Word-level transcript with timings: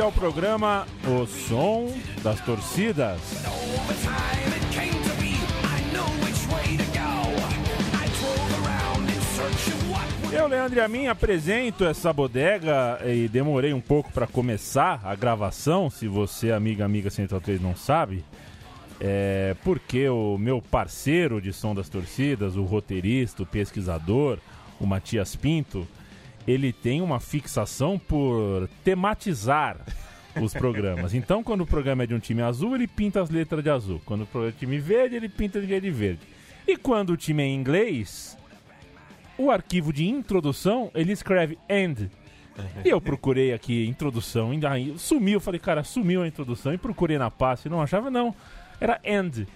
Este 0.00 0.06
é 0.06 0.08
o 0.08 0.12
programa 0.12 0.86
O 1.06 1.26
Som 1.26 1.92
das 2.22 2.40
Torcidas. 2.40 3.20
Eu, 10.32 10.46
Leandro 10.46 10.78
e 10.78 10.80
a 10.80 10.88
mim, 10.88 11.06
apresento 11.06 11.84
essa 11.84 12.10
bodega 12.14 12.98
e 13.04 13.28
demorei 13.28 13.74
um 13.74 13.80
pouco 13.80 14.10
para 14.10 14.26
começar 14.26 15.02
a 15.04 15.14
gravação, 15.14 15.90
se 15.90 16.08
você, 16.08 16.50
amiga, 16.50 16.82
amiga 16.82 17.10
Central 17.10 17.42
3, 17.42 17.60
não 17.60 17.76
sabe. 17.76 18.24
É 18.98 19.54
porque 19.62 20.08
o 20.08 20.38
meu 20.38 20.62
parceiro 20.62 21.42
de 21.42 21.52
som 21.52 21.74
das 21.74 21.90
torcidas, 21.90 22.56
o 22.56 22.62
roteirista, 22.62 23.42
o 23.42 23.46
pesquisador, 23.46 24.38
o 24.80 24.86
Matias 24.86 25.36
Pinto, 25.36 25.86
ele 26.50 26.72
tem 26.72 27.00
uma 27.00 27.20
fixação 27.20 27.98
por 27.98 28.68
tematizar 28.84 29.78
os 30.40 30.52
programas. 30.52 31.14
Então, 31.14 31.42
quando 31.42 31.62
o 31.62 31.66
programa 31.66 32.04
é 32.04 32.06
de 32.06 32.14
um 32.14 32.18
time 32.18 32.42
azul, 32.42 32.74
ele 32.74 32.86
pinta 32.86 33.20
as 33.20 33.30
letras 33.30 33.62
de 33.62 33.70
azul. 33.70 34.00
Quando 34.04 34.22
o 34.22 34.26
programa 34.26 34.54
é 34.56 34.58
time 34.58 34.78
verde, 34.78 35.16
ele 35.16 35.28
pinta 35.28 35.60
de 35.60 35.90
verde. 35.90 36.20
E 36.66 36.76
quando 36.76 37.10
o 37.10 37.16
time 37.16 37.42
é 37.42 37.46
em 37.46 37.54
inglês, 37.54 38.36
o 39.36 39.50
arquivo 39.50 39.92
de 39.92 40.08
introdução, 40.08 40.90
ele 40.94 41.12
escreve 41.12 41.58
end. 41.68 42.10
E 42.84 42.88
eu 42.88 43.00
procurei 43.00 43.52
aqui 43.52 43.86
introdução, 43.86 44.50
ainda 44.50 44.70
sumiu, 44.96 45.40
falei, 45.40 45.58
cara, 45.58 45.82
sumiu 45.82 46.22
a 46.22 46.28
introdução 46.28 46.74
e 46.74 46.78
procurei 46.78 47.16
na 47.16 47.30
pasta 47.30 47.68
e 47.68 47.70
não 47.70 47.80
achava 47.80 48.10
não. 48.10 48.34
Era 48.80 49.00
end. 49.02 49.46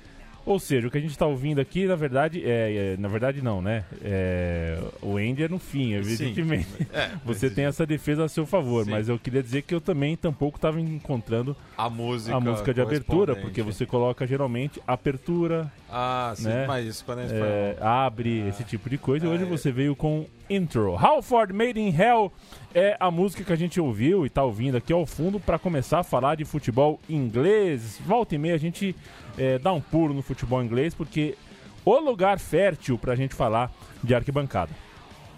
Ou 0.47 0.59
seja, 0.59 0.89
o 0.89 0.91
que 0.91 0.99
a 0.99 1.01
gente 1.01 1.11
está 1.11 1.27
ouvindo 1.27 1.61
aqui, 1.61 1.87
na 1.87 1.97
verdade, 1.97 2.43
é, 2.45 2.95
é, 2.95 2.97
na 2.99 3.09
verdade 3.09 3.41
não, 3.41 3.63
né? 3.63 3.85
É, 4.03 4.79
o 5.01 5.19
end 5.19 5.43
é 5.43 5.49
no 5.49 5.59
fim, 5.59 5.95
evidentemente. 5.95 6.69
É, 6.93 7.11
Você 7.25 7.51
tem 7.51 7.65
essa 7.65 7.87
defesa 7.87 8.25
a 8.25 8.29
seu 8.29 8.47
favor, 8.47 8.85
sim. 8.85 8.91
mas 8.91 9.09
eu 9.09 9.19
queria 9.19 9.43
dizer 9.43 9.63
que 9.63 9.75
eu 9.75 9.81
também 9.81 10.17
tampouco 10.17 10.59
estava 10.59 10.81
encontrando 10.81 11.57
a 11.77 11.89
música, 11.89 12.37
a 12.37 12.41
música 12.41 12.75
de 12.75 12.81
abertura, 12.81 13.35
porque 13.35 13.63
você 13.63 13.85
coloca 13.87 14.27
geralmente 14.27 14.81
apertura. 14.87 15.73
Ah, 15.91 16.33
sim, 16.37 16.45
né? 16.45 16.67
mas 16.67 16.87
isso 16.87 17.05
quando 17.05 17.21
é, 17.21 17.25
é 17.25 17.77
abre, 17.81 18.43
ah. 18.43 18.49
esse 18.49 18.65
tipo 18.65 18.89
de 18.89 18.99
coisa. 18.99 19.27
E 19.27 19.29
hoje 19.29 19.45
é. 19.45 19.47
você 19.47 19.73
veio 19.73 19.97
com 19.97 20.27
intro. 20.49 20.97
Halford 20.97 21.53
Made 21.53 21.81
in 21.81 21.95
Hell 21.95 22.33
é 22.75 22.97
a 22.99 23.11
música 23.11 23.45
que 23.45 23.53
a 23.53 23.57
gente 23.57 23.81
ouviu 23.81 24.25
e 24.25 24.29
está 24.29 24.43
ouvindo 24.43 24.77
aqui 24.77 24.93
ao 24.93 25.07
fundo 25.07 25.39
para 25.39 25.59
começar 25.59 26.01
a 26.01 26.05
falar 26.05 26.35
de 26.37 26.45
futebol 26.45 27.01
inglês. 27.09 28.01
Volta 28.05 28.35
e 28.35 28.39
meia 28.39 28.55
a 28.55 28.59
gente 28.59 28.95
é, 29.39 29.59
dar 29.59 29.73
um 29.73 29.81
pulo 29.81 30.13
no 30.15 30.23
futebol 30.23 30.63
inglês, 30.63 30.95
porque 30.95 31.37
o 31.85 31.99
lugar 31.99 32.39
fértil 32.39 32.99
para 32.99 33.13
a 33.13 33.17
gente 33.17 33.35
falar 33.35 33.71
de 34.03 34.15
arquibancada. 34.15 34.71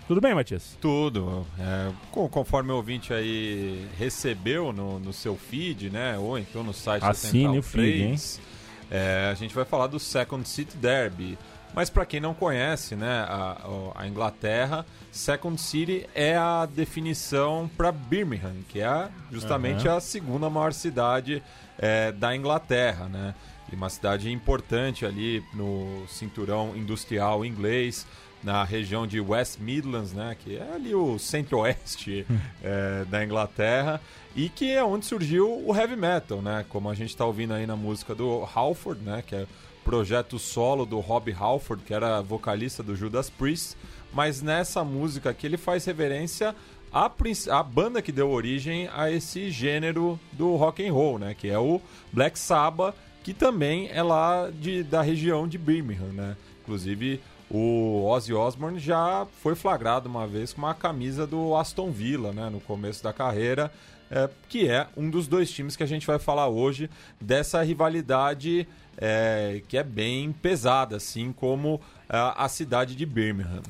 Tudo 0.07 0.21
bem, 0.21 0.35
Matias? 0.35 0.79
Tudo. 0.81 1.45
É, 1.59 1.91
conforme 2.31 2.71
o 2.71 2.77
ouvinte 2.77 3.13
aí 3.13 3.89
recebeu 3.99 4.73
no, 4.73 5.01
no 5.01 5.13
seu 5.13 5.37
feed, 5.37 5.91
né? 5.91 6.17
Ou 6.17 6.39
então 6.39 6.63
no 6.63 6.73
site 6.73 7.03
Assine 7.05 7.55
da 7.55 7.59
o 7.59 7.63
feed, 7.63 8.07
3, 8.07 8.41
é, 8.89 9.29
a 9.33 9.35
gente 9.35 9.53
vai 9.53 9.65
falar 9.65 9.89
do 9.89 9.99
Second 9.99 10.49
City 10.49 10.77
Derby. 10.77 11.37
Mas 11.77 11.91
para 11.91 12.07
quem 12.07 12.19
não 12.19 12.33
conhece 12.33 12.97
né, 12.97 13.27
a, 13.29 13.69
a, 13.95 14.09
Inglaterra, 14.09 14.87
Second 15.13 15.61
City 15.61 16.09
é 16.15 16.35
a 16.35 16.65
definição 16.65 17.71
para 17.77 17.93
Birmingham, 17.93 18.57
que 18.67 18.81
é 18.81 19.11
justamente 19.31 19.87
uhum. 19.87 19.97
a 19.97 20.01
segunda 20.01 20.49
maior 20.49 20.73
cidade 20.73 21.43
é, 21.79 22.11
da 22.13 22.35
Inglaterra. 22.35 23.09
Né? 23.09 23.35
e 23.71 23.75
uma 23.75 23.91
cidade 23.91 24.31
importante 24.31 25.05
ali 25.05 25.43
no 25.53 26.05
cinturão 26.09 26.77
industrial 26.77 27.45
inglês, 27.45 28.07
na 28.43 28.63
região 28.63 29.07
de 29.07 29.21
West 29.21 29.59
Midlands, 29.59 30.13
né, 30.13 30.37
que 30.39 30.57
é 30.57 30.73
ali 30.75 30.95
o 30.95 31.19
centro-oeste 31.19 32.27
é, 32.63 33.05
da 33.07 33.25
Inglaterra, 33.25 34.01
e 34.37 34.49
que 34.49 34.71
é 34.71 34.85
onde 34.85 35.07
surgiu 35.07 35.63
o 35.67 35.75
heavy 35.75 35.97
metal, 35.97 36.41
né, 36.41 36.65
como 36.69 36.89
a 36.89 36.95
gente 36.95 37.11
está 37.11 37.25
ouvindo 37.25 37.55
aí 37.55 37.67
na 37.67 37.77
música 37.77 38.15
do 38.15 38.45
Halford, 38.55 39.03
né, 39.03 39.23
que 39.27 39.35
é 39.35 39.47
projeto 39.87 40.37
solo 40.37 40.85
do 40.85 40.99
Rob 40.99 41.33
Halford, 41.33 41.85
que 41.85 41.95
era 41.95 42.21
vocalista 42.21 42.83
do 42.83 42.97
Judas 42.97 43.31
Priest, 43.31 43.77
mas 44.13 44.43
nessa 44.43 44.83
música 44.83 45.31
aqui 45.31 45.47
ele 45.47 45.57
faz 45.57 45.85
reverência 45.85 46.57
à, 46.93 47.09
à 47.51 47.63
banda 47.63 48.03
que 48.03 48.11
deu 48.11 48.29
origem 48.29 48.91
a 48.93 49.13
esse 49.13 49.49
gênero 49.49 50.19
do 50.33 50.57
rock 50.57 50.85
and 50.85 50.93
roll, 50.93 51.21
né, 51.21 51.37
que 51.39 51.49
é 51.49 51.57
o 51.57 51.81
Black 52.13 52.37
Sabbath, 52.37 52.97
que 53.23 53.33
também 53.33 53.89
é 53.93 54.03
lá 54.03 54.51
de, 54.51 54.83
da 54.83 55.03
região 55.03 55.47
de 55.47 55.57
Birmingham, 55.57 56.13
né? 56.13 56.37
Inclusive, 56.63 57.21
o 57.49 58.05
Ozzy 58.07 58.35
Osbourne 58.35 58.81
já 58.81 59.25
foi 59.41 59.55
flagrado 59.55 60.09
uma 60.09 60.27
vez 60.27 60.53
com 60.53 60.63
uma 60.63 60.75
camisa 60.75 61.29
do 61.29 61.55
Aston 61.55 61.93
Villa, 61.93 62.33
né? 62.33 62.51
No 62.51 62.61
começo 62.61 63.03
da 63.05 63.13
carreira, 63.13 63.73
é, 64.11 64.29
que 64.49 64.69
é 64.69 64.87
um 64.97 65.11
dos 65.11 65.27
dois 65.27 65.51
times 65.51 65.77
que 65.77 65.83
a 65.83 65.87
gente 65.87 66.07
vai 66.07 66.19
falar 66.19 66.49
hoje 66.49 66.89
dessa 67.21 67.63
rivalidade 67.63 68.67
é, 68.97 69.63
que 69.69 69.77
é 69.77 69.83
bem 69.83 70.33
pesada, 70.33 70.97
assim 70.97 71.33
como 71.33 71.81
a, 72.09 72.45
a 72.45 72.49
cidade 72.49 72.95
de 72.95 73.05
Birmingham. 73.05 73.63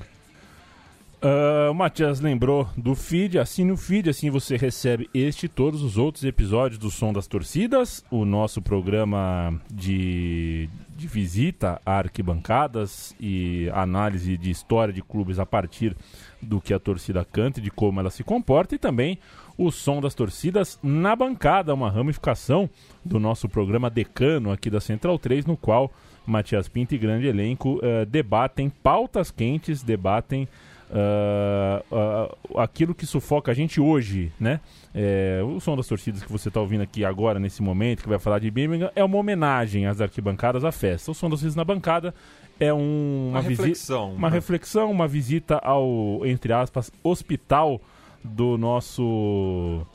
Uh, 1.17 1.71
o 1.71 1.75
Matias 1.75 2.21
lembrou 2.21 2.69
do 2.77 2.95
feed, 2.95 3.39
assine 3.39 3.73
o 3.73 3.77
feed, 3.77 4.11
assim 4.11 4.31
você 4.31 4.55
recebe 4.57 5.09
este 5.15 5.47
e 5.47 5.49
todos 5.49 5.83
os 5.83 5.97
outros 5.97 6.23
episódios 6.25 6.79
do 6.79 6.91
Som 6.91 7.13
das 7.13 7.27
Torcidas, 7.27 8.05
o 8.11 8.27
nosso 8.27 8.61
programa 8.61 9.59
de, 9.73 10.69
de 10.95 11.09
visita 11.09 11.81
a 11.87 11.99
arquibancadas 11.99 13.17
e 13.19 13.69
análise 13.73 14.37
de 14.37 14.51
história 14.51 14.93
de 14.93 15.03
clubes 15.03 15.39
a 15.39 15.47
partir 15.47 15.97
do 16.41 16.61
que 16.61 16.75
a 16.75 16.79
torcida 16.79 17.25
canta 17.25 17.61
e 17.61 17.63
de 17.63 17.71
como 17.71 17.99
ela 17.99 18.11
se 18.11 18.23
comporta, 18.23 18.75
e 18.75 18.79
também 18.79 19.19
o 19.59 19.71
Som 19.71 20.01
das 20.01 20.15
Torcidas 20.15 20.79
na 20.83 21.17
bancada, 21.17 21.73
uma 21.73 21.91
ramificação 21.91 22.69
do 23.05 23.19
nosso 23.19 23.49
programa 23.49 23.89
decano 23.89 24.51
aqui 24.51 24.69
da 24.69 24.81
Central 24.81 25.19
3, 25.19 25.47
no 25.47 25.57
qual 25.57 25.91
Matias 26.27 26.69
Pinto 26.69 26.95
e 26.95 26.99
grande 26.99 27.27
elenco 27.27 27.77
uh, 27.77 28.05
debatem 28.07 28.69
pautas 28.69 29.31
quentes, 29.31 29.83
debatem 29.83 30.49
uh, 30.91 32.35
uh, 32.53 32.59
aquilo 32.59 32.95
que 32.95 33.07
sufoca 33.07 33.53
a 33.53 33.55
gente 33.55 33.81
hoje, 33.81 34.33
né? 34.39 34.61
É, 34.95 35.43
o 35.45 35.61
som 35.61 35.77
das 35.77 35.87
torcidas 35.87 36.23
que 36.23 36.33
você 36.33 36.49
está 36.49 36.59
ouvindo 36.61 36.81
aqui 36.81 37.05
agora, 37.05 37.39
nesse 37.39 37.63
momento, 37.63 38.03
que 38.03 38.09
vai 38.09 38.19
falar 38.19 38.39
de 38.39 38.51
Birmingham, 38.51 38.91
é 38.97 39.05
uma 39.05 39.19
homenagem 39.19 39.87
às 39.87 40.01
arquibancadas 40.01 40.65
à 40.65 40.73
festa. 40.73 41.11
O 41.11 41.15
som 41.15 41.29
das 41.29 41.41
torcidas 41.41 41.55
na 41.55 41.65
bancada 41.65 42.15
é 42.59 42.73
um, 42.73 43.29
uma, 43.29 43.41
uma 43.41 43.49
reflexão. 43.49 44.15
Uma 44.15 44.31
né? 44.31 44.37
reflexão, 44.37 44.91
uma 44.91 45.07
visita 45.07 45.59
ao, 45.59 46.25
entre 46.25 46.53
aspas, 46.53 46.91
hospital 47.05 47.81
do 48.27 48.59
nosso. 48.59 49.87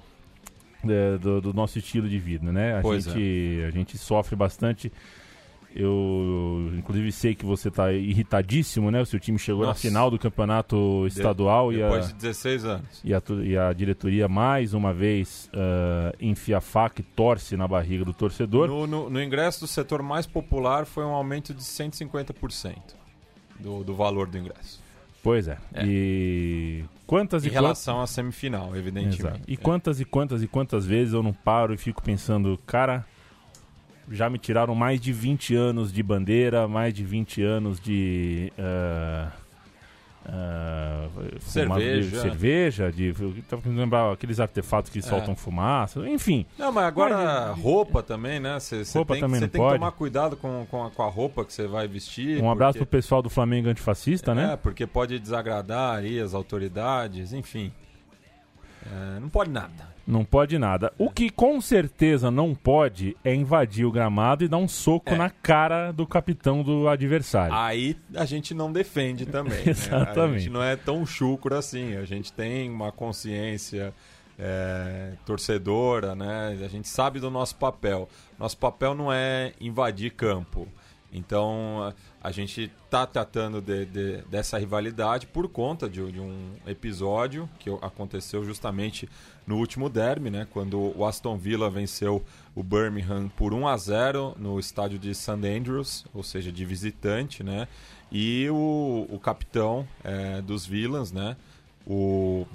É, 0.84 1.18
do, 1.18 1.40
do, 1.40 1.54
nosso 1.54 1.78
estilo 1.78 2.10
de 2.10 2.18
vida, 2.18 2.52
né? 2.52 2.78
A, 2.78 2.82
gente, 2.82 3.62
é. 3.62 3.68
a 3.68 3.70
gente 3.70 3.98
sofre 4.00 4.36
bastante 4.36 4.92
eu, 5.74 6.70
inclusive, 6.78 7.12
sei 7.12 7.34
que 7.34 7.46
você 7.46 7.70
está 7.70 7.94
irritadíssimo, 7.94 8.92
né? 8.92 9.02
O 9.02 9.06
seu 9.06 9.20
time 9.20 9.40
chegou 9.40 9.66
Nossa. 9.66 9.78
na 9.78 9.82
final 9.82 10.12
do 10.12 10.20
campeonato 10.20 11.06
estadual 11.08 11.72
de, 11.72 11.78
depois 11.78 12.08
e 12.08 12.10
a, 12.10 12.12
de 12.12 12.14
16 12.16 12.66
anos. 12.66 13.02
E 13.06 13.14
a, 13.14 13.22
e 13.44 13.58
a 13.58 13.72
diretoria, 13.72 14.28
mais 14.28 14.74
uma 14.74 14.94
vez, 14.94 15.50
uh, 15.54 16.16
enfia 16.20 16.58
a 16.58 16.62
faca 16.62 17.00
e 17.00 17.04
torce 17.04 17.56
na 17.56 17.68
barriga 17.68 18.04
do 18.04 18.14
torcedor. 18.14 18.68
No, 18.68 18.86
no, 18.86 19.10
no, 19.10 19.24
ingresso 19.24 19.62
do 19.62 19.68
setor 19.68 20.02
mais 20.02 20.28
popular 20.28 20.86
foi 20.86 21.06
um 21.06 21.12
aumento 21.12 21.54
de 21.54 21.62
150% 21.62 22.76
do, 23.58 23.84
do 23.84 23.96
valor 23.96 24.28
do 24.28 24.38
ingresso. 24.38 24.82
Pois 25.24 25.48
é. 25.48 25.58
é. 25.74 25.86
E 25.86 26.84
quantas 27.12 27.44
em 27.44 27.50
e 27.50 27.52
relação 27.52 28.00
à 28.00 28.08
semifinal, 28.08 28.74
evidentemente. 28.74 29.20
Exato. 29.20 29.42
E 29.46 29.56
é. 29.56 29.58
quantas 29.58 30.00
e 30.00 30.06
quantas 30.06 30.42
e 30.42 30.48
quantas 30.48 30.86
vezes 30.86 31.14
eu 31.14 31.22
não 31.22 31.34
paro 31.34 31.74
e 31.74 31.78
fico 31.78 32.02
pensando, 32.02 32.58
cara 32.66 33.06
já 34.10 34.30
me 34.30 34.38
tiraram 34.38 34.74
mais 34.74 35.00
de 35.02 35.12
20 35.12 35.54
anos 35.54 35.92
de 35.92 36.02
bandeira, 36.02 36.70
mais 36.70 36.94
de 36.94 37.04
20 37.04 37.42
anos 37.44 37.82
de. 37.82 38.52
Uh, 38.58 39.41
uh, 40.26 41.40
cerveja. 41.40 42.10
De 42.10 42.22
cerveja, 42.22 42.92
de. 42.92 43.14
Tava 43.50 43.62
querendo 43.62 43.80
lembrar 43.80 44.12
aqueles 44.12 44.40
artefatos 44.40 44.92
que 44.92 45.00
é. 45.00 45.02
soltam 45.02 45.36
fumaça, 45.36 46.00
enfim. 46.08 46.46
Não, 46.58 46.72
mas 46.72 46.86
agora 46.86 47.50
mas, 47.50 47.60
roupa 47.60 48.04
também, 48.04 48.40
né? 48.40 48.60
Cê, 48.60 48.86
cê 48.86 48.98
roupa 48.98 49.14
tem, 49.14 49.22
também 49.22 49.42
não 49.42 49.48
tem 49.48 49.62
pode. 49.62 49.74
que 49.74 49.80
tomar 49.80 49.92
cuidado 49.92 50.38
com, 50.38 50.66
com, 50.70 50.86
a, 50.86 50.92
com 50.92 51.04
a 51.04 51.10
roupa 51.10 51.46
que 51.46 51.54
você 51.54 51.68
vai 51.68 51.88
vestir. 51.88 52.38
Um 52.38 52.40
porque... 52.40 52.52
abraço 52.52 52.78
pro 52.78 52.88
pessoal 52.88 53.22
do 53.22 53.30
Flamengo 53.30 53.70
antifascista, 53.70 54.32
é, 54.32 54.36
né? 54.36 54.54
É, 54.54 54.58
porque 54.58 54.86
pode 54.86 55.20
desagradar 55.20 55.98
aí 55.98 56.20
as 56.20 56.34
autoridades, 56.34 57.34
enfim. 57.34 57.72
É, 58.86 59.20
não 59.20 59.30
pode 59.30 59.50
nada. 59.50 59.92
Não 60.06 60.26
pode 60.26 60.58
nada. 60.58 60.92
O 60.98 61.10
que 61.10 61.30
com 61.30 61.62
certeza 61.62 62.32
não 62.32 62.56
pode 62.56 63.16
é 63.24 63.34
invadir 63.34 63.86
o 63.86 63.92
gramado 63.92 64.44
e 64.44 64.48
dar 64.48 64.58
um 64.58 64.68
soco 64.68 65.14
é. 65.14 65.18
na 65.18 65.30
cara 65.30 65.92
do 65.92 66.08
capitão 66.08 66.64
do 66.64 66.88
adversário. 66.88 67.54
Aí 67.54 67.96
a 68.16 68.26
gente 68.26 68.54
não 68.54 68.72
defende 68.72 69.26
também. 69.26 69.62
Exatamente. 69.66 70.12
Né? 70.22 70.36
A 70.36 70.40
gente 70.40 70.50
não 70.50 70.64
é 70.64 70.76
tão 70.76 71.06
chucro 71.06 71.56
assim. 71.56 71.96
A 71.96 72.06
gente 72.06 72.34
tem 72.34 72.70
uma 72.70 72.92
consciência 72.92 73.94
é, 74.38 75.14
torcedora, 75.26 76.16
né? 76.16 76.58
A 76.64 76.68
gente 76.68 76.88
sabe 76.88 77.20
do 77.20 77.30
nosso 77.30 77.56
papel. 77.56 78.10
Nosso 78.38 78.58
papel 78.58 78.96
não 78.96 79.12
é 79.14 79.54
invadir 79.62 80.12
campo. 80.12 80.68
Então 81.12 81.94
a 82.22 82.32
gente 82.32 82.72
está 82.86 83.06
tratando 83.06 83.62
de, 83.62 83.86
de, 83.86 84.18
dessa 84.30 84.58
rivalidade 84.58 85.28
por 85.28 85.50
conta 85.50 85.90
de, 85.90 86.12
de, 86.12 86.20
um 86.20 86.54
episódio 86.66 87.50
que 87.60 87.70
aconteceu 87.82 88.46
justamente 88.46 89.10
no 89.46 89.58
último 89.58 89.90
derby, 89.90 90.30
né, 90.30 90.48
quando 90.52 90.98
o 90.98 91.06
Aston 91.06 91.38
Villa 91.38 91.70
venceu 91.70 92.24
o 92.56 92.64
Birmingham 92.64 93.28
por 93.36 93.54
1 93.54 93.68
a 93.68 93.76
0 93.76 94.36
no 94.38 94.60
estádio 94.60 95.00
de 95.00 95.14
St 95.14 95.32
Andrews, 95.32 96.06
ou 96.14 96.24
seja, 96.24 96.52
de 96.52 96.64
visitante, 96.64 97.44
né, 97.44 97.68
e 98.12 98.48
o, 98.50 99.08
o 99.10 99.20
capitão 99.20 99.88
é, 100.04 100.42
dos 100.42 100.66
Villans, 100.66 101.12
né, 101.12 101.36
o, 101.86 102.46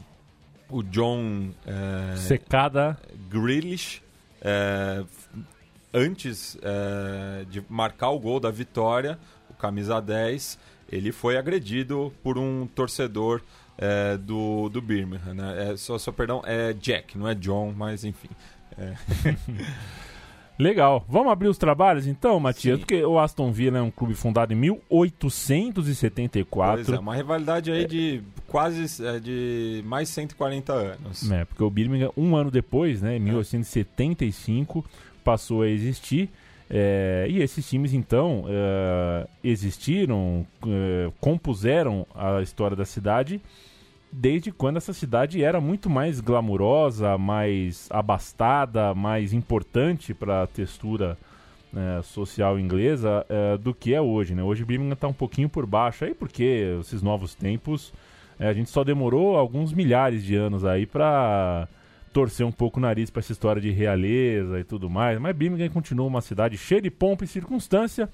o 0.70 0.82
John 0.82 1.50
é, 1.66 2.16
Secada. 2.16 2.96
Grealish, 3.28 4.00
é, 4.40 5.04
antes 5.92 6.56
é, 6.62 7.44
de 7.50 7.62
marcar 7.68 8.10
o 8.10 8.18
gol 8.18 8.40
da 8.40 8.50
vitória, 8.50 9.18
o 9.50 9.54
camisa 9.54 10.00
10, 10.00 10.58
ele 10.90 11.12
foi 11.12 11.36
agredido 11.36 12.12
por 12.22 12.38
um 12.38 12.66
torcedor 12.66 13.42
é, 13.78 14.16
do, 14.16 14.68
do 14.68 14.80
Birmingham. 14.80 15.34
Né? 15.34 15.72
É, 15.72 15.76
só, 15.76 15.98
só, 15.98 16.12
perdão, 16.12 16.40
é 16.44 16.72
Jack, 16.72 17.18
não 17.18 17.28
é 17.28 17.34
John, 17.34 17.74
mas 17.76 18.04
enfim. 18.04 18.28
É. 18.78 18.94
Legal. 20.58 21.04
Vamos 21.06 21.30
abrir 21.30 21.48
os 21.48 21.58
trabalhos 21.58 22.06
então, 22.06 22.40
Matias? 22.40 22.76
Sim. 22.76 22.80
Porque 22.80 23.04
o 23.04 23.18
Aston 23.18 23.52
Villa 23.52 23.76
é 23.78 23.82
um 23.82 23.90
clube 23.90 24.14
fundado 24.14 24.54
em 24.54 24.56
1874. 24.56 26.84
Pois 26.84 26.96
é, 26.96 26.98
uma 26.98 27.14
rivalidade 27.14 27.70
aí 27.70 27.84
é. 27.84 27.86
de 27.86 28.22
quase 28.46 29.04
é, 29.04 29.20
de 29.20 29.82
mais 29.84 30.08
140 30.08 30.72
anos. 30.72 31.30
É, 31.30 31.44
porque 31.44 31.62
o 31.62 31.68
Birmingham, 31.68 32.10
um 32.16 32.34
ano 32.34 32.50
depois, 32.50 33.02
né, 33.02 33.18
em 33.18 33.20
1875, 33.20 34.82
passou 35.26 35.62
a 35.62 35.68
existir. 35.68 36.30
É, 36.70 37.26
e 37.28 37.42
esses 37.42 37.68
times 37.68 37.92
então 37.92 38.44
é, 38.48 39.26
existiram, 39.42 40.46
é, 40.66 41.10
compuseram 41.20 42.06
a 42.14 42.42
história 42.42 42.76
da 42.76 42.84
cidade 42.84 43.40
desde 44.12 44.50
quando 44.50 44.76
essa 44.78 44.92
cidade 44.92 45.42
era 45.42 45.60
muito 45.60 45.90
mais 45.90 46.20
glamurosa, 46.20 47.18
mais 47.18 47.88
abastada, 47.90 48.94
mais 48.94 49.32
importante 49.32 50.14
para 50.14 50.44
a 50.44 50.46
textura 50.46 51.18
né, 51.72 52.00
social 52.02 52.58
inglesa 52.58 53.26
é, 53.28 53.58
do 53.58 53.74
que 53.74 53.92
é 53.92 54.00
hoje. 54.00 54.34
Né? 54.34 54.42
Hoje 54.42 54.64
Birmingham 54.64 54.94
está 54.94 55.08
um 55.08 55.12
pouquinho 55.12 55.48
por 55.48 55.66
baixo, 55.66 56.04
aí 56.04 56.14
porque 56.14 56.76
esses 56.80 57.02
novos 57.02 57.34
tempos 57.34 57.92
é, 58.38 58.48
a 58.48 58.52
gente 58.52 58.70
só 58.70 58.82
demorou 58.82 59.36
alguns 59.36 59.72
milhares 59.72 60.24
de 60.24 60.34
anos 60.34 60.64
aí 60.64 60.86
para 60.86 61.68
torcer 62.16 62.46
um 62.46 62.52
pouco 62.52 62.78
o 62.78 62.82
nariz 62.82 63.10
para 63.10 63.20
essa 63.20 63.32
história 63.32 63.60
de 63.60 63.70
realeza 63.70 64.58
e 64.58 64.64
tudo 64.64 64.88
mais, 64.88 65.20
mas 65.20 65.36
Birmingham 65.36 65.68
continua 65.68 66.06
uma 66.06 66.22
cidade 66.22 66.56
cheia 66.56 66.80
de 66.80 66.90
pompa 66.90 67.24
e 67.24 67.28
circunstância 67.28 68.08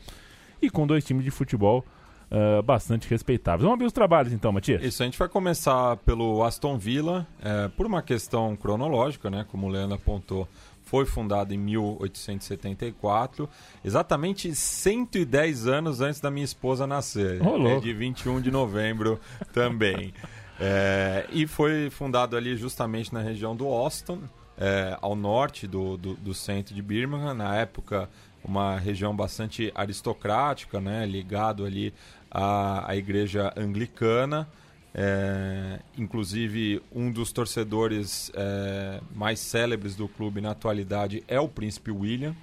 e 0.60 0.68
com 0.68 0.88
dois 0.88 1.04
times 1.04 1.22
de 1.24 1.30
futebol 1.30 1.84
uh, 2.28 2.60
bastante 2.64 3.08
respeitáveis. 3.08 3.62
Vamos 3.62 3.74
abrir 3.74 3.86
os 3.86 3.92
trabalhos 3.92 4.32
então, 4.32 4.50
Matias? 4.50 4.82
Isso, 4.82 5.04
a 5.04 5.06
gente 5.06 5.16
vai 5.16 5.28
começar 5.28 5.98
pelo 5.98 6.42
Aston 6.42 6.76
Villa, 6.76 7.24
é, 7.40 7.68
por 7.68 7.86
uma 7.86 8.02
questão 8.02 8.56
cronológica, 8.56 9.30
né, 9.30 9.46
como 9.48 9.68
o 9.68 9.70
Leandro 9.70 9.94
apontou, 9.94 10.48
foi 10.82 11.06
fundado 11.06 11.54
em 11.54 11.58
1874, 11.58 13.48
exatamente 13.84 14.52
110 14.52 15.68
anos 15.68 16.00
antes 16.00 16.20
da 16.20 16.28
minha 16.28 16.44
esposa 16.44 16.88
nascer. 16.88 17.40
Oh, 17.40 17.68
é 17.68 17.78
de 17.78 17.94
21 17.94 18.40
de 18.40 18.50
novembro 18.50 19.20
também. 19.52 20.12
É, 20.64 21.26
e 21.32 21.44
foi 21.44 21.90
fundado 21.90 22.36
ali 22.36 22.56
justamente 22.56 23.12
na 23.12 23.20
região 23.20 23.56
do 23.56 23.66
Austin, 23.66 24.22
é, 24.56 24.96
ao 25.02 25.16
norte 25.16 25.66
do, 25.66 25.96
do, 25.96 26.14
do, 26.14 26.32
centro 26.32 26.72
de 26.72 26.80
Birmingham. 26.80 27.34
Na 27.34 27.56
época, 27.56 28.08
uma 28.44 28.78
região 28.78 29.14
bastante 29.14 29.72
aristocrática, 29.74 30.80
né, 30.80 31.04
ligado 31.04 31.64
ali 31.64 31.92
à, 32.30 32.88
à 32.88 32.96
igreja 32.96 33.52
anglicana. 33.56 34.48
É, 34.94 35.80
inclusive, 35.98 36.80
um 36.94 37.10
dos 37.10 37.32
torcedores 37.32 38.30
é, 38.32 39.00
mais 39.12 39.40
célebres 39.40 39.96
do 39.96 40.06
clube 40.06 40.40
na 40.40 40.52
atualidade 40.52 41.24
é 41.26 41.40
o 41.40 41.48
Príncipe 41.48 41.90
William, 41.90 42.36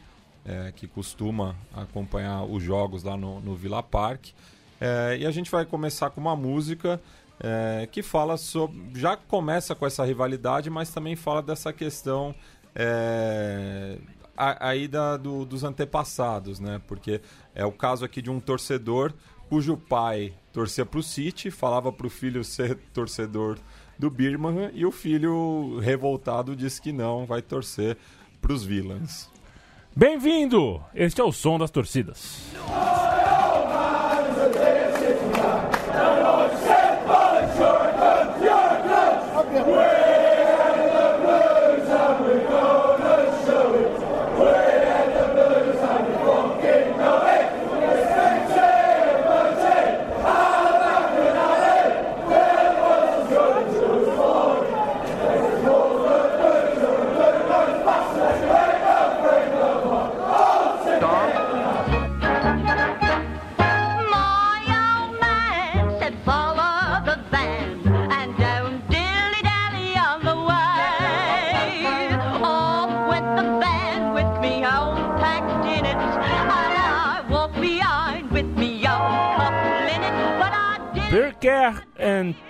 é, 0.46 0.74
que 0.76 0.88
costuma 0.88 1.56
acompanhar 1.74 2.44
os 2.44 2.62
jogos 2.62 3.02
lá 3.02 3.16
no, 3.16 3.40
no 3.40 3.56
Villa 3.56 3.82
Park. 3.82 4.32
É, 4.82 5.20
e 5.22 5.26
a 5.26 5.32
gente 5.32 5.50
vai 5.50 5.66
começar 5.66 6.10
com 6.10 6.20
uma 6.20 6.36
música 6.36 7.00
é, 7.40 7.88
que 7.92 8.02
fala 8.04 8.38
sobre. 8.38 9.00
Já 9.00 9.16
começa 9.16 9.74
com 9.74 9.86
essa 9.86 10.04
rivalidade, 10.04 10.70
mas 10.70 10.90
também 10.90 11.16
fala 11.16 11.42
dessa 11.42 11.72
questão 11.72 12.36
é, 12.76 13.98
aí 14.36 14.88
da, 14.88 15.18
do, 15.18 15.46
dos 15.46 15.64
antepassados, 15.64 16.60
né? 16.60 16.82
Porque 16.88 17.22
é 17.56 17.66
o 17.66 17.72
caso 17.72 18.06
aqui 18.06 18.22
de 18.22 18.30
um 18.30 18.40
torcedor 18.40 19.14
cujo 19.50 19.76
pai 19.76 20.34
torcia 20.54 20.86
para 20.86 21.00
o 21.00 21.04
City, 21.04 21.50
falava 21.50 21.92
para 21.92 22.06
o 22.06 22.10
filho 22.10 22.44
ser 22.44 22.76
torcedor 22.94 23.58
do 23.98 24.10
Birmingham 24.10 24.72
e 24.74 24.86
o 24.86 24.92
filho 24.92 25.80
revoltado 25.80 26.56
disse 26.56 26.82
que 26.82 26.92
não, 26.92 27.26
vai 27.26 27.42
torcer 27.42 27.98
para 28.42 28.54
os 28.54 28.64
Villains. 28.64 29.30
Bem-vindo! 29.96 30.82
Este 30.94 31.20
é 31.20 31.24
o 31.24 31.32
som 31.32 31.58
das 31.58 31.72
torcidas. 31.72 32.40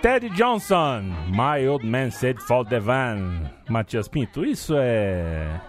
Teddy 0.00 0.30
Johnson. 0.30 1.02
My 1.28 1.66
Old 1.68 1.86
Man 1.86 2.10
Said 2.10 2.40
Fall 2.40 2.64
the 2.64 2.80
Van. 2.80 3.50
Matias 3.68 4.08
Pinto, 4.08 4.44
isso 4.44 4.74
é. 4.76 5.60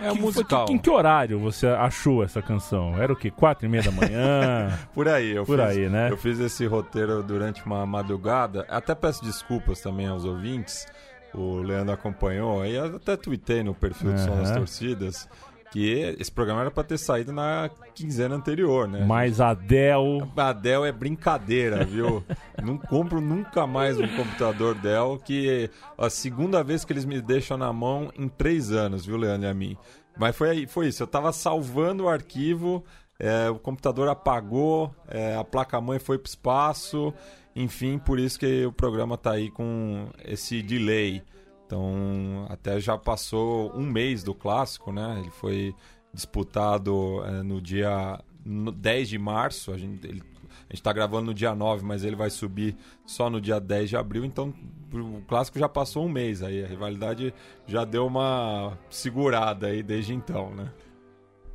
É 0.00 0.12
que, 0.12 0.20
musical. 0.20 0.66
Que, 0.66 0.72
em 0.72 0.78
que 0.78 0.88
horário 0.88 1.38
você 1.38 1.66
achou 1.66 2.22
essa 2.22 2.40
canção? 2.40 2.96
Era 2.96 3.12
o 3.12 3.16
quê? 3.16 3.30
Quatro 3.30 3.66
e 3.66 3.68
meia 3.68 3.82
da 3.82 3.90
manhã? 3.90 4.78
Por 4.94 5.08
aí, 5.08 5.32
eu 5.32 5.44
Por 5.44 5.58
fiz, 5.58 5.66
aí, 5.66 5.88
né? 5.88 6.10
Eu 6.10 6.16
fiz 6.16 6.38
esse 6.38 6.66
roteiro 6.66 7.22
durante 7.22 7.64
uma 7.66 7.84
madrugada. 7.84 8.64
Até 8.68 8.94
peço 8.94 9.24
desculpas 9.24 9.80
também 9.80 10.06
aos 10.06 10.24
ouvintes. 10.24 10.86
O 11.34 11.56
Leandro 11.56 11.92
acompanhou. 11.92 12.62
Aí 12.62 12.78
até 12.78 13.16
tuitei 13.16 13.62
no 13.62 13.74
perfil 13.74 14.12
do 14.12 14.20
Som 14.20 14.36
das 14.36 14.52
Torcidas 14.52 15.28
que 15.70 16.16
esse 16.18 16.30
programa 16.30 16.62
era 16.62 16.70
para 16.70 16.84
ter 16.84 16.98
saído 16.98 17.32
na 17.32 17.70
quinzena 17.94 18.34
anterior, 18.34 18.88
né? 18.88 19.04
Mas 19.06 19.40
a 19.40 19.54
Dell. 19.54 20.30
A 20.36 20.52
Dell 20.52 20.84
é 20.84 20.92
brincadeira, 20.92 21.84
viu? 21.84 22.24
Não 22.62 22.78
compro 22.78 23.20
nunca 23.20 23.66
mais 23.66 23.98
um 23.98 24.08
computador 24.08 24.74
Dell, 24.74 25.20
que 25.24 25.48
é 25.48 25.70
a 25.96 26.08
segunda 26.08 26.62
vez 26.62 26.84
que 26.84 26.92
eles 26.92 27.04
me 27.04 27.20
deixam 27.20 27.56
na 27.56 27.72
mão 27.72 28.10
em 28.16 28.28
três 28.28 28.72
anos, 28.72 29.04
viu, 29.04 29.16
Leandro 29.16 29.46
e 29.46 29.50
a 29.50 29.54
mim. 29.54 29.76
Mas 30.18 30.36
foi, 30.36 30.66
foi 30.66 30.88
isso, 30.88 31.02
eu 31.02 31.06
tava 31.06 31.32
salvando 31.32 32.04
o 32.04 32.08
arquivo, 32.08 32.84
é, 33.18 33.48
o 33.48 33.58
computador 33.58 34.08
apagou, 34.08 34.92
é, 35.06 35.36
a 35.36 35.44
placa-mãe 35.44 35.98
foi 35.98 36.18
pro 36.18 36.28
espaço, 36.28 37.14
enfim, 37.54 37.98
por 37.98 38.18
isso 38.18 38.38
que 38.38 38.64
o 38.66 38.72
programa 38.72 39.16
tá 39.16 39.32
aí 39.32 39.50
com 39.50 40.08
esse 40.24 40.62
delay. 40.62 41.22
Então, 41.68 42.46
até 42.48 42.80
já 42.80 42.96
passou 42.96 43.70
um 43.76 43.84
mês 43.84 44.22
do 44.22 44.34
clássico, 44.34 44.90
né? 44.90 45.18
Ele 45.20 45.30
foi 45.30 45.74
disputado 46.14 47.22
é, 47.26 47.42
no 47.42 47.60
dia 47.60 48.18
no 48.42 48.72
10 48.72 49.10
de 49.10 49.18
março. 49.18 49.70
A 49.70 49.76
gente 49.76 50.24
está 50.70 50.94
gravando 50.94 51.26
no 51.26 51.34
dia 51.34 51.54
9, 51.54 51.84
mas 51.84 52.04
ele 52.04 52.16
vai 52.16 52.30
subir 52.30 52.74
só 53.04 53.28
no 53.28 53.38
dia 53.38 53.60
10 53.60 53.90
de 53.90 53.96
abril. 53.98 54.24
Então, 54.24 54.54
o 54.94 55.20
clássico 55.28 55.58
já 55.58 55.68
passou 55.68 56.06
um 56.06 56.08
mês 56.08 56.42
aí. 56.42 56.64
A 56.64 56.66
rivalidade 56.66 57.34
já 57.66 57.84
deu 57.84 58.06
uma 58.06 58.78
segurada 58.88 59.66
aí 59.66 59.82
desde 59.82 60.14
então, 60.14 60.54
né? 60.54 60.72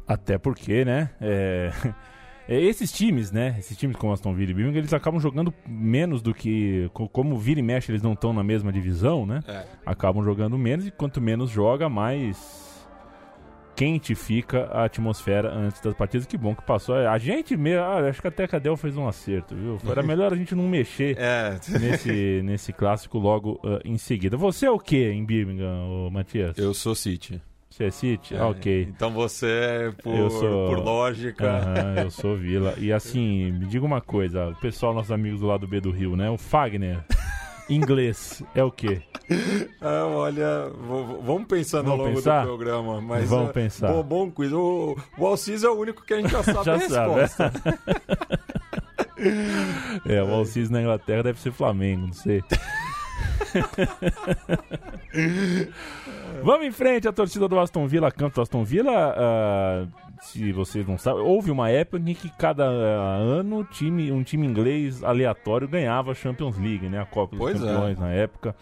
Até 0.07 0.37
porque, 0.37 0.85
né? 0.85 1.09
É... 1.19 1.71
É, 2.47 2.59
esses 2.61 2.91
times, 2.91 3.31
né? 3.31 3.55
Esses 3.57 3.77
times 3.77 3.95
como 3.95 4.11
Aston 4.11 4.33
Villa 4.33 4.51
e 4.51 4.53
Birmingham, 4.53 4.79
eles 4.79 4.93
acabam 4.93 5.19
jogando 5.19 5.53
menos 5.67 6.21
do 6.21 6.33
que. 6.33 6.89
Como 7.11 7.37
vira 7.37 7.59
e 7.59 7.63
mexe, 7.63 7.91
eles 7.91 8.01
não 8.01 8.13
estão 8.13 8.33
na 8.33 8.43
mesma 8.43 8.71
divisão, 8.71 9.25
né? 9.25 9.39
É. 9.47 9.63
Acabam 9.85 10.23
jogando 10.23 10.57
menos 10.57 10.85
e 10.87 10.91
quanto 10.91 11.21
menos 11.21 11.49
joga, 11.49 11.87
mais. 11.87 12.61
quente 13.75 14.13
fica 14.13 14.65
a 14.65 14.83
atmosfera 14.85 15.51
antes 15.53 15.81
das 15.81 15.93
partidas. 15.95 16.27
Que 16.27 16.37
bom 16.37 16.53
que 16.53 16.61
passou. 16.63 16.95
A 16.95 17.17
gente 17.17 17.55
mesmo, 17.57 17.81
ah, 17.83 18.07
acho 18.09 18.21
que 18.21 18.27
até 18.27 18.43
a 18.43 18.47
Cadel 18.47 18.77
fez 18.77 18.95
um 18.97 19.07
acerto, 19.07 19.55
viu? 19.55 19.79
Era 19.89 20.03
melhor 20.03 20.31
a 20.31 20.35
gente 20.35 20.53
não 20.53 20.67
mexer 20.67 21.17
É, 21.17 21.57
nesse, 21.79 22.41
nesse 22.43 22.71
clássico 22.73 23.17
logo 23.17 23.59
ah, 23.63 23.79
em 23.85 23.97
seguida. 23.97 24.37
Você 24.37 24.65
é 24.65 24.71
o 24.71 24.77
que 24.77 25.09
em 25.09 25.25
Birmingham, 25.25 26.09
Matias? 26.11 26.57
eu 26.57 26.73
sou 26.73 26.93
City. 26.93 27.41
Você 27.73 27.85
é 27.85 27.89
City? 27.91 28.35
É, 28.35 28.37
Ah, 28.37 28.49
ok. 28.49 28.87
Então 28.87 29.09
você, 29.11 29.91
por, 30.03 30.15
Eu 30.15 30.29
sou- 30.29 30.67
por 30.69 30.77
lógica. 30.77 31.43
Aham, 31.49 31.95
eu 32.03 32.11
sou 32.11 32.37
Vila. 32.37 32.75
E 32.77 32.93
assim, 32.93 33.51
me 33.51 33.65
diga 33.65 33.83
uma 33.83 33.99
coisa, 33.99 34.49
o 34.49 34.55
pessoal, 34.57 34.93
nossos 34.93 35.11
amigos 35.11 35.39
do 35.39 35.47
lado 35.47 35.67
B 35.67 35.81
do 35.81 35.89
Rio, 35.89 36.15
né? 36.15 36.29
O 36.29 36.37
Fagner, 36.37 37.03
inglês, 37.67 38.43
é 38.53 38.63
o 38.63 38.69
quê? 38.69 39.01
Ah, 39.81 40.05
olha, 40.05 40.69
vamos 41.25 41.47
pensando 41.47 41.85
Vamos 41.85 41.99
ao 42.01 42.05
longo 42.05 42.17
pensar? 42.17 42.41
do 42.41 42.47
programa. 42.47 43.01
Mas, 43.01 43.27
Vamos 43.27 43.49
ah, 43.49 43.53
pensar. 43.53 43.91
Bom, 43.91 44.03
bom 44.03 44.29
quiz. 44.29 44.51
O, 44.51 44.95
o 45.17 45.25
Alciso 45.25 45.65
é 45.65 45.69
o 45.71 45.73
único 45.73 46.05
que 46.05 46.13
a 46.13 46.17
gente 46.21 46.29
já 46.31 46.43
sabe 46.43 46.65
Já 46.65 46.75
a 46.75 46.79
sabe, 46.81 47.13
resposta. 47.21 47.53
É, 50.05 50.21
o 50.21 50.33
Alcides 50.33 50.69
na 50.69 50.81
Inglaterra 50.81 51.23
deve 51.23 51.39
ser 51.39 51.51
Flamengo, 51.53 52.07
não 52.07 52.13
sei. 52.13 52.43
Vamos 56.43 56.67
em 56.67 56.71
frente, 56.71 57.07
a 57.07 57.13
torcida 57.13 57.47
do 57.47 57.57
Aston 57.59 57.87
Villa, 57.87 58.11
campo 58.11 58.35
do 58.35 58.41
Aston 58.41 58.63
Villa. 58.63 59.15
ah, 59.17 59.85
se 60.21 60.51
vocês 60.51 60.87
não 60.87 60.97
sabem, 60.97 61.21
houve 61.21 61.51
uma 61.51 61.69
época 61.69 61.97
em 62.09 62.13
que 62.13 62.29
cada 62.37 62.65
ah, 62.65 63.15
ano 63.17 63.63
time, 63.65 64.11
um 64.11 64.23
time 64.23 64.45
inglês 64.45 65.03
aleatório 65.03 65.67
ganhava 65.67 66.11
a 66.11 66.15
Champions 66.15 66.57
League, 66.57 66.87
né? 66.89 66.99
A 66.99 67.05
Copa 67.05 67.31
dos 67.35 67.39
Pois 67.39 67.61
é. 67.63 67.65
Campeões 67.67 67.99
na 67.99 68.09
época. 68.09 68.55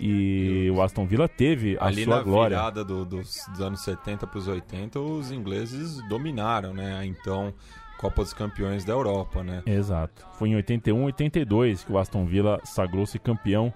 E 0.00 0.68
o 0.74 0.82
Aston 0.82 1.06
Villa 1.06 1.28
teve 1.28 1.76
a 1.78 1.86
Ali 1.86 2.02
sua 2.04 2.16
na 2.16 2.22
glória. 2.22 2.56
virada 2.56 2.84
do- 2.84 3.04
dos, 3.04 3.44
dos 3.50 3.60
anos 3.60 3.80
70 3.84 4.26
para 4.26 4.38
os 4.38 4.48
80, 4.48 4.98
os 4.98 5.30
ingleses 5.30 6.02
dominaram, 6.08 6.72
né? 6.74 6.96
A 6.98 7.06
Então, 7.06 7.54
Copa 7.98 8.22
dos 8.22 8.34
Campeões 8.34 8.84
da 8.84 8.92
Europa, 8.94 9.44
né? 9.44 9.62
Exato. 9.64 10.26
Foi 10.32 10.48
em 10.48 10.56
81, 10.56 11.04
82 11.04 11.84
que 11.84 11.92
o 11.92 11.98
Aston 11.98 12.24
Villa 12.26 12.58
sagrou-se 12.64 13.16
campeão 13.20 13.72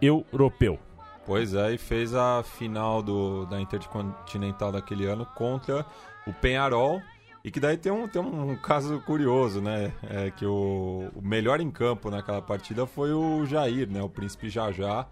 europeu. 0.00 0.78
Pois 1.26 1.54
é, 1.54 1.72
e 1.72 1.78
fez 1.78 2.14
a 2.14 2.42
final 2.42 3.02
do, 3.02 3.46
da 3.46 3.60
Intercontinental 3.60 4.70
daquele 4.70 5.06
ano 5.06 5.24
contra 5.34 5.84
o 6.26 6.32
Penharol. 6.32 7.00
E 7.42 7.50
que 7.50 7.60
daí 7.60 7.76
tem 7.76 7.92
um, 7.92 8.08
tem 8.08 8.22
um 8.22 8.56
caso 8.56 9.00
curioso, 9.02 9.60
né? 9.60 9.92
É 10.08 10.30
que 10.30 10.46
o, 10.46 11.10
o 11.14 11.20
melhor 11.22 11.60
em 11.60 11.70
campo 11.70 12.10
naquela 12.10 12.40
partida 12.40 12.86
foi 12.86 13.12
o 13.12 13.44
Jair, 13.44 13.90
né? 13.90 14.02
O 14.02 14.08
príncipe 14.08 14.48
Jajá, 14.48 15.06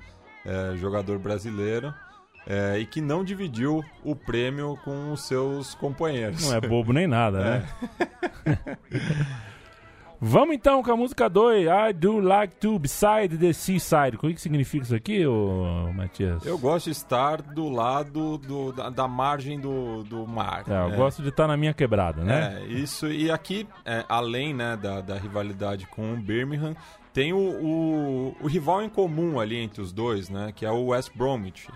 é, 0.45 0.75
jogador 0.76 1.19
brasileiro. 1.19 1.92
é, 2.47 2.78
e 2.78 2.87
que 2.87 3.00
não 3.00 3.23
dividiu 3.23 3.85
o 4.02 4.16
prêmio 4.16 4.78
com 4.85 5.12
os 5.12 5.23
seus 5.26 5.75
companheiros. 5.75 6.47
Não 6.49 6.57
é 6.57 6.61
bobo 6.61 6.92
nem 6.92 7.07
nada, 7.07 7.38
É. 8.47 8.49
né? 8.50 8.78
Vamos 10.25 10.55
então 10.55 10.85
com 10.85 10.93
a 10.93 10.97
música 10.97 11.29
2, 11.29 11.67
I 11.67 11.93
Do 11.93 12.21
Like 12.21 12.55
to 12.55 12.79
Beside 12.79 13.37
the 13.37 13.52
Seaside. 13.52 14.17
O 14.17 14.21
que 14.21 14.41
significa 14.41 14.85
isso 14.85 14.95
aqui, 14.95 15.26
ô 15.26 15.93
Matias? 15.93 16.47
Eu 16.47 16.57
gosto 16.57 16.85
de 16.85 16.93
estar 16.93 17.43
do 17.43 17.69
lado 17.69 18.38
do- 18.38 18.71
da, 18.73 18.88
da 18.88 19.09
margem 19.09 19.59
do, 19.59 20.05
do 20.05 20.25
mar. 20.25 20.62
É, 20.69 20.85
eu 20.85 20.91
né? 20.91 20.97
gosto 20.97 21.23
de 21.23 21.31
estar 21.31 21.49
na 21.49 21.57
minha 21.57 21.75
quebrada, 21.75 22.23
né? 22.23 22.61
É, 22.62 22.67
isso. 22.67 23.09
E 23.09 23.33
aqui, 23.33 23.67
é, 23.85 24.05
além 24.09 24.55
né, 24.55 24.76
da, 24.76 25.00
da 25.00 25.17
rivalidade 25.19 25.88
com 25.88 26.12
o 26.12 26.17
Birmingham, 26.17 26.76
tem 27.12 27.33
o, 27.33 27.38
o, 27.38 28.37
o 28.43 28.47
rival 28.47 28.81
em 28.81 28.88
comum 28.88 29.41
ali 29.41 29.57
entre 29.57 29.83
os 29.83 29.93
dois, 29.93 30.31
né? 30.31 30.52
Que 30.55 30.64
é 30.64 30.71
o 30.71 30.87
West 30.87 31.11
Bromwich. 31.17 31.67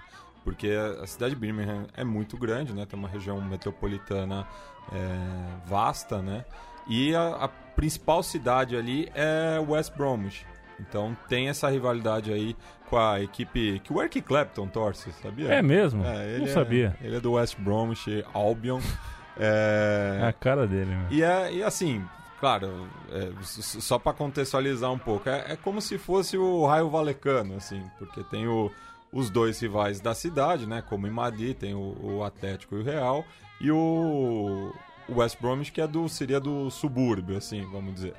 Porque 0.44 0.70
a 1.02 1.04
cidade 1.08 1.34
de 1.34 1.40
Birmingham 1.40 1.88
é 1.96 2.04
muito 2.04 2.36
grande, 2.36 2.72
né? 2.72 2.86
Tem 2.86 2.96
uma 2.96 3.08
região 3.08 3.40
metropolitana 3.40 4.46
é, 4.92 5.66
vasta, 5.66 6.22
né? 6.22 6.44
E 6.88 7.12
a, 7.12 7.46
a 7.46 7.65
principal 7.76 8.22
cidade 8.22 8.74
ali 8.76 9.08
é 9.14 9.58
West 9.60 9.92
Bromwich. 9.96 10.44
Então 10.80 11.16
tem 11.28 11.48
essa 11.48 11.68
rivalidade 11.70 12.32
aí 12.32 12.56
com 12.90 12.96
a 12.98 13.20
equipe 13.20 13.80
que 13.84 13.92
o 13.92 14.00
Eric 14.00 14.20
Clapton 14.22 14.66
torce, 14.68 15.10
sabia? 15.22 15.48
É 15.52 15.62
mesmo? 15.62 16.04
É, 16.04 16.38
não 16.38 16.46
é- 16.46 16.48
sabia. 16.48 16.96
Ele 17.00 17.16
é 17.16 17.20
do 17.20 17.32
West 17.32 17.56
Bromwich 17.58 18.24
Albion. 18.32 18.80
É, 19.38 20.20
É 20.22 20.26
a 20.28 20.32
cara 20.32 20.66
dele, 20.66 20.94
meu. 20.96 21.06
e, 21.10 21.22
é, 21.22 21.52
e 21.52 21.62
assim, 21.62 22.02
claro, 22.40 22.88
é, 23.12 23.30
só 23.42 23.98
para 23.98 24.14
contextualizar 24.14 24.90
um 24.90 24.98
pouco, 24.98 25.28
é, 25.28 25.52
é 25.52 25.56
como 25.56 25.78
se 25.82 25.98
fosse 25.98 26.38
o 26.38 26.64
Raio 26.64 26.88
Valecano, 26.88 27.54
assim, 27.54 27.82
porque 27.98 28.24
tem 28.24 28.48
o- 28.48 28.72
os 29.12 29.28
dois 29.28 29.60
rivais 29.60 30.00
da 30.00 30.14
cidade, 30.14 30.66
né? 30.66 30.82
Como 30.88 31.06
em 31.06 31.10
Madrid, 31.10 31.54
tem 31.54 31.74
o, 31.74 31.96
o 32.02 32.24
Atlético 32.24 32.76
e 32.76 32.80
o 32.80 32.82
Real, 32.82 33.26
e 33.60 33.70
o 33.70 34.72
West 35.08 35.38
Bromwich, 35.40 35.72
que 35.72 35.80
é 35.80 35.86
do, 35.86 36.08
seria 36.08 36.40
do 36.40 36.70
subúrbio, 36.70 37.36
assim, 37.36 37.62
vamos 37.70 37.94
dizer. 37.94 38.14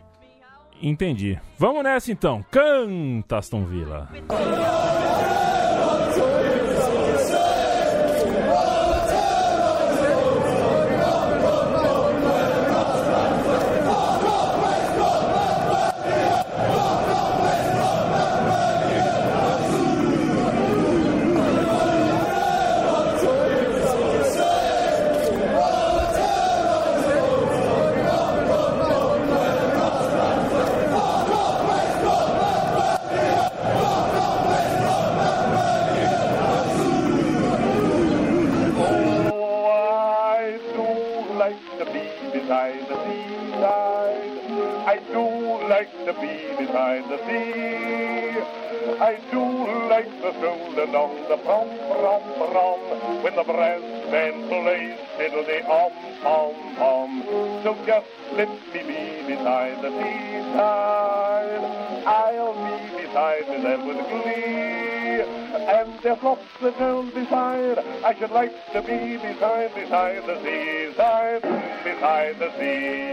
Entendi. 0.81 1.39
Vamos 1.57 1.83
nessa 1.83 2.11
então. 2.11 2.45
Canta 2.51 3.37
Aston 3.37 3.65
Villa. 3.65 4.09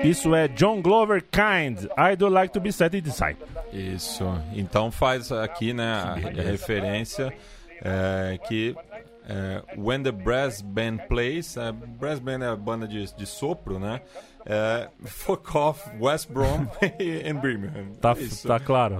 Isso 0.04 0.34
é 0.34 0.49
John 0.49 0.80
Glover 0.80 1.23
Kind. 1.23 1.87
I 1.96 2.16
do 2.16 2.28
like 2.28 2.52
to 2.54 2.61
be 2.61 2.73
set 2.73 2.96
inside. 2.96 3.37
Isso. 3.73 4.25
Então 4.54 4.90
faz 4.90 5.30
aqui, 5.30 5.73
né, 5.73 5.92
a, 5.92 6.12
a 6.12 6.42
referência 6.42 7.32
é, 7.82 8.38
que 8.49 8.75
é, 9.28 9.62
When 9.76 10.02
the 10.02 10.12
Brass 10.12 10.61
Band 10.62 10.99
Plays, 11.09 11.57
é, 11.57 11.73
Brass 11.73 12.19
Band 12.19 12.40
é 12.43 12.49
a 12.49 12.57
banda 12.57 12.87
de, 12.87 13.04
de 13.14 13.26
sopro, 13.26 13.78
né? 13.78 14.00
É, 14.47 14.88
fuck 15.07 15.57
off 15.57 15.83
West 15.99 16.28
Brom 16.31 16.66
and 17.26 17.37
Birmingham. 17.40 17.87
Tá, 18.00 18.12
Isso. 18.12 18.47
tá 18.47 18.61
claro. 18.61 18.99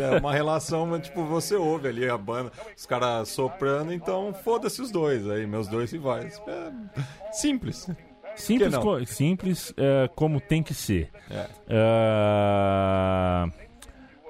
É, 0.00 0.02
é 0.14 0.18
uma 0.18 0.32
relação, 0.32 0.86
mas, 0.86 1.02
tipo, 1.02 1.24
você 1.24 1.54
ouve 1.54 1.86
ali 1.86 2.08
a 2.08 2.18
banda, 2.18 2.50
os 2.76 2.84
caras 2.84 3.28
soprando, 3.28 3.92
então 3.92 4.34
foda-se 4.34 4.82
os 4.82 4.90
dois 4.90 5.28
aí, 5.30 5.46
meus 5.46 5.68
dois 5.68 5.92
rivais. 5.92 6.40
É 6.48 6.72
simples. 7.32 7.88
Simples, 8.34 8.76
co- 8.78 9.04
simples 9.04 9.72
é, 9.76 10.08
como 10.16 10.40
tem 10.40 10.62
que 10.62 10.72
ser. 10.74 11.10
É. 11.30 11.46
Ah, 12.34 13.46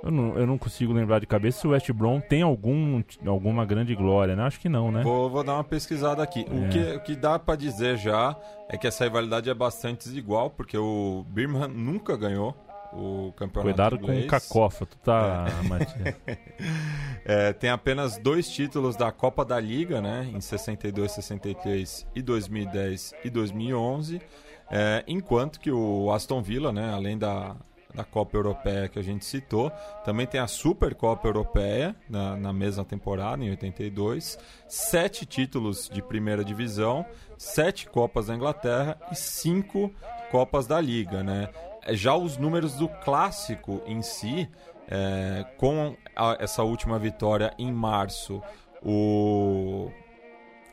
eu, 0.03 0.11
não, 0.11 0.37
eu 0.37 0.47
não 0.47 0.59
consigo 0.59 0.93
lembrar 0.93 1.19
de 1.19 1.27
cabeça 1.27 1.61
se 1.61 1.67
o 1.67 1.71
West 1.71 1.91
Brom 1.93 2.21
tem 2.21 2.43
algum, 2.43 3.03
alguma 3.27 3.65
grande 3.65 3.95
glória, 3.95 4.35
né? 4.35 4.43
Acho 4.45 4.59
que 4.59 4.69
não, 4.69 4.91
né? 4.91 5.03
Vou, 5.03 5.31
vou 5.31 5.45
dar 5.45 5.55
uma 5.55 5.65
pesquisada 5.65 6.23
aqui. 6.23 6.45
É. 6.49 6.55
O, 6.55 6.69
que, 6.69 6.97
o 6.97 7.01
que 7.01 7.17
dá 7.17 7.39
pra 7.39 7.55
dizer 7.55 7.97
já 7.97 8.37
é 8.69 8.77
que 8.77 8.87
essa 8.87 9.05
rivalidade 9.05 9.49
é 9.49 9.55
bastante 9.55 10.09
desigual, 10.09 10.51
porque 10.51 10.77
o 10.77 11.25
Birmingham 11.29 11.69
nunca 11.69 12.17
ganhou 12.17 12.57
o 12.93 13.33
campeonato 13.37 13.63
Cuidado 13.63 13.99
com 13.99 14.05
inglês. 14.05 14.25
o 14.27 14.29
cacófato, 14.29 14.97
tá, 14.99 15.47
Matias? 15.69 16.15
É, 17.25 17.53
tem 17.53 17.71
apenas 17.71 18.19
dois 18.19 18.49
títulos 18.49 18.97
da 18.97 19.13
Copa 19.13 19.45
da 19.45 19.59
Liga, 19.61 20.01
né? 20.01 20.29
Em 20.35 20.41
62, 20.41 21.13
63 21.13 22.05
e 22.17 22.21
2010 22.21 23.15
e 23.25 23.31
2011. 23.31 24.21
É, 24.69 25.05
enquanto 25.07 25.61
que 25.61 25.71
o 25.71 26.11
Aston 26.11 26.43
Villa, 26.43 26.73
né? 26.73 26.93
Além 26.93 27.17
da, 27.17 27.55
da 27.95 28.05
Copa 28.05 28.37
Europeia 28.37 28.89
que 28.89 28.99
a 28.99 29.03
gente 29.03 29.25
citou. 29.25 29.71
Também 30.05 30.27
tem 30.27 30.41
a 30.41 30.47
Supercopa 30.47 31.27
Europeia 31.29 31.95
na, 32.09 32.37
na 32.37 32.53
mesma 32.53 32.85
temporada, 32.85 33.45
em 33.45 33.51
82. 33.51 34.39
Sete 34.69 35.27
títulos 35.27 35.89
de 35.89 36.03
primeira 36.03 36.45
divisão, 36.45 37.05
sete 37.37 37.89
Copas 37.89 38.27
da 38.27 38.35
Inglaterra 38.35 38.99
e 39.11 39.15
cinco 39.15 39.93
Copas 40.31 40.67
da 40.67 40.81
Liga, 40.81 41.23
né? 41.23 41.49
Já 41.91 42.15
os 42.15 42.37
números 42.37 42.75
do 42.75 42.89
clássico 42.89 43.83
em 43.87 44.03
si, 44.03 44.49
é, 44.89 45.45
com 45.59 45.97
a, 46.15 46.37
essa 46.39 46.63
última 46.63 46.99
vitória 46.99 47.53
em 47.59 47.73
março, 47.73 48.41
o 48.83 49.91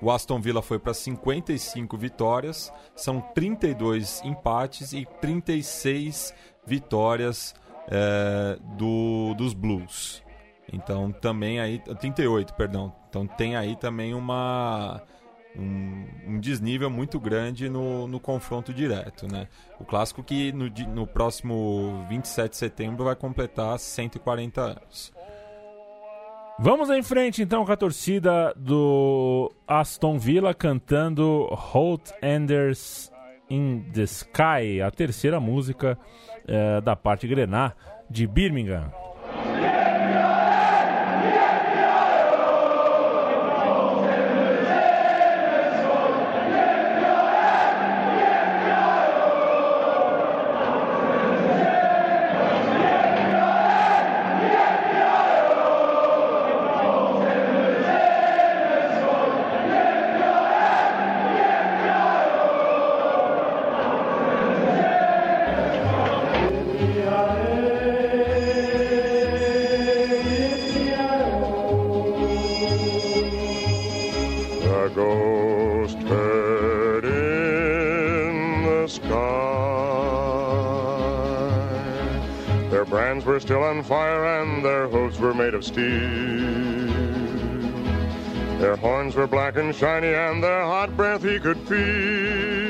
o 0.02 0.10
Aston 0.10 0.40
Villa 0.40 0.62
foi 0.62 0.80
para 0.80 0.94
55 0.94 1.98
vitórias, 1.98 2.72
são 2.96 3.20
32 3.20 4.22
empates 4.24 4.94
e 4.94 5.06
36 5.20 6.34
vitórias 6.66 7.54
é, 7.88 8.58
do, 8.78 9.34
dos 9.36 9.54
Blues. 9.54 10.24
Então 10.72 11.12
também 11.12 11.60
aí 11.60 11.80
38, 11.80 12.54
perdão. 12.54 12.94
Então 13.10 13.25
tem 13.25 13.56
aí 13.56 13.75
também 13.75 14.13
uma 14.13 15.01
um, 15.56 16.06
um 16.28 16.39
desnível 16.39 16.89
muito 16.89 17.20
grande 17.20 17.70
no, 17.70 18.08
no 18.08 18.20
confronto 18.20 18.74
direto, 18.74 19.28
né? 19.28 19.48
O 19.80 19.86
clássico 19.86 20.24
que 20.24 20.51
no, 20.51 20.70
no 20.94 21.08
próximo 21.08 22.06
27 22.08 22.51
de 22.51 22.58
setembro 22.58 23.04
vai 23.04 23.16
completar 23.16 23.80
140 23.80 24.62
anos. 24.62 25.12
Vamos 26.60 26.89
em 26.89 27.01
frente 27.01 27.42
então 27.42 27.66
com 27.66 27.72
a 27.72 27.78
torcida 27.78 28.54
do 28.56 29.51
Aston 29.66 30.20
Villa 30.20 30.54
cantando 30.54 31.48
Holt 31.51 32.12
Enders 32.22 33.10
in 33.50 33.82
the 33.94 34.04
Sky, 34.04 34.82
a 34.86 34.92
terceira 34.92 35.39
música 35.39 35.98
eh, 36.50 36.82
da 36.82 36.96
parte 36.96 37.27
grená 37.27 37.74
de 38.10 38.25
Birmingham. 38.25 38.91
A 74.70 74.88
ghost 74.88 75.98
heard 76.04 77.04
in 77.04 78.64
the 78.64 78.88
sky. 78.88 79.10
Their 82.70 82.86
brands 82.86 83.26
were 83.26 83.40
still 83.40 83.64
on 83.64 83.82
fire 83.82 84.42
and 84.42 84.64
their 84.64 84.88
hooves 84.88 85.20
were 85.20 85.34
made 85.34 85.56
of 85.56 85.66
steel. 85.66 85.90
Their 88.60 88.76
horns 88.76 89.16
were 89.16 89.26
black 89.26 89.58
and 89.58 89.74
shiny 89.74 90.14
and 90.14 90.44
their 90.44 90.62
hot 90.62 90.96
breath 90.96 91.24
he 91.24 91.40
could 91.40 91.58
feel. 91.68 92.69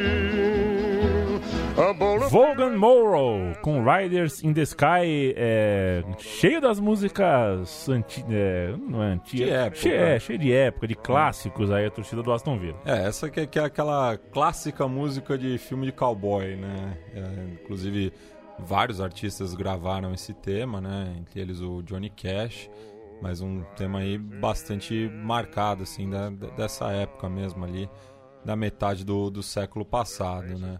Vaughan 2.29 2.77
Morrow 2.77 3.53
com 3.61 3.83
Riders 3.83 4.43
in 4.43 4.53
the 4.53 4.61
Sky, 4.61 5.33
é, 5.35 6.03
cheio 6.19 6.61
das 6.61 6.79
músicas 6.79 7.89
anti, 7.89 8.23
é, 8.29 8.73
não 8.77 9.01
é 9.01 9.07
antigas, 9.13 9.47
De 9.47 9.53
época. 9.53 9.75
cheio, 9.81 9.95
é, 9.95 10.19
cheio 10.19 10.39
de 10.39 10.53
época, 10.53 10.87
de 10.87 10.95
clássicos 10.95 11.71
aí 11.71 11.85
a 11.87 11.91
torcida 11.91 12.21
do 12.21 12.31
Aston 12.31 12.57
Villa. 12.59 12.77
É, 12.85 13.07
essa 13.07 13.29
que 13.29 13.39
é, 13.39 13.47
que 13.47 13.57
é 13.57 13.63
aquela 13.63 14.15
clássica 14.31 14.87
música 14.87 15.37
de 15.37 15.57
filme 15.57 15.87
de 15.87 15.91
cowboy, 15.91 16.55
né? 16.55 16.97
É, 17.15 17.53
inclusive, 17.63 18.13
vários 18.59 19.01
artistas 19.01 19.55
gravaram 19.55 20.13
esse 20.13 20.33
tema, 20.33 20.79
né? 20.79 21.15
Entre 21.19 21.39
eles 21.39 21.59
o 21.61 21.81
Johnny 21.81 22.11
Cash, 22.11 22.69
mas 23.23 23.41
um 23.41 23.63
tema 23.75 23.99
aí 23.99 24.17
bastante 24.19 25.09
marcado, 25.15 25.81
assim, 25.81 26.07
da- 26.09 26.29
dessa 26.29 26.91
época 26.91 27.27
mesmo 27.27 27.65
ali, 27.65 27.89
da 28.45 28.55
metade 28.55 29.03
do, 29.03 29.29
do 29.29 29.41
século 29.43 29.83
passado, 29.83 30.57
né? 30.59 30.77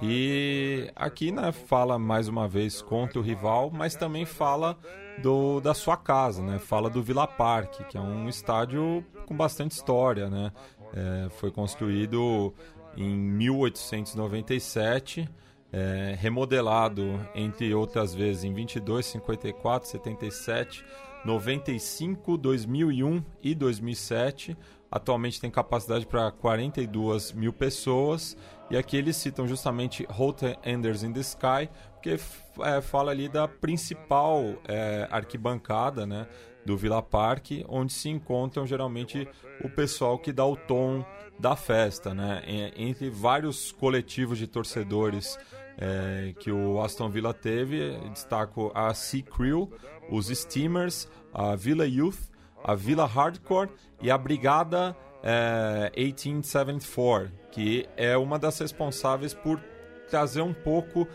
E 0.00 0.90
aqui, 0.94 1.32
né, 1.32 1.50
fala 1.50 1.98
mais 1.98 2.28
uma 2.28 2.46
vez 2.46 2.80
contra 2.80 3.18
o 3.18 3.22
rival, 3.22 3.70
mas 3.70 3.96
também 3.96 4.24
fala 4.24 4.78
do, 5.22 5.60
da 5.60 5.74
sua 5.74 5.96
casa, 5.96 6.40
né? 6.40 6.58
Fala 6.58 6.88
do 6.88 7.02
Villa 7.02 7.26
Park, 7.26 7.88
que 7.88 7.98
é 7.98 8.00
um 8.00 8.28
estádio 8.28 9.04
com 9.26 9.36
bastante 9.36 9.72
história, 9.72 10.30
né? 10.30 10.52
É, 10.94 11.28
foi 11.30 11.50
construído 11.50 12.54
em 12.96 13.16
1897, 13.16 15.28
é, 15.72 16.14
remodelado 16.18 17.18
entre 17.34 17.74
outras 17.74 18.14
vezes 18.14 18.44
em 18.44 18.54
22, 18.54 19.04
54, 19.04 19.88
77, 19.88 20.84
95, 21.24 22.38
2001 22.38 23.24
e 23.42 23.52
2007. 23.54 24.56
Atualmente 24.90 25.40
tem 25.40 25.50
capacidade 25.50 26.06
para 26.06 26.30
42 26.30 27.32
mil 27.32 27.52
pessoas. 27.52 28.36
E 28.70 28.76
aqui 28.76 28.96
eles 28.96 29.16
citam 29.16 29.46
justamente 29.46 30.06
Hotel 30.18 30.56
Enders 30.64 31.02
in 31.02 31.12
the 31.12 31.20
Sky, 31.20 31.70
porque 31.94 32.18
é, 32.60 32.80
fala 32.80 33.10
ali 33.10 33.28
da 33.28 33.48
principal 33.48 34.42
é, 34.66 35.08
arquibancada 35.10 36.06
né, 36.06 36.26
do 36.66 36.76
Villa 36.76 37.02
Park, 37.02 37.64
onde 37.66 37.92
se 37.92 38.10
encontram 38.10 38.66
geralmente 38.66 39.26
o 39.64 39.70
pessoal 39.70 40.18
que 40.18 40.32
dá 40.32 40.44
o 40.44 40.54
tom 40.54 41.04
da 41.38 41.56
festa. 41.56 42.14
Né, 42.14 42.42
entre 42.76 43.08
vários 43.08 43.72
coletivos 43.72 44.36
de 44.36 44.46
torcedores 44.46 45.38
é, 45.78 46.34
que 46.38 46.50
o 46.50 46.80
Aston 46.82 47.08
Villa 47.08 47.32
teve, 47.32 47.96
destaco 48.10 48.70
a 48.74 48.92
Sea 48.92 49.22
Crew, 49.22 49.72
os 50.10 50.26
Steamers, 50.26 51.08
a 51.32 51.54
Villa 51.54 51.86
Youth, 51.86 52.18
a 52.62 52.74
Villa 52.74 53.06
Hardcore 53.06 53.70
e 54.02 54.10
a 54.10 54.18
Brigada 54.18 54.96
é, 55.22 55.92
1874, 55.96 57.30
que 57.58 57.88
é 57.96 58.16
uma 58.16 58.38
das 58.38 58.56
responsáveis 58.60 59.34
por 59.34 59.60
trazer 60.08 60.42
um 60.42 60.54
pouco 60.54 61.08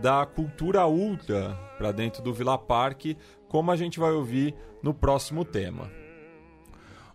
da 0.00 0.24
cultura 0.24 0.86
ultra 0.86 1.54
para 1.76 1.92
dentro 1.92 2.22
do 2.22 2.32
Villa 2.32 2.56
Park, 2.56 3.18
como 3.46 3.70
a 3.70 3.76
gente 3.76 4.00
vai 4.00 4.10
ouvir 4.10 4.54
no 4.82 4.94
próximo 4.94 5.44
tema. 5.44 5.90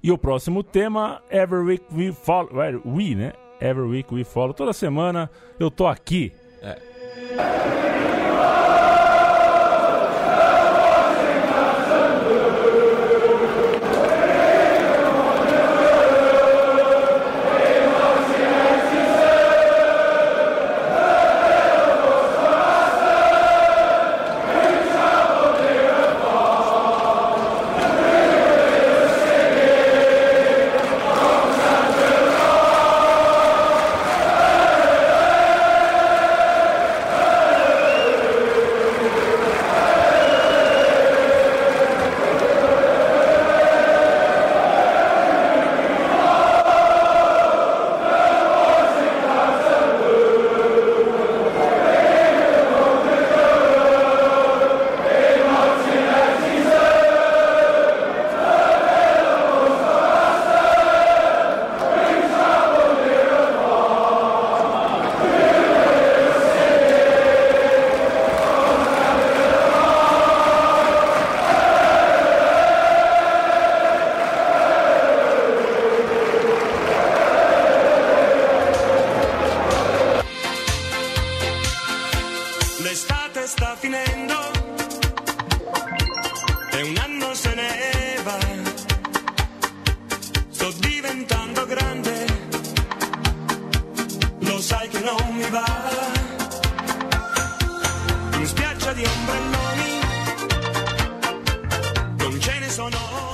E 0.04 0.12
o 0.12 0.20
próximo 0.20 0.62
tema, 0.62 1.24
Every 1.32 1.64
Week 1.64 1.86
We 1.92 2.12
Follow, 2.12 2.62
é, 2.62 2.76
we, 2.86 3.16
né? 3.16 3.34
Every 3.60 3.88
Week 3.88 4.14
We 4.14 4.24
Follow. 4.24 4.54
Toda 4.54 4.72
semana 4.72 5.32
eu 5.60 5.72
tô 5.72 5.88
aqui. 5.88 6.32
mi 6.62 7.85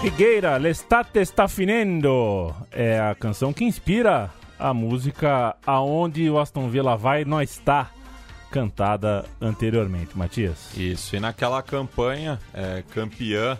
Figueira, 0.01 0.57
l'estate 0.57 1.19
está 1.19 1.47
finendo. 1.47 2.53
É 2.71 2.99
a 2.99 3.15
canção 3.15 3.51
que 3.51 3.63
inspira 3.63 4.29
a 4.59 4.73
música 4.73 5.55
Aonde 5.65 6.29
o 6.29 6.37
Aston 6.37 6.69
Villa 6.69 6.95
vai, 6.95 7.25
nós 7.25 7.51
está, 7.51 7.89
cantada 8.51 9.25
anteriormente. 9.39 10.15
Matias? 10.15 10.75
Isso, 10.77 11.15
e 11.15 11.19
naquela 11.19 11.63
campanha 11.63 12.39
é, 12.53 12.83
campeã 12.93 13.57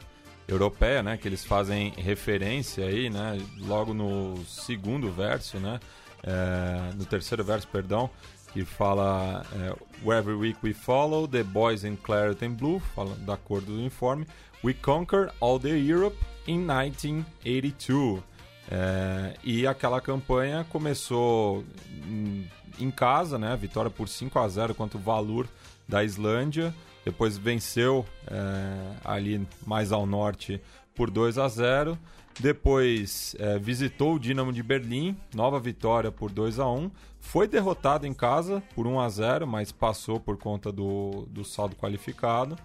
europeia, 0.48 1.02
né, 1.02 1.18
que 1.18 1.28
eles 1.28 1.44
fazem 1.44 1.94
referência 1.98 2.86
aí, 2.86 3.10
né, 3.10 3.40
logo 3.60 3.94
no 3.94 4.38
segundo 4.46 5.12
verso, 5.12 5.58
né, 5.58 5.80
é, 6.22 6.94
no 6.94 7.06
terceiro 7.06 7.44
verso, 7.44 7.68
perdão, 7.68 8.10
que 8.54 8.66
fala 8.66 9.46
é, 9.54 9.74
Every 10.20 10.36
week 10.36 10.60
we 10.64 10.74
follow 10.74 11.28
the 11.28 11.44
boys 11.44 11.84
in 11.84 11.96
claret 11.96 12.44
and 12.44 12.52
blue, 12.52 12.80
fala 12.96 13.16
da 13.16 13.38
cor 13.38 13.62
do 13.62 13.74
uniforme, 13.74 14.28
we 14.64 14.74
conquer 14.74 15.32
all 15.40 15.60
the 15.60 15.70
Europe 15.70 16.18
in 16.48 16.60
1982. 16.60 18.24
É, 18.70 19.34
e 19.44 19.68
aquela 19.68 20.00
campanha 20.00 20.66
começou 20.70 21.66
em, 22.08 22.48
em 22.80 22.90
casa, 22.90 23.38
né? 23.38 23.56
Vitória 23.58 23.92
por 23.92 24.08
5 24.08 24.40
a 24.40 24.48
0 24.48 24.74
contra 24.76 24.98
o 24.98 25.02
Valur 25.02 25.46
da 25.88 26.04
Islândia. 26.04 26.74
Depois 27.04 27.38
venceu 27.38 28.06
é, 28.28 28.96
ali 29.04 29.46
mais 29.66 29.92
ao 29.92 30.06
norte 30.06 30.62
por 30.96 31.10
2 31.10 31.38
a 31.38 31.48
0. 31.48 31.98
Depois 32.40 33.36
é, 33.40 33.60
visitou 33.60 34.16
o 34.16 34.20
Dinamo 34.20 34.54
de 34.54 34.64
Berlim, 34.64 35.18
nova 35.34 35.60
vitória 35.60 36.12
por 36.12 36.32
2 36.32 36.60
a 36.60 36.70
1. 36.70 36.90
Foi 37.20 37.48
derrotado 37.48 38.08
em 38.08 38.14
casa 38.14 38.64
por 38.74 38.88
1 38.88 39.00
a 39.00 39.10
0, 39.10 39.48
mas 39.48 39.72
passou 39.72 40.20
por 40.20 40.38
conta 40.38 40.72
do, 40.72 41.28
do 41.30 41.44
saldo 41.44 41.76
qualificado. 41.76 42.58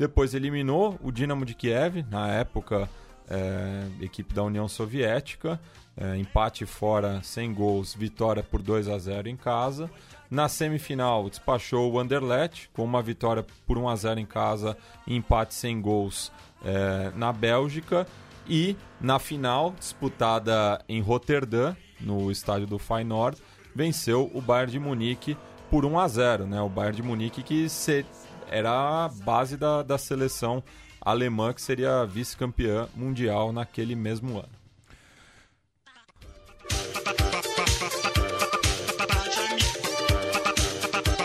Depois 0.00 0.32
eliminou 0.32 0.98
o 1.02 1.12
Dinamo 1.12 1.44
de 1.44 1.52
Kiev, 1.52 2.06
na 2.10 2.26
época 2.28 2.88
é, 3.28 3.82
equipe 4.00 4.32
da 4.32 4.42
União 4.42 4.66
Soviética. 4.66 5.60
É, 5.94 6.16
empate 6.16 6.64
fora, 6.64 7.20
sem 7.22 7.52
gols, 7.52 7.92
vitória 7.92 8.42
por 8.42 8.62
2 8.62 8.88
a 8.88 8.96
0 8.96 9.28
em 9.28 9.36
casa. 9.36 9.90
Na 10.30 10.48
semifinal, 10.48 11.28
despachou 11.28 11.92
o 11.92 12.00
Anderlecht 12.00 12.70
com 12.72 12.82
uma 12.82 13.02
vitória 13.02 13.44
por 13.66 13.76
1 13.76 13.88
a 13.90 13.96
0 13.96 14.20
em 14.20 14.24
casa 14.24 14.74
e 15.06 15.14
empate 15.14 15.52
sem 15.52 15.78
gols 15.82 16.32
é, 16.64 17.12
na 17.14 17.30
Bélgica. 17.30 18.06
E 18.48 18.78
na 18.98 19.18
final, 19.18 19.74
disputada 19.78 20.82
em 20.88 21.02
Roterdã, 21.02 21.76
no 22.00 22.30
estádio 22.30 22.66
do 22.66 22.78
Feyenoord, 22.78 23.36
venceu 23.74 24.30
o 24.32 24.40
Bayern 24.40 24.72
de 24.72 24.78
Munique 24.78 25.36
por 25.70 25.84
1 25.84 25.98
a 25.98 26.08
0 26.08 26.46
né? 26.46 26.60
O 26.62 26.70
Bayern 26.70 26.96
de 26.96 27.02
Munique 27.02 27.42
que 27.42 27.68
se, 27.68 28.04
era 28.50 29.04
a 29.04 29.08
base 29.08 29.56
da, 29.56 29.82
da 29.82 29.96
seleção 29.96 30.62
alemã 31.00 31.52
que 31.52 31.62
seria 31.62 32.04
vice-campeã 32.04 32.88
mundial 32.94 33.52
naquele 33.52 33.94
mesmo 33.94 34.38
ano. 34.38 34.60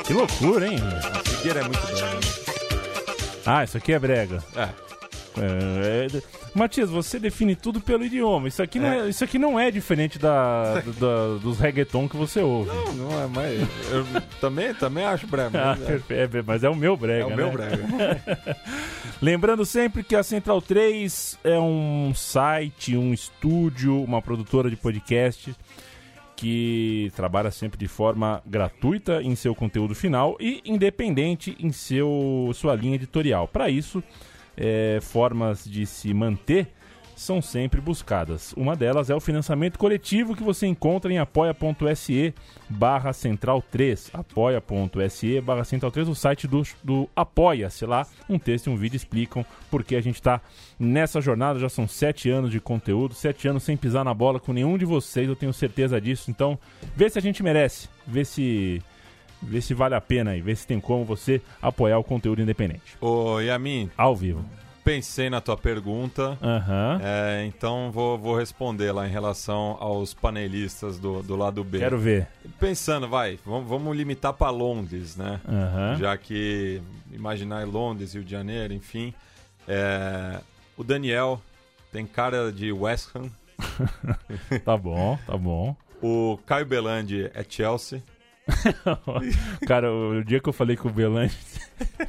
Que 0.06 0.14
loucura, 0.14 0.68
hein? 0.68 0.78
A 0.80 1.20
Figueira 1.24 1.62
é 1.62 1.64
muito 1.64 1.82
brega. 1.88 2.14
Né? 2.14 2.20
Ah, 3.46 3.64
isso 3.64 3.78
aqui 3.78 3.92
é 3.92 4.00
brega. 4.00 4.44
É. 4.56 4.95
É, 5.38 6.08
é... 6.18 6.22
Matias, 6.54 6.90
você 6.90 7.20
define 7.20 7.56
tudo 7.56 7.82
pelo 7.82 8.06
idioma. 8.06 8.48
Isso 8.48 8.62
aqui 8.62 8.80
não 8.80 8.88
é, 8.88 9.10
isso 9.10 9.24
aqui 9.24 9.38
não 9.38 9.60
é 9.60 9.70
diferente 9.72 10.18
da, 10.18 10.76
da- 11.00 11.38
dos 11.42 11.60
reggaeton 11.60 12.08
que 12.08 12.16
você 12.16 12.40
ouve. 12.42 12.70
Não, 12.70 12.94
não 12.94 13.24
é, 13.24 13.28
mas 13.28 13.60
eu 13.92 14.22
também, 14.40 14.74
também 14.74 15.06
acho 15.06 15.28
brega. 15.28 15.72
Ah, 15.72 15.78
mas 15.80 15.90
é, 16.10 16.24
é, 16.24 16.42
mas 16.46 16.64
é 16.64 16.70
o 16.70 16.76
meu 16.76 16.96
brega, 16.96 17.24
é 17.24 17.26
o 17.26 17.30
né? 17.30 17.36
meu 17.36 17.52
brega. 17.52 17.78
Lembrando 19.22 19.66
sempre 19.66 20.04
que 20.04 20.16
a 20.16 20.24
Central 20.24 20.62
3 20.62 21.40
é 21.44 21.60
um 21.60 22.14
site, 22.14 22.96
um 22.98 23.14
estúdio, 23.14 24.02
uma 24.04 24.22
produtora 24.22 24.70
de 24.70 24.76
podcast 24.76 25.56
que 26.36 27.12
trabalha 27.16 27.50
sempre 27.50 27.78
de 27.80 27.88
forma 27.88 28.42
gratuita 28.46 29.22
em 29.22 29.36
seu 29.36 29.56
conteúdo 29.56 29.96
final 29.96 30.36
e 30.40 30.62
independente 30.66 31.56
em 31.60 31.72
seu 31.72 32.52
sua 32.54 32.76
linha 32.76 32.96
editorial. 32.96 33.48
Para 33.48 33.70
isso, 33.70 34.04
é, 34.58 35.00
formas 35.02 35.66
de 35.66 35.86
se 35.86 36.14
manter 36.14 36.68
são 37.16 37.42
sempre 37.42 37.80
buscadas. 37.80 38.54
Uma 38.58 38.76
delas 38.76 39.10
é 39.10 39.16
o 39.16 39.20
financiamento 39.20 39.80
coletivo 39.80 40.36
que 40.36 40.44
você 40.44 40.68
encontra 40.68 41.12
em 41.12 41.18
apoia.se 41.18 42.34
barra 42.70 43.14
central 43.14 43.62
3. 43.62 44.12
apoia.se 44.14 45.42
barra 45.42 45.64
central 45.64 45.92
3, 45.92 46.10
o 46.10 46.16
site 46.16 46.48
do, 46.48 46.64
do 46.84 47.10
Apoia-se 47.16 47.86
lá. 47.86 48.06
Um 48.30 48.38
texto 48.38 48.68
e 48.68 48.70
um 48.70 48.76
vídeo 48.76 48.98
explicam 48.98 49.46
porque 49.72 49.96
a 49.96 50.02
gente 50.02 50.16
está 50.16 50.42
nessa 50.78 51.22
jornada. 51.22 51.60
Já 51.60 51.70
são 51.70 51.88
sete 51.88 52.30
anos 52.30 52.52
de 52.52 52.60
conteúdo, 52.60 53.14
sete 53.14 53.48
anos 53.48 53.64
sem 53.64 53.78
pisar 53.78 54.04
na 54.04 54.14
bola 54.14 54.40
com 54.40 54.52
nenhum 54.52 54.78
de 54.78 54.86
vocês, 54.86 55.28
eu 55.28 55.36
tenho 55.36 55.54
certeza 55.54 56.00
disso. 56.02 56.30
Então, 56.30 56.60
vê 56.96 57.10
se 57.10 57.18
a 57.18 57.22
gente 57.22 57.42
merece, 57.42 57.88
vê 58.06 58.26
se... 58.26 58.82
Vê 59.48 59.62
se 59.62 59.74
vale 59.74 59.96
a 59.96 60.02
pena 60.02 60.32
aí, 60.32 60.42
vê 60.42 60.56
se 60.56 60.66
tem 60.68 60.80
como 60.80 61.06
você 61.06 61.42
apoiar 61.62 61.98
o 62.00 62.04
conteúdo 62.04 62.42
independente. 62.42 62.96
Ô, 63.00 63.40
Yamin, 63.40 63.90
Ao 63.98 64.16
vivo. 64.16 64.44
pensei 64.84 65.30
na 65.30 65.40
tua 65.42 65.56
pergunta. 65.58 66.38
Aham. 66.42 67.00
é, 67.04 67.46
então 67.46 67.92
vou, 67.92 68.18
vou 68.18 68.38
responder 68.38 68.92
lá 68.92 69.08
em 69.08 69.12
relação 69.12 69.78
aos 69.80 70.14
panelistas 70.14 71.00
do, 71.00 71.22
do 71.24 71.36
lado 71.36 71.64
B. 71.64 71.80
Quero 71.80 71.98
ver. 71.98 72.28
Pensando, 72.60 73.08
vai, 73.08 73.40
vamos, 73.46 73.68
vamos 73.70 73.96
limitar 73.96 74.34
para 74.34 74.50
Londres, 74.52 75.16
né? 75.16 75.40
Aham. 75.48 75.98
Já 76.00 76.18
que 76.18 76.82
imaginar 77.12 77.66
Londres, 77.68 78.14
Rio 78.14 78.24
de 78.24 78.32
Janeiro, 78.32 78.74
enfim. 78.74 79.14
É, 79.68 80.40
o 80.78 80.84
Daniel 80.84 81.42
tem 81.92 82.06
cara 82.06 82.52
de 82.52 82.72
West 82.72 83.10
Ham. 83.16 83.30
Tá 84.64 84.76
bom, 84.78 85.18
tá 85.26 85.38
bom. 85.38 85.76
O 86.02 86.38
Caio 86.46 86.66
Belandi 86.66 87.30
é 87.34 87.44
Chelsea. 87.48 88.04
Cara, 89.68 89.92
o 89.92 90.24
dia 90.24 90.40
que 90.40 90.50
eu 90.50 90.54
falei 90.54 90.76
com 90.76 90.90
o 90.90 90.92
Belante, 90.92 91.36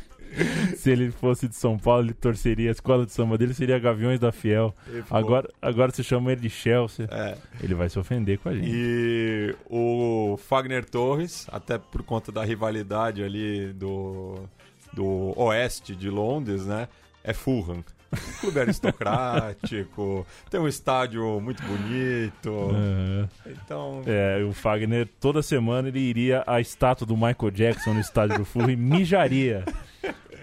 se 0.77 0.90
ele 0.90 1.11
fosse 1.11 1.49
de 1.49 1.57
São 1.57 1.79
Paulo, 1.79 2.05
ele 2.05 2.14
torceria. 2.14 2.70
A 2.70 2.72
escola 2.72 3.07
de 3.07 3.12
samba 3.12 3.38
dele 3.38 3.55
seria 3.55 3.79
Gaviões 3.79 4.20
da 4.20 4.33
Fiel. 4.33 4.75
Agora, 5.11 5.49
agora 5.61 5.90
você 5.90 6.03
chama 6.03 6.33
ele 6.33 6.42
de 6.42 6.51
Chelsea. 6.51 7.09
É. 7.11 7.37
Ele 7.62 7.75
vai 7.75 7.88
se 7.88 7.99
ofender 7.99 8.38
com 8.38 8.49
a 8.49 8.55
gente. 8.55 8.68
E 8.68 9.55
o 9.68 10.37
Fagner 10.37 10.85
Torres, 10.85 11.46
até 11.51 11.79
por 11.79 12.03
conta 12.03 12.31
da 12.31 12.44
rivalidade 12.44 13.22
ali 13.22 13.72
do, 13.72 14.49
do 14.92 15.33
oeste 15.40 15.94
de 15.96 16.11
Londres, 16.11 16.66
né? 16.66 16.88
É 17.25 17.33
Fulham. 17.33 17.83
Clube 18.40 18.60
aristocrático, 18.60 20.26
tem 20.50 20.60
um 20.60 20.68
estádio 20.68 21.40
muito 21.40 21.62
bonito. 21.62 22.70
Aham. 22.70 23.28
Então, 23.46 24.02
É, 24.06 24.42
o 24.44 24.52
Fagner, 24.52 25.08
toda 25.20 25.42
semana 25.42 25.88
ele 25.88 25.98
iria 26.00 26.42
à 26.46 26.60
estátua 26.60 27.06
do 27.06 27.16
Michael 27.16 27.50
Jackson 27.52 27.94
no 27.94 28.00
estádio 28.00 28.38
do 28.38 28.44
Fulham 28.44 28.70
e 28.70 28.76
mijaria. 28.76 29.64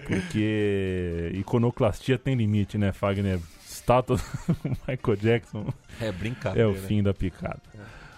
Porque 0.06 1.30
iconoclastia 1.34 2.18
tem 2.18 2.34
limite, 2.34 2.76
né, 2.76 2.92
Fagner? 2.92 3.38
Estátua 3.66 4.16
do 4.16 4.22
Michael 4.86 5.16
Jackson 5.16 5.66
é 6.00 6.12
brincadeira. 6.12 6.68
é 6.68 6.70
o 6.70 6.74
fim 6.74 7.02
da 7.02 7.12
picada. 7.14 7.60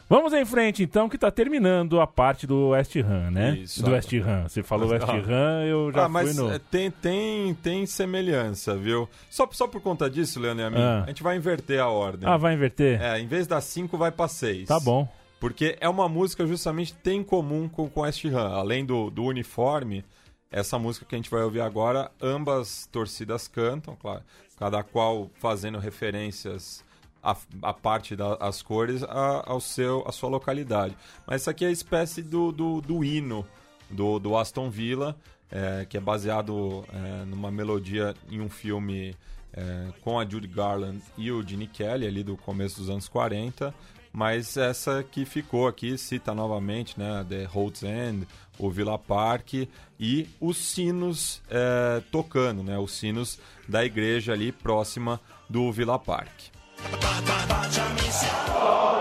Vamos 0.08 0.32
em 0.32 0.44
frente, 0.44 0.84
então, 0.84 1.08
que 1.08 1.18
tá 1.18 1.32
terminando 1.32 2.00
a 2.00 2.06
parte 2.06 2.46
do 2.46 2.68
West 2.68 2.94
Ham, 2.96 3.30
né? 3.32 3.56
Isso, 3.56 3.82
do. 3.82 3.90
West 3.90 4.12
Ham. 4.12 4.48
Você 4.48 4.62
falou 4.62 4.88
Ah. 4.92 4.92
West 4.92 5.08
Ham, 5.28 5.64
eu 5.66 5.92
já 5.92 6.04
ah, 6.04 6.08
mas 6.08 6.32
fui 6.34 6.44
no... 6.44 6.52
é, 6.52 6.60
tem, 6.60 6.90
tem, 6.92 7.54
tem 7.54 7.86
semelhança, 7.86 8.76
viu? 8.76 9.08
Só, 9.28 9.48
só 9.50 9.66
por 9.66 9.80
conta 9.80 10.08
disso, 10.08 10.38
Leandro 10.38 10.62
e 10.62 10.66
a 10.66 10.70
mim, 10.70 10.80
Ah. 10.80 11.02
a 11.04 11.08
gente 11.08 11.24
vai 11.24 11.36
inverter 11.36 11.80
a 11.80 11.88
ordem. 11.88 12.28
Ah, 12.28 12.36
vai 12.36 12.54
inverter? 12.54 13.02
É, 13.02 13.18
em 13.18 13.26
vez 13.26 13.48
das 13.48 13.64
5, 13.64 13.98
vai 13.98 14.12
pra 14.12 14.28
6. 14.28 14.68
Tá 14.68 14.78
bom. 14.78 15.08
Porque 15.40 15.76
é 15.80 15.88
uma 15.88 16.08
música 16.08 16.46
justamente 16.46 16.94
tem 16.94 17.20
em 17.20 17.24
comum 17.24 17.68
com 17.68 17.88
com 17.90 18.00
West 18.02 18.24
Ham. 18.26 18.52
Além 18.54 18.86
do, 18.86 19.10
do 19.10 19.24
uniforme, 19.24 20.04
essa 20.52 20.78
música 20.78 21.04
que 21.04 21.14
a 21.16 21.18
gente 21.18 21.28
vai 21.30 21.42
ouvir 21.42 21.60
agora, 21.60 22.10
ambas 22.22 22.88
torcidas 22.92 23.48
cantam, 23.48 23.96
claro. 23.96 24.22
Cada 24.56 24.82
qual 24.84 25.28
fazendo 25.40 25.78
referências 25.78 26.82
a, 27.26 27.36
a 27.62 27.72
parte 27.72 28.14
das 28.14 28.62
cores 28.62 29.02
a, 29.02 29.42
ao 29.44 29.60
seu, 29.60 30.04
a 30.06 30.12
sua 30.12 30.28
localidade. 30.28 30.96
Mas 31.26 31.40
isso 31.40 31.50
aqui 31.50 31.64
é 31.64 31.68
a 31.68 31.72
espécie 31.72 32.22
do, 32.22 32.52
do, 32.52 32.80
do 32.80 33.04
hino 33.04 33.44
do, 33.90 34.20
do 34.20 34.36
Aston 34.36 34.70
Villa, 34.70 35.16
é, 35.50 35.84
que 35.88 35.96
é 35.96 36.00
baseado 36.00 36.84
é, 36.92 37.24
numa 37.24 37.50
melodia 37.50 38.14
em 38.30 38.40
um 38.40 38.48
filme 38.48 39.16
é, 39.52 39.88
com 40.02 40.20
a 40.20 40.28
Judy 40.28 40.46
Garland 40.46 41.02
e 41.18 41.32
o 41.32 41.42
Gene 41.46 41.66
Kelly, 41.66 42.06
ali 42.06 42.22
do 42.22 42.36
começo 42.36 42.78
dos 42.78 42.88
anos 42.88 43.08
40. 43.08 43.74
Mas 44.12 44.56
essa 44.56 45.02
que 45.02 45.26
ficou 45.26 45.68
aqui 45.68 45.98
cita 45.98 46.32
novamente, 46.34 46.98
né? 46.98 47.26
The 47.28 47.44
Holt's 47.44 47.82
End, 47.82 48.26
o 48.58 48.70
Villa 48.70 48.98
Park 48.98 49.68
e 50.00 50.26
os 50.40 50.56
sinos 50.56 51.42
é, 51.50 52.02
tocando, 52.10 52.62
né? 52.62 52.78
Os 52.78 52.92
sinos 52.92 53.38
da 53.68 53.84
igreja 53.84 54.32
ali 54.32 54.52
próxima 54.52 55.20
do 55.50 55.70
Villa 55.70 55.98
Park. 55.98 56.55
Dong, 56.92 57.24
do 57.26 58.95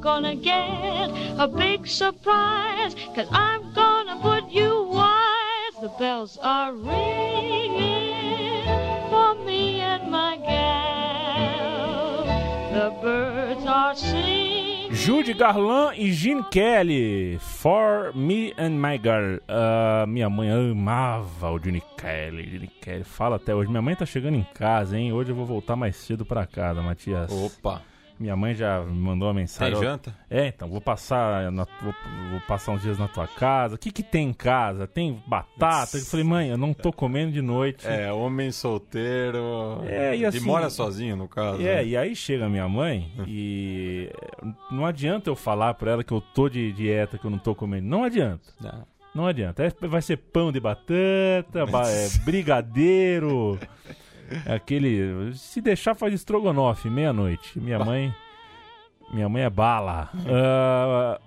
gonna 0.00 0.34
get 0.34 1.10
a 1.38 1.48
big 1.48 1.86
surprise, 1.86 2.94
cause 3.14 3.28
I'm 3.30 3.72
gonna 3.74 4.18
put 4.22 4.50
you 4.50 4.84
wise. 4.84 5.74
The 5.80 5.88
bells 5.98 6.38
are 6.42 6.72
ringing 6.72 8.14
for 9.10 9.34
me 9.44 9.80
and 9.80 10.10
my 10.10 10.36
gal. 10.36 12.24
The 12.72 12.90
birds 13.02 13.66
are 13.66 13.94
singing. 13.94 14.58
Judy 14.90 15.32
Garland 15.34 15.96
e 15.96 16.10
Gene 16.12 16.42
Kelly, 16.50 17.38
For 17.40 18.12
Me 18.14 18.52
and 18.58 18.70
My 18.70 18.98
Girl. 18.98 19.38
Ah, 19.46 20.04
minha 20.08 20.28
mãe 20.28 20.50
amava 20.50 21.50
o 21.52 21.58
Gene 21.62 21.82
Kelly. 21.96 22.50
Gene 22.50 22.68
Kelly 22.80 23.04
fala 23.04 23.36
até 23.36 23.54
hoje. 23.54 23.70
Minha 23.70 23.82
mãe 23.82 23.94
tá 23.94 24.04
chegando 24.04 24.36
em 24.36 24.46
casa, 24.54 24.98
hein? 24.98 25.12
Hoje 25.12 25.30
eu 25.30 25.36
vou 25.36 25.46
voltar 25.46 25.76
mais 25.76 25.94
cedo 25.96 26.24
pra 26.24 26.46
casa, 26.46 26.82
Matias. 26.82 27.30
Opa, 27.30 27.82
Minha 28.18 28.34
mãe 28.34 28.52
já 28.54 28.80
me 28.80 28.92
mandou 28.98 29.28
uma 29.28 29.34
tem 29.34 29.42
mensagem. 29.42 29.76
ó, 29.76 29.80
janta? 29.82 30.12
É, 30.28 30.48
então, 30.48 30.68
vou 30.68 30.80
passar, 30.80 31.52
na- 31.52 31.66
vou, 31.80 31.94
vou 32.30 32.40
passar 32.48 32.72
uns 32.72 32.82
dias 32.82 32.98
na 32.98 33.06
tua 33.06 33.28
casa. 33.28 33.76
O 33.76 33.78
que 33.78 33.92
que 33.92 34.02
tem 34.02 34.28
em 34.30 34.32
casa? 34.32 34.86
Tem 34.88 35.22
batata? 35.26 35.96
Eu 35.98 36.02
falei, 36.02 36.24
mãe, 36.24 36.48
eu 36.48 36.58
não 36.58 36.72
tô 36.74 36.92
comendo 36.92 37.30
de 37.32 37.40
noite. 37.40 37.86
É, 37.86 38.12
homem 38.12 38.50
solteiro. 38.50 39.82
É, 39.86 40.16
e 40.16 40.24
assim- 40.26 40.40
mora 40.40 40.68
sozinho, 40.68 41.16
no 41.16 41.28
caso. 41.28 41.60
É, 41.62 41.76
né? 41.76 41.86
e 41.86 41.96
aí 41.96 42.16
chega 42.16 42.46
a 42.46 42.48
minha 42.48 42.68
mãe 42.68 43.08
e 43.26 44.10
não 44.70 44.84
adianta 44.84 45.30
eu 45.30 45.36
falar 45.36 45.74
pra 45.74 45.92
ela 45.92 46.02
que 46.04 46.12
eu 46.12 46.20
tô 46.20 46.48
de 46.48 46.72
dieta, 46.72 47.18
que 47.18 47.24
eu 47.24 47.30
não 47.30 47.38
tô 47.38 47.54
comendo. 47.54 47.86
Não 47.86 48.02
adianta. 48.02 48.42
É. 48.64 48.74
Não 49.14 49.26
adianta. 49.26 49.64
É- 49.64 49.86
vai 49.88 50.02
ser 50.02 50.16
pão 50.16 50.50
de 50.52 50.60
batata, 50.60 51.66
ba- 51.70 51.88
é, 51.88 52.08
brigadeiro, 52.24 53.58
é 54.46 54.54
aquele... 54.54 55.32
Se 55.34 55.60
deixar 55.60 55.94
faz 55.94 56.12
estrogonofe, 56.14 56.88
meia-noite. 56.90 57.58
Minha 57.58 57.78
mãe... 57.78 58.14
Minha 59.12 59.28
mãe 59.28 59.42
é 59.42 59.48
bala. 59.48 60.10
Ah, 60.26 61.18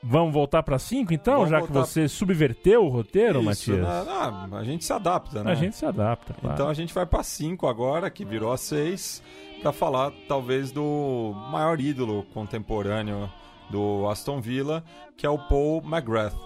vamos 0.00 0.32
voltar 0.32 0.62
pra 0.62 0.78
5 0.78 1.12
então, 1.12 1.38
Vamos 1.44 1.50
já 1.50 1.60
que 1.62 1.72
você 1.72 2.06
subverteu 2.06 2.84
o 2.84 2.88
roteiro, 2.88 3.40
Isso, 3.40 3.72
Matias? 3.72 3.88
né? 3.88 4.04
Ah, 4.08 4.48
a 4.52 4.62
gente 4.62 4.84
se 4.84 4.92
adapta, 4.92 5.42
né? 5.42 5.50
A 5.50 5.54
gente 5.56 5.74
se 5.74 5.84
adapta, 5.84 6.32
claro. 6.34 6.54
Então 6.54 6.68
a 6.68 6.74
gente 6.74 6.94
vai 6.94 7.04
pra 7.04 7.24
5 7.24 7.66
agora, 7.66 8.08
que 8.08 8.24
virou 8.24 8.52
a 8.52 8.56
6, 8.56 9.20
pra 9.60 9.72
falar 9.72 10.12
talvez 10.28 10.70
do 10.70 11.34
maior 11.50 11.80
ídolo 11.80 12.22
contemporâneo 12.32 13.28
do 13.68 14.08
Aston 14.08 14.40
Villa, 14.40 14.84
que 15.16 15.26
é 15.26 15.30
o 15.30 15.38
Paul 15.38 15.82
McGrath. 15.84 16.36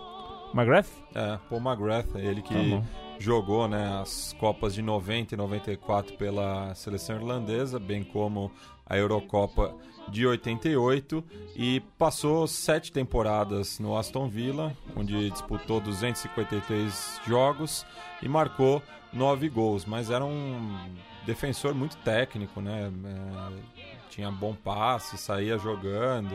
McGrath? 0.54 0.88
É, 1.14 1.38
Paul 1.50 1.60
McGrath, 1.60 2.14
ele 2.16 2.40
que 2.40 2.54
Tá. 2.54 2.82
Jogou 3.22 3.68
né, 3.68 4.00
as 4.02 4.34
Copas 4.38 4.74
de 4.74 4.82
90 4.82 5.34
e 5.34 5.36
94 5.36 6.16
pela 6.16 6.74
seleção 6.74 7.16
irlandesa, 7.16 7.78
bem 7.78 8.02
como 8.02 8.50
a 8.84 8.98
Eurocopa 8.98 9.74
de 10.08 10.26
88 10.26 11.24
e 11.54 11.80
passou 11.96 12.46
sete 12.48 12.90
temporadas 12.90 13.78
no 13.78 13.96
Aston 13.96 14.28
Villa, 14.28 14.76
onde 14.96 15.30
disputou 15.30 15.80
253 15.80 17.20
jogos 17.26 17.86
e 18.20 18.28
marcou 18.28 18.82
nove 19.12 19.48
gols, 19.48 19.84
mas 19.84 20.10
era 20.10 20.24
um 20.24 20.76
defensor 21.24 21.74
muito 21.74 21.96
técnico, 21.98 22.60
né? 22.60 22.90
É, 23.04 23.82
tinha 24.10 24.30
bom 24.30 24.54
passe, 24.54 25.16
saía 25.16 25.56
jogando. 25.56 26.34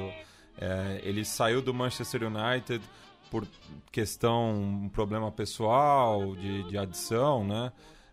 É, 0.60 1.02
ele 1.04 1.26
saiu 1.26 1.62
do 1.62 1.74
Manchester 1.74 2.22
United 2.24 2.82
por 3.30 3.48
questão, 3.92 4.52
um 4.52 4.90
problema 4.90 5.32
pessoal, 5.32 6.36
de, 6.36 6.64
de 6.64 6.78
adição, 6.78 7.44
né? 7.46 7.72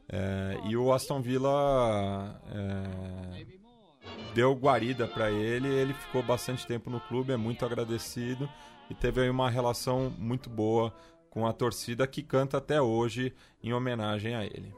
É, 0.09 0.61
e 0.67 0.77
o 0.77 0.93
Aston 0.93 1.21
Villa 1.21 2.41
é, 2.53 3.47
deu 4.35 4.55
guarida 4.55 5.07
para 5.07 5.31
ele, 5.31 5.69
ele 5.69 5.95
ficou 5.95 6.23
bastante 6.23 6.67
tempo 6.67 6.91
no 6.91 7.01
clube, 7.01 7.33
é 7.33 7.37
muito 7.37 7.65
agradecido 7.65 8.49
e 8.91 8.95
teve 8.95 9.23
aí 9.23 9.31
uma 9.31 9.49
relação 9.49 10.13
muito 10.19 10.51
boa 10.51 10.93
com 11.31 11.47
a 11.47 11.53
torcida 11.53 12.07
que 12.07 12.23
canta 12.23 12.59
até 12.59 12.81
hoje 12.81 13.35
em 13.63 13.73
homenagem 13.73 14.35
a 14.35 14.45
ele. 14.45 14.75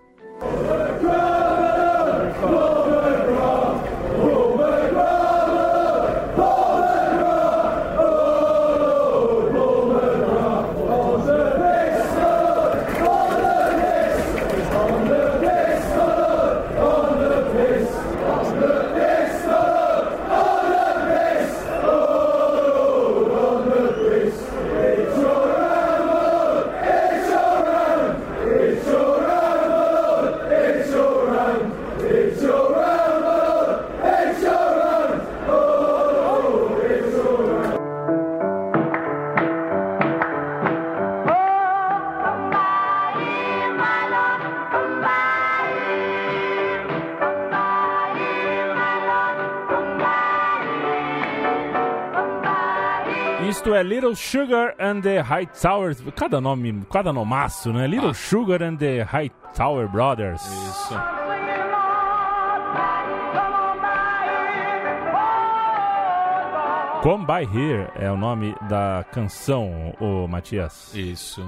Sugar 54.17 54.75
and 54.79 55.03
the 55.03 55.21
High 55.21 55.47
Towers. 55.47 56.03
Cada 56.17 56.41
nome, 56.41 56.85
cada 56.91 57.13
nomaço, 57.13 57.73
né? 57.73 57.87
Little 57.87 58.15
Sugar 58.15 58.63
and 58.63 58.77
the 58.77 59.03
High 59.03 59.31
Tower 59.55 59.89
Brothers. 59.89 60.43
Isso. 60.43 60.95
Come 67.03 67.25
By 67.25 67.45
Here 67.45 67.89
é 67.95 68.11
o 68.11 68.17
nome 68.17 68.57
da 68.69 69.05
canção, 69.13 69.95
ô 70.01 70.27
Matias. 70.27 70.93
Isso. 70.93 71.47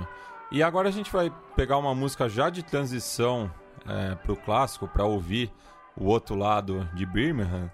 E 0.52 0.62
agora 0.62 0.88
a 0.88 0.92
gente 0.92 1.10
vai 1.10 1.32
pegar 1.56 1.78
uma 1.78 1.94
música 1.94 2.28
já 2.28 2.48
de 2.48 2.62
transição 2.62 3.50
é, 3.88 4.14
pro 4.14 4.36
clássico 4.36 4.86
para 4.86 5.04
ouvir 5.04 5.50
o 5.96 6.04
outro 6.04 6.36
lado 6.36 6.88
de 6.94 7.04
Birmingham, 7.04 7.68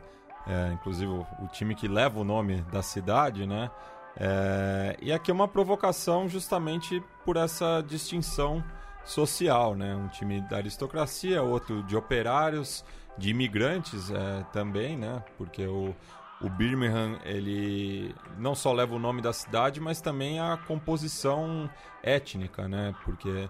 é, 0.46 0.72
inclusive 0.72 1.12
o, 1.12 1.26
o 1.40 1.48
time 1.48 1.74
que 1.74 1.86
leva 1.86 2.18
o 2.18 2.24
nome 2.24 2.62
da 2.72 2.80
cidade, 2.80 3.46
né? 3.46 3.70
É, 4.16 4.96
e 5.02 5.12
aqui 5.12 5.30
é 5.30 5.34
uma 5.34 5.48
provocação 5.48 6.28
justamente 6.28 7.02
por 7.24 7.36
essa 7.36 7.82
distinção 7.86 8.62
social, 9.04 9.74
né? 9.74 9.94
Um 9.94 10.08
time 10.08 10.40
da 10.42 10.56
aristocracia, 10.56 11.42
outro 11.42 11.82
de 11.82 11.96
operários, 11.96 12.84
de 13.18 13.30
imigrantes 13.30 14.10
é, 14.10 14.44
também, 14.52 14.96
né? 14.96 15.22
Porque 15.36 15.66
o, 15.66 15.94
o 16.40 16.48
Birmingham 16.48 17.18
ele 17.24 18.14
não 18.38 18.54
só 18.54 18.72
leva 18.72 18.94
o 18.94 18.98
nome 18.98 19.20
da 19.20 19.32
cidade, 19.32 19.80
mas 19.80 20.00
também 20.00 20.40
a 20.40 20.56
composição 20.56 21.68
étnica, 22.02 22.68
né? 22.68 22.94
Porque 23.04 23.48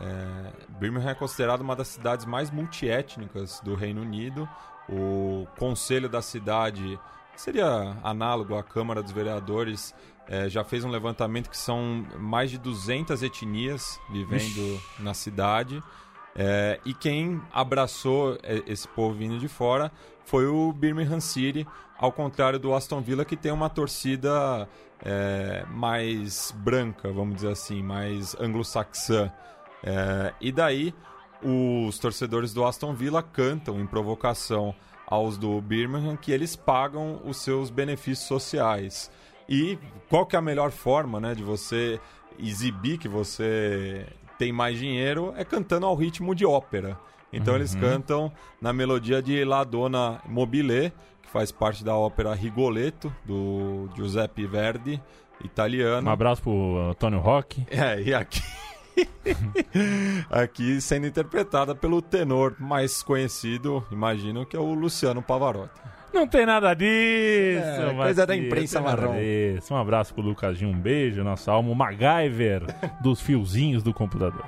é, 0.00 0.52
Birmingham 0.78 1.10
é 1.10 1.14
considerada 1.14 1.62
uma 1.62 1.76
das 1.76 1.88
cidades 1.88 2.26
mais 2.26 2.50
multiétnicas 2.50 3.60
do 3.60 3.74
Reino 3.74 4.02
Unido. 4.02 4.48
O 4.88 5.46
conselho 5.58 6.08
da 6.08 6.22
cidade 6.22 6.98
seria 7.36 7.96
análogo 8.02 8.56
à 8.56 8.62
Câmara 8.62 9.02
dos 9.02 9.12
Vereadores. 9.12 9.94
é, 10.28 10.48
já 10.48 10.64
fez 10.64 10.84
um 10.84 10.90
levantamento 10.90 11.48
que 11.48 11.56
são 11.56 12.04
mais 12.18 12.50
de 12.50 12.58
200 12.58 13.22
etnias 13.22 14.00
vivendo 14.10 14.80
na 14.98 15.14
cidade. 15.14 15.80
É, 16.34 16.80
e 16.84 16.92
quem 16.92 17.40
abraçou 17.52 18.38
é, 18.42 18.62
esse 18.66 18.86
povo 18.88 19.14
vindo 19.14 19.38
de 19.38 19.48
fora 19.48 19.90
foi 20.24 20.46
o 20.46 20.72
Birmingham 20.72 21.20
City, 21.20 21.66
ao 21.96 22.12
contrário 22.12 22.58
do 22.58 22.74
Aston 22.74 23.00
Villa, 23.00 23.24
que 23.24 23.36
tem 23.36 23.52
uma 23.52 23.70
torcida 23.70 24.68
é, 25.02 25.64
mais 25.70 26.52
branca, 26.56 27.10
vamos 27.10 27.36
dizer 27.36 27.52
assim, 27.52 27.82
mais 27.82 28.34
anglo-saxã. 28.38 29.32
É, 29.82 30.34
e 30.40 30.50
daí 30.50 30.92
os 31.42 31.98
torcedores 31.98 32.52
do 32.52 32.64
Aston 32.64 32.92
Villa 32.94 33.22
cantam 33.22 33.80
em 33.80 33.86
provocação 33.86 34.74
aos 35.06 35.38
do 35.38 35.60
Birmingham 35.60 36.16
que 36.16 36.32
eles 36.32 36.56
pagam 36.56 37.20
os 37.24 37.38
seus 37.38 37.70
benefícios 37.70 38.26
sociais. 38.26 39.10
E 39.48 39.78
qual 40.08 40.26
que 40.26 40.34
é 40.34 40.38
a 40.38 40.42
melhor 40.42 40.70
forma 40.70 41.20
né, 41.20 41.34
de 41.34 41.42
você 41.42 42.00
exibir 42.38 42.98
que 42.98 43.08
você 43.08 44.06
tem 44.38 44.52
mais 44.52 44.78
dinheiro 44.78 45.32
é 45.36 45.44
cantando 45.44 45.86
ao 45.86 45.94
ritmo 45.94 46.34
de 46.34 46.44
ópera. 46.44 46.98
Então 47.32 47.54
eles 47.54 47.74
cantam 47.74 48.32
na 48.60 48.72
melodia 48.72 49.20
de 49.20 49.44
La 49.44 49.64
Donna 49.64 50.20
Mobile, 50.26 50.92
que 51.22 51.28
faz 51.28 51.50
parte 51.50 51.84
da 51.84 51.94
ópera 51.94 52.34
Rigoletto, 52.34 53.14
do 53.24 53.88
Giuseppe 53.94 54.46
Verdi, 54.46 55.02
italiano. 55.44 56.08
Um 56.08 56.12
abraço 56.12 56.42
pro 56.42 56.78
Antônio 56.90 57.18
Roque. 57.18 57.66
É, 57.70 58.00
e 58.00 58.14
aqui, 58.14 58.42
aqui 60.30 60.80
sendo 60.80 61.06
interpretada 61.06 61.74
pelo 61.74 62.00
tenor 62.00 62.56
mais 62.58 63.02
conhecido, 63.02 63.84
imagino, 63.90 64.46
que 64.46 64.56
é 64.56 64.60
o 64.60 64.74
Luciano 64.74 65.22
Pavarotti. 65.22 65.80
Não 66.12 66.26
tem 66.26 66.46
nada 66.46 66.72
disso. 66.72 67.62
É, 67.62 67.94
coisa 67.94 68.26
da 68.26 68.34
imprensa 68.34 68.80
marrom. 68.80 69.16
disso. 69.16 69.74
Um 69.74 69.76
abraço 69.76 70.14
pro 70.14 70.22
Lucasinho, 70.22 70.70
um 70.70 70.78
beijo, 70.78 71.22
nosso 71.22 71.50
alma, 71.50 71.70
o 71.70 71.74
MacGyver 71.74 72.62
dos 73.02 73.20
fiozinhos 73.20 73.82
do 73.82 73.92
computador. 73.92 74.44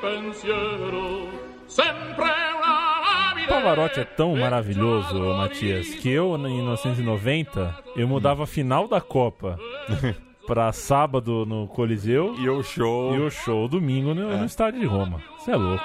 Pensiero, 0.00 1.28
sempre 1.66 2.24
una 2.24 3.00
labile. 3.28 3.46
Pavarotti 3.48 4.00
é 4.00 4.04
tão 4.04 4.36
maravilhoso, 4.36 5.18
Matias, 5.36 5.94
que 5.94 6.10
eu, 6.10 6.34
em 6.36 6.56
1990, 6.56 7.74
eu 7.96 8.08
mudava 8.08 8.44
a 8.44 8.46
final 8.46 8.88
da 8.88 9.00
Copa 9.00 9.58
pra 10.46 10.72
sábado 10.72 11.46
no 11.46 11.68
Coliseu 11.68 12.34
E 12.38 12.48
o 12.48 12.62
show. 12.62 13.14
e 13.14 13.20
o 13.20 13.30
show 13.30 13.68
domingo 13.68 14.14
no, 14.14 14.36
no 14.36 14.44
estádio 14.44 14.80
de 14.80 14.86
Roma. 14.86 15.20
Você 15.38 15.52
é 15.52 15.56
louco. 15.56 15.84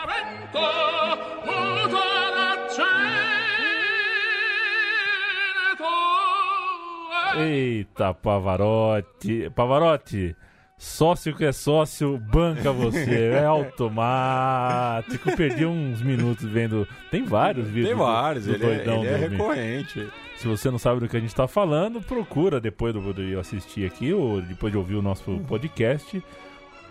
Eita, 7.39 8.13
Pavarotti. 8.13 9.49
Pavarotti, 9.51 10.35
sócio 10.77 11.35
que 11.35 11.45
é 11.45 11.51
sócio, 11.51 12.17
banca 12.17 12.71
você. 12.71 13.31
É 13.37 13.45
automático. 13.45 15.35
Perdi 15.35 15.65
uns 15.65 16.01
minutos 16.01 16.45
vendo. 16.49 16.87
Tem 17.11 17.23
vários 17.23 17.67
vídeos. 17.67 17.87
Tem 17.89 17.95
do- 17.97 18.03
vários, 18.03 18.45
do 18.45 18.53
ele, 18.53 18.65
é, 18.65 18.69
ele 18.81 18.89
é 19.07 19.27
do- 19.27 19.29
recorrente. 19.29 20.07
Se 20.37 20.47
você 20.47 20.69
não 20.69 20.77
sabe 20.77 20.99
do 20.99 21.09
que 21.09 21.17
a 21.17 21.19
gente 21.19 21.33
tá 21.33 21.47
falando, 21.47 21.99
procura 22.01 22.59
depois 22.61 22.93
do, 22.93 23.13
de 23.13 23.35
assistir 23.35 23.85
aqui, 23.87 24.13
ou 24.13 24.39
depois 24.41 24.71
de 24.71 24.77
ouvir 24.77 24.95
o 24.95 25.01
nosso 25.01 25.39
podcast. 25.47 26.23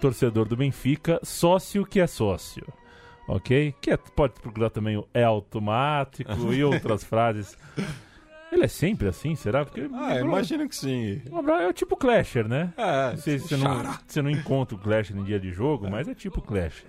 Torcedor 0.01 0.47
do 0.47 0.57
Benfica, 0.57 1.19
sócio 1.23 1.87
que 1.87 2.01
é 2.01 2.07
sócio. 2.07 2.67
Ok? 3.29 3.75
Que 3.81 3.93
é- 3.93 3.97
pode 3.97 4.35
procurar 4.41 4.71
também 4.71 4.97
o 4.97 5.07
é 5.15 5.23
automático 5.25 6.53
e 6.53 6.63
outras 6.65 7.03
frases. 7.05 7.57
Ele 8.53 8.65
é 8.65 8.69
sempre 8.69 9.09
assim, 9.09 9.35
será? 9.35 9.65
Porque 9.65 9.89
Ah, 9.93 10.21
imagino 10.21 10.69
que 10.69 10.77
sim. 10.77 11.21
é 11.61 11.67
o 11.69 11.73
tipo 11.73 11.97
Clasher, 11.97 12.47
né? 12.49 12.73
É, 12.77 13.11
Não 13.11 13.17
sei 13.19 13.39
se 13.39 13.49
você 13.49 13.57
não, 13.57 13.83
você 14.07 14.23
não 14.23 14.31
encontra 14.31 14.77
o 14.77 14.79
Clasher 14.79 15.17
em 15.17 15.25
dia 15.25 15.39
de 15.41 15.51
jogo, 15.53 15.91
mas 15.91 16.07
é 16.09 16.15
tipo 16.15 16.41
Clasher. 16.41 16.85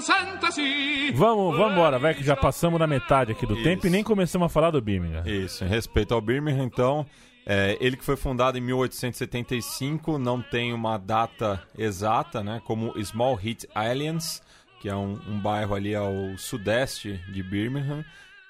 sentesi. 0.00 1.12
Vamos, 1.12 1.56
vamos 1.56 1.72
embora, 1.72 1.98
vai 1.98 2.14
que 2.14 2.22
já 2.24 2.36
passamos 2.36 2.78
da 2.78 2.86
metade 2.86 3.32
aqui 3.32 3.46
do 3.46 3.54
Isso. 3.54 3.62
tempo 3.64 3.86
e 3.86 3.90
nem 3.90 4.02
começamos 4.02 4.46
a 4.46 4.48
falar 4.48 4.70
do 4.70 4.80
Birmingham. 4.80 5.22
Isso, 5.26 5.64
em 5.64 5.68
respeito 5.68 6.14
ao 6.14 6.20
Birmingham, 6.20 6.64
então, 6.64 7.04
é, 7.44 7.76
ele 7.80 7.96
que 7.96 8.04
foi 8.04 8.16
fundado 8.16 8.56
em 8.56 8.60
1875, 8.60 10.18
não 10.18 10.40
tem 10.40 10.72
uma 10.72 10.96
data 10.98 11.62
exata, 11.76 12.42
né? 12.42 12.60
Como 12.64 12.92
Small 13.04 13.38
Heat 13.42 13.68
Islands, 13.92 14.42
que 14.80 14.88
é 14.88 14.94
um, 14.94 15.18
um 15.28 15.38
bairro 15.40 15.74
ali 15.74 15.94
ao 15.94 16.12
sudeste 16.38 17.20
de 17.32 17.42
Birmingham, 17.42 18.04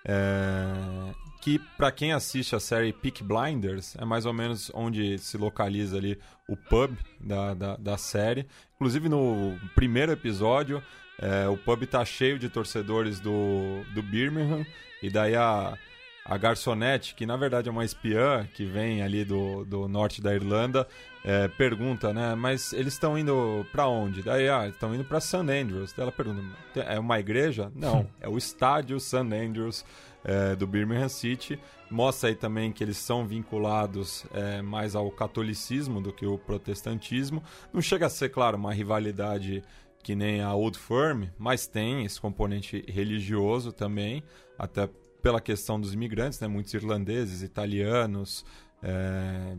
é, 0.09 1.13
que 1.43 1.59
para 1.77 1.93
quem 1.93 2.13
assiste 2.13 2.57
a 2.57 2.61
série 2.61 2.93
Peak 2.93 3.23
Blinders 3.23 3.95
é 3.97 4.05
mais 4.05 4.25
ou 4.25 4.33
menos 4.33 4.71
onde 4.75 5.19
se 5.19 5.37
localiza 5.37 5.99
ali 5.99 6.19
o 6.49 6.57
pub 6.57 6.97
da, 7.21 7.53
da, 7.53 7.77
da 7.77 7.99
série. 7.99 8.47
Inclusive 8.77 9.09
no 9.09 9.59
primeiro 9.75 10.11
episódio, 10.11 10.83
é, 11.21 11.47
o 11.47 11.59
pub 11.59 11.85
tá 11.87 12.03
cheio 12.05 12.39
de 12.39 12.49
torcedores 12.49 13.21
do, 13.21 13.85
do 13.95 14.03
Birmingham 14.03 14.65
e 15.03 15.11
daí 15.11 15.37
a, 15.37 15.77
a 16.25 16.37
garçonete, 16.39 17.15
que 17.15 17.27
na 17.27 17.37
verdade 17.37 17.69
é 17.69 17.73
uma 17.73 17.85
espiã 17.85 18.49
que 18.55 18.65
vem 18.65 19.03
ali 19.03 19.25
do, 19.25 19.65
do 19.65 19.89
norte 19.89 20.23
da 20.23 20.35
Irlanda, 20.35 20.89
é, 21.25 21.49
pergunta, 21.49 22.13
né? 22.13 22.35
Mas 22.35 22.73
eles 22.73 22.95
estão 22.95 23.19
indo 23.19 23.67
pra 23.73 23.87
onde? 23.89 24.23
Daí, 24.23 24.49
ah, 24.49 24.69
estão 24.69 24.95
indo 24.95 25.05
pra 25.05 25.21
St. 25.21 25.37
Andrews. 25.37 25.93
Daí 25.93 26.03
ela 26.03 26.13
pergunta, 26.13 26.41
é 26.75 26.99
uma 26.99 27.19
igreja? 27.19 27.71
Não, 27.75 28.09
é 28.21 28.29
o 28.29 28.39
estádio 28.39 28.99
St. 29.01 29.17
Andrews 29.17 29.85
é, 30.25 30.55
do 30.55 30.67
Birmingham 30.67 31.09
City. 31.09 31.59
Mostra 31.91 32.29
aí 32.29 32.35
também 32.35 32.71
que 32.71 32.85
eles 32.85 32.99
são 32.99 33.27
vinculados 33.27 34.27
é, 34.33 34.63
mais 34.63 34.95
ao 34.95 35.11
catolicismo 35.11 36.01
do 36.01 36.13
que 36.13 36.27
o 36.27 36.39
protestantismo. 36.39 37.43
Não 37.73 37.81
chega 37.81 38.07
a 38.07 38.11
ser, 38.11 38.29
claro, 38.29 38.57
uma 38.57 38.73
rivalidade 38.73 39.63
que 40.03 40.15
nem 40.15 40.41
a 40.41 40.55
Old 40.55 40.79
Firm, 40.79 41.25
mas 41.37 41.67
tem 41.67 42.05
esse 42.05 42.21
componente 42.21 42.85
religioso 42.89 43.73
também, 43.73 44.23
até 44.59 44.89
pela 45.21 45.41
questão 45.41 45.81
dos 45.81 45.93
imigrantes, 45.93 46.39
né? 46.41 46.47
Muitos 46.47 46.73
irlandeses, 46.73 47.43
italianos 47.43 48.45
é, 48.83 49.57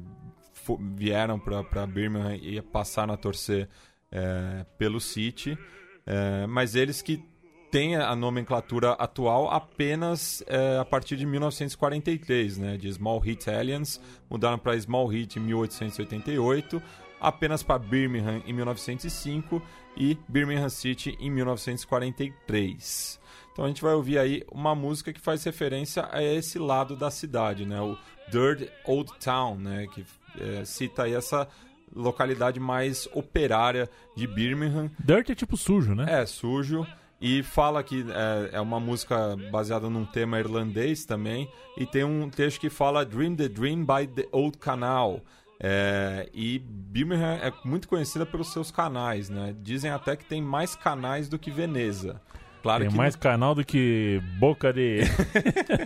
vieram 0.77 1.39
para 1.39 1.87
Birmingham 1.87 2.35
e 2.35 2.61
passaram 2.61 3.13
a 3.13 3.17
torcer 3.17 3.69
é, 4.11 4.65
pelo 4.77 4.99
City, 4.99 5.57
é, 6.05 6.45
mas 6.47 6.75
eles 6.75 7.01
que 7.01 7.23
têm 7.71 7.95
a 7.95 8.15
nomenclatura 8.15 8.93
atual 8.93 9.49
apenas 9.51 10.43
é, 10.47 10.77
a 10.79 10.85
partir 10.85 11.15
de 11.15 11.25
1943, 11.25 12.57
né? 12.57 12.77
De 12.77 12.91
Small 12.91 13.23
Heat 13.25 13.49
Aliens, 13.49 14.01
mudaram 14.29 14.57
para 14.57 14.79
Small 14.79 15.13
Heat 15.13 15.37
em 15.37 15.43
1888, 15.43 16.81
apenas 17.21 17.61
para 17.61 17.77
Birmingham 17.77 18.41
em 18.45 18.53
1905 18.53 19.61
e 19.95 20.17
Birmingham 20.27 20.69
City 20.69 21.15
em 21.19 21.29
1943. 21.29 23.19
Então 23.51 23.65
a 23.65 23.67
gente 23.67 23.81
vai 23.81 23.93
ouvir 23.93 24.17
aí 24.17 24.43
uma 24.51 24.73
música 24.73 25.11
que 25.11 25.19
faz 25.19 25.43
referência 25.43 26.07
a 26.11 26.23
esse 26.23 26.57
lado 26.57 26.95
da 26.95 27.11
cidade, 27.11 27.65
né? 27.65 27.79
O 27.81 27.97
Dirt 28.31 28.69
Old 28.85 29.11
Town, 29.19 29.55
né? 29.57 29.85
Que 29.87 30.05
é, 30.37 30.65
cita 30.65 31.03
aí 31.03 31.13
essa 31.13 31.47
localidade 31.95 32.59
mais 32.59 33.07
operária 33.13 33.89
de 34.15 34.27
Birmingham. 34.27 34.91
Dirt 34.99 35.29
é 35.29 35.35
tipo 35.35 35.57
sujo, 35.57 35.95
né? 35.95 36.05
É 36.21 36.25
sujo 36.25 36.85
e 37.21 37.43
fala 37.43 37.83
que 37.83 38.05
é, 38.09 38.57
é 38.57 38.61
uma 38.61 38.79
música 38.79 39.35
baseada 39.51 39.89
num 39.89 40.05
tema 40.05 40.39
irlandês 40.39 41.05
também 41.05 41.49
e 41.77 41.85
tem 41.85 42.03
um 42.03 42.29
texto 42.29 42.59
que 42.59 42.69
fala 42.69 43.05
Dream 43.05 43.35
the 43.35 43.47
Dream 43.47 43.85
by 43.85 44.07
the 44.07 44.27
Old 44.31 44.57
Canal. 44.57 45.21
É, 45.61 46.29
e 46.33 46.57
Birmingham 46.59 47.37
é 47.41 47.51
muito 47.65 47.89
conhecida 47.89 48.25
pelos 48.25 48.53
seus 48.53 48.71
canais, 48.71 49.29
né? 49.29 49.53
Dizem 49.59 49.91
até 49.91 50.15
que 50.15 50.23
tem 50.23 50.41
mais 50.41 50.73
canais 50.73 51.27
do 51.27 51.37
que 51.37 51.51
Veneza. 51.51 52.21
Claro 52.61 52.81
Tem 52.83 52.91
que 52.91 52.97
mais 52.97 53.15
canal 53.15 53.55
do 53.55 53.63
que 53.63 54.21
boca 54.37 54.73
de. 54.73 54.99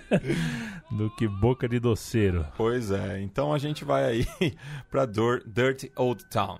do 0.92 1.10
que 1.16 1.28
boca 1.28 1.68
de 1.70 1.80
doceiro. 1.80 2.46
Pois 2.58 2.90
é, 2.92 3.22
então 3.22 3.54
a 3.54 3.58
gente 3.60 3.86
vai 3.86 4.04
aí 4.06 4.28
pra 4.90 5.06
Dur- 5.06 5.44
Dirty 5.46 5.92
Old 5.96 6.26
Town. 6.26 6.58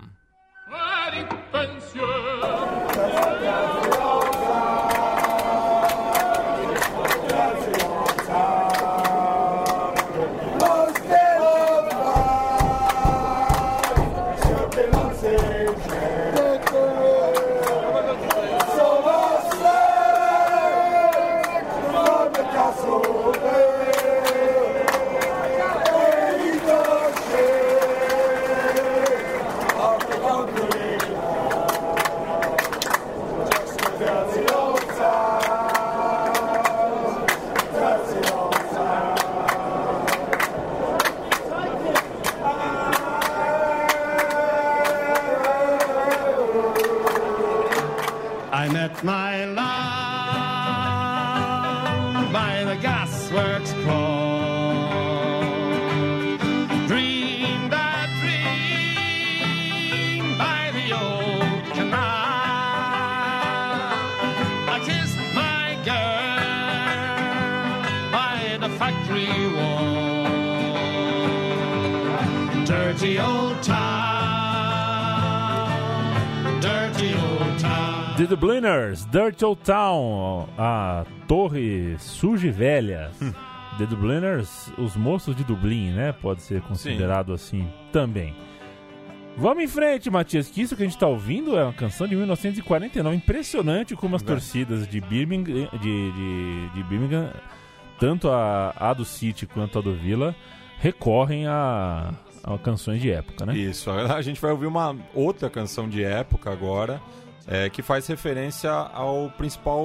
My 49.04 49.44
love 49.44 49.73
The 78.16 78.26
Dubliners, 78.26 79.04
Dirty 79.06 79.44
Old 79.44 79.60
Town, 79.62 80.48
a 80.56 81.04
torre 81.26 81.96
suja 81.98 82.46
e 82.46 82.50
velha. 82.50 83.10
The 83.76 83.86
Dubliners, 83.86 84.72
os 84.78 84.94
moços 84.94 85.34
de 85.34 85.42
Dublin, 85.42 85.90
né? 85.90 86.12
Pode 86.12 86.42
ser 86.42 86.62
considerado 86.62 87.32
assim 87.32 87.68
também. 87.92 88.36
Vamos 89.36 89.64
em 89.64 89.66
frente, 89.66 90.08
Matias, 90.10 90.48
que 90.48 90.62
isso 90.62 90.76
que 90.76 90.84
a 90.84 90.86
gente 90.86 90.96
tá 90.96 91.08
ouvindo 91.08 91.58
é 91.58 91.64
uma 91.64 91.72
canção 91.72 92.06
de 92.06 92.14
1949. 92.14 93.16
Impressionante 93.16 93.96
como 93.96 94.14
as 94.14 94.22
torcidas 94.22 94.86
de 94.86 95.00
Birmingham, 95.00 95.68
de, 95.80 96.12
de, 96.12 96.68
de 96.72 96.82
Birmingham 96.84 97.32
tanto 97.98 98.28
a, 98.28 98.72
a 98.76 98.94
do 98.94 99.04
City 99.04 99.44
quanto 99.44 99.80
a 99.80 99.82
do 99.82 99.92
Villa, 99.92 100.36
recorrem 100.78 101.48
a, 101.48 102.14
a 102.44 102.58
canções 102.58 103.00
de 103.00 103.10
época, 103.10 103.44
né? 103.44 103.56
Isso, 103.56 103.90
a 103.90 104.22
gente 104.22 104.40
vai 104.40 104.52
ouvir 104.52 104.66
uma 104.66 104.96
outra 105.14 105.50
canção 105.50 105.88
de 105.88 106.04
época 106.04 106.52
agora, 106.52 107.00
é, 107.46 107.68
que 107.68 107.82
faz 107.82 108.06
referência 108.06 108.70
ao 108.70 109.30
principal 109.30 109.84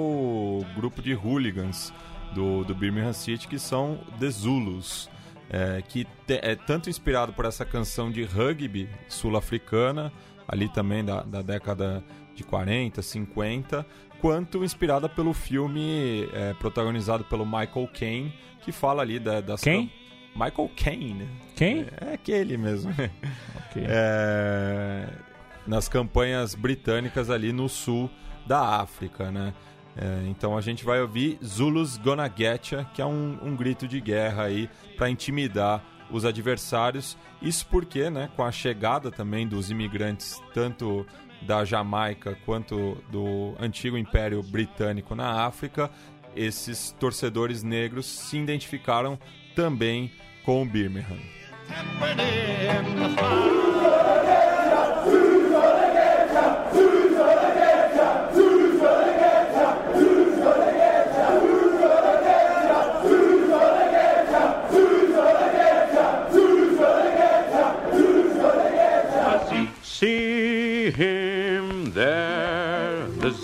grupo 0.76 1.02
de 1.02 1.14
hooligans 1.14 1.94
do, 2.34 2.64
do 2.64 2.74
Birmingham 2.76 3.14
City, 3.14 3.48
que 3.48 3.58
são 3.60 4.00
The 4.20 4.30
Zulus, 4.30 5.10
é, 5.50 5.82
que 5.88 6.06
te- 6.28 6.40
é 6.42 6.56
tanto 6.56 6.90
inspirado 6.90 7.34
por 7.34 7.46
essa 7.46 7.66
canção 7.66 8.12
de 8.12 8.24
rugby 8.24 8.88
sul-africana, 9.08 10.12
ali 10.48 10.70
também 10.70 11.04
da, 11.04 11.22
da 11.24 11.42
década 11.42 12.04
de 12.36 12.44
40, 12.44 13.02
50, 13.02 13.86
quanto 14.22 14.64
inspirada 14.64 15.10
pelo 15.10 15.34
filme 15.34 16.28
é, 16.34 16.54
protagonizado 16.54 17.24
pelo 17.26 17.46
Michael 17.46 17.90
Caine, 17.98 18.34
que 18.62 18.72
fala 18.72 19.02
ali 19.02 19.20
da, 19.20 19.42
das... 19.42 19.62
Quem? 19.62 19.92
Michael 20.36 20.70
Caine. 20.76 21.28
Quem? 21.56 21.86
É 22.00 22.14
aquele 22.14 22.56
mesmo. 22.58 22.92
Ok. 22.92 23.84
É, 23.88 25.08
nas 25.70 25.88
campanhas 25.88 26.56
britânicas 26.56 27.30
ali 27.30 27.54
no 27.54 27.70
sul 27.70 28.10
da 28.48 28.82
África, 28.82 29.32
né? 29.32 29.54
É, 29.96 30.28
então 30.28 30.58
a 30.58 30.62
gente 30.62 30.84
vai 30.84 31.00
ouvir 31.00 31.38
Zulus 31.46 31.96
Gonna 31.96 32.32
Getcha, 32.36 32.88
que 32.94 33.02
é 33.02 33.06
um, 33.06 33.38
um 33.44 33.56
grito 33.56 33.88
de 33.88 34.02
guerra 34.02 34.46
aí 34.46 34.68
para 34.98 35.10
intimidar 35.12 35.84
os 36.10 36.26
adversários. 36.26 37.16
Isso 37.40 37.68
porque, 37.68 38.10
né, 38.10 38.32
com 38.36 38.44
a 38.44 38.52
chegada 38.52 39.12
também 39.12 39.48
dos 39.48 39.70
imigrantes, 39.70 40.42
tanto 40.56 41.06
da 41.44 41.64
Jamaica 41.64 42.36
quanto 42.46 42.98
do 43.12 43.54
antigo 43.60 43.96
Império 43.96 44.42
Britânico 44.42 45.14
na 45.14 45.46
África, 45.46 45.92
esses 46.36 46.96
torcedores 47.00 47.62
negros 47.62 48.08
se 48.08 48.38
identificaram 48.38 49.20
também 49.56 50.12
com 50.44 50.64
o 50.64 50.66
Birmingham. 50.66 51.39
Tempered 51.70 52.20
in 52.20 53.00
the 53.00 53.10
fire. 53.10 53.70
See 69.82 70.92
him 70.92 71.92
there, 71.92 72.36
the 72.36 72.39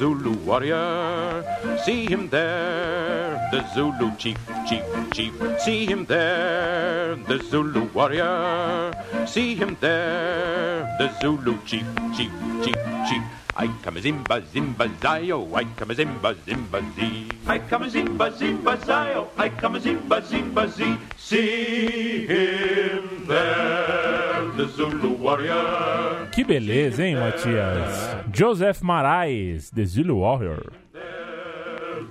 Zulu 0.05 0.37
warrior. 0.45 1.41
See 1.83 2.05
him 2.05 2.29
there, 2.29 3.41
the 3.49 3.65
Zulu 3.73 4.15
chief, 4.17 4.37
chief, 4.69 4.83
chief. 5.15 5.33
See 5.57 5.87
him 5.87 6.05
there, 6.05 7.15
the 7.15 7.41
Zulu 7.49 7.89
warrior. 7.91 8.93
See 9.25 9.55
him 9.55 9.75
there, 9.81 10.85
the 10.99 11.09
Zulu 11.19 11.57
chief, 11.65 11.87
chief, 12.15 12.29
chief, 12.63 12.77
chief. 13.09 13.23
I 13.57 13.65
come 13.81 13.97
a 13.97 14.01
zimba, 14.01 14.43
zimba, 14.53 14.85
zio. 15.01 15.39
I 15.55 15.63
come 15.73 15.89
a 15.89 15.95
zimba, 15.95 16.35
zimba, 16.45 16.79
zee. 16.95 17.27
I 17.47 17.57
come 17.57 17.83
a 17.83 17.89
zimba, 17.89 18.29
zimba, 18.37 18.77
zio. 18.85 19.27
I 19.37 19.49
come 19.49 19.75
a 19.77 19.79
zimba, 19.79 20.21
zimba, 20.21 20.69
zee. 20.69 20.97
See 21.17 22.27
him 22.27 23.25
there. 23.25 23.84
Que 26.31 26.43
beleza, 26.43 27.05
hein, 27.05 27.15
Matias? 27.15 28.17
Joseph 28.33 28.81
Marais, 28.81 29.69
The 29.71 29.86
Zulu 29.86 30.19
Warrior. 30.21 30.71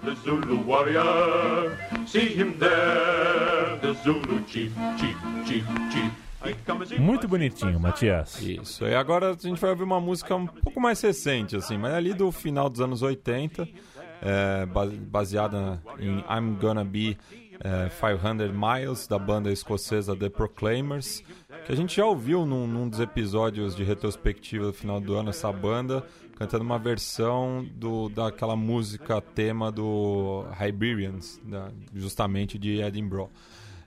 the 0.05 0.15
Zulu 0.23 0.63
warrior. 0.67 1.77
See 2.07 2.29
him 2.39 2.53
there, 2.59 3.79
the 3.81 3.95
Zulu 4.03 4.43
chief, 4.47 4.73
chief, 4.99 5.17
chief, 5.47 5.65
chief. 5.91 6.11
Muito 6.99 7.27
bonitinho, 7.27 7.81
Matias. 7.81 8.39
Isso. 8.43 8.85
E 8.87 8.95
agora 8.95 9.31
a 9.31 9.33
gente 9.33 9.59
vai 9.59 9.71
ouvir 9.71 9.83
uma 9.85 9.99
música 10.01 10.37
um 10.37 10.47
pouco 10.47 10.79
mais 10.79 11.01
recente, 11.01 11.57
assim, 11.57 11.79
mas 11.79 11.95
ali 11.95 12.13
do 12.13 12.31
final 12.31 12.69
dos 12.69 12.83
anos 12.83 13.01
80, 13.01 13.67
é, 14.21 14.67
ba- 14.67 14.85
baseada 15.09 15.81
em 15.99 16.19
I'm 16.29 16.57
Gonna 16.61 16.85
Be 16.85 17.17
é, 17.61 17.89
500 17.89 18.51
Miles, 18.53 19.07
da 19.07 19.19
banda 19.19 19.51
escocesa 19.53 20.17
The 20.17 20.29
Proclaimers, 20.29 21.23
que 21.67 21.73
a 21.73 21.77
gente 21.77 21.97
já 21.97 22.05
ouviu 22.07 22.45
num, 22.45 22.67
num 22.67 22.89
dos 22.89 23.01
episódios 23.01 23.75
de 23.75 23.85
retrospectiva 23.85 24.67
do 24.67 24.73
final 24.73 25.01
do 25.01 25.15
ano, 25.15 25.31
essa 25.31 25.51
banda 25.53 26.05
cantando 26.37 26.65
uma 26.65 26.79
versão 26.79 27.65
do, 27.77 28.09
daquela 28.09 28.57
música 28.57 29.21
tema 29.21 29.71
do 29.71 30.45
Hibernians, 30.61 31.41
da- 31.45 31.71
justamente 31.95 32.59
de 32.59 32.81
Edinburgh. 32.81 33.31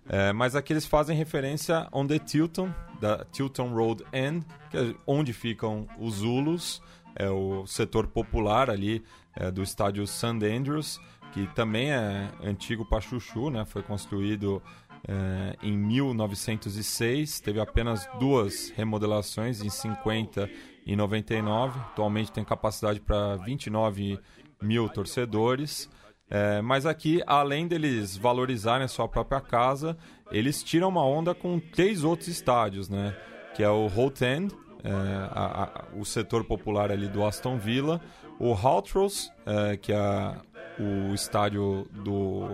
É, 0.09 0.31
mas 0.31 0.55
aqui 0.55 0.71
eles 0.71 0.85
fazem 0.85 1.17
referência 1.17 1.89
on 1.91 2.07
the 2.07 2.17
Tilton, 2.17 2.73
da 3.01 3.25
Tilton 3.25 3.73
Road 3.73 4.05
End, 4.13 4.45
que 4.71 4.77
é 4.77 4.95
onde 5.05 5.33
ficam 5.33 5.85
os 5.99 6.15
Zulus, 6.15 6.81
é 7.13 7.29
o 7.29 7.65
setor 7.67 8.07
popular 8.07 8.69
ali 8.69 9.03
é, 9.35 9.51
do 9.51 9.61
estádio 9.61 10.07
St. 10.07 10.27
Andrews, 10.27 11.01
que 11.33 11.47
também 11.53 11.91
é 11.91 12.29
antigo 12.43 12.85
para 12.85 13.01
Chuchu, 13.01 13.49
né? 13.49 13.65
Foi 13.65 13.83
construído 13.83 14.61
é, 15.07 15.55
em 15.61 15.77
1906, 15.77 17.39
teve 17.39 17.59
apenas 17.59 18.07
duas 18.19 18.69
remodelações 18.71 19.61
em 19.61 19.69
50 19.69 20.49
e 20.85 20.95
99. 20.95 21.79
Atualmente 21.79 22.31
tem 22.31 22.43
capacidade 22.43 22.99
para 22.99 23.35
29 23.37 24.19
mil 24.61 24.89
torcedores. 24.89 25.89
É, 26.29 26.61
mas 26.61 26.85
aqui, 26.85 27.21
além 27.25 27.67
deles 27.67 28.17
valorizarem 28.17 28.83
a 28.83 28.87
sua 28.87 29.07
própria 29.07 29.39
casa, 29.39 29.97
eles 30.31 30.61
tiram 30.61 30.89
uma 30.89 31.05
onda 31.05 31.33
com 31.33 31.59
três 31.59 32.03
outros 32.03 32.27
estádios, 32.27 32.89
né? 32.89 33.15
Que 33.55 33.63
é 33.63 33.69
o 33.69 33.87
Holt 33.87 34.21
End, 34.21 34.53
é, 34.83 35.97
o 35.97 36.03
setor 36.03 36.43
popular 36.43 36.91
ali 36.91 37.07
do 37.07 37.25
Aston 37.25 37.57
Villa, 37.57 38.01
o 38.39 38.53
Haltrose, 38.53 39.31
é, 39.45 39.77
que 39.77 39.93
é 39.93 40.35
o 40.79 41.13
estádio 41.13 41.87
do 41.91 42.47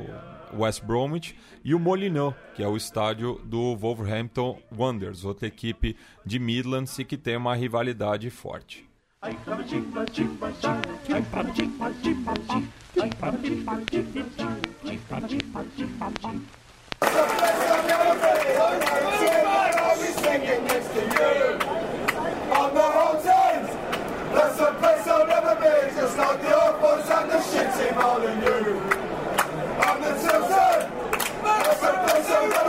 West 0.53 0.84
Bromwich, 0.84 1.36
e 1.63 1.74
o 1.74 1.80
Molineux, 1.80 2.36
que 2.55 2.63
é 2.63 2.67
o 2.67 2.78
estádio 2.78 3.41
do 3.43 3.76
Wolverhampton 3.76 4.59
Wanderers, 4.78 5.26
outra 5.26 5.47
equipe 5.47 5.95
de 6.26 6.39
Midlands 6.39 6.97
e 6.99 7.05
que 7.05 7.17
tem 7.17 7.38
uma 7.38 7.55
rivalidade 7.55 8.30
forte. 8.30 8.88
Shit 28.03 28.11
team 28.11 28.11
all 28.11 28.21
in 28.27 28.41
you. 32.57 32.62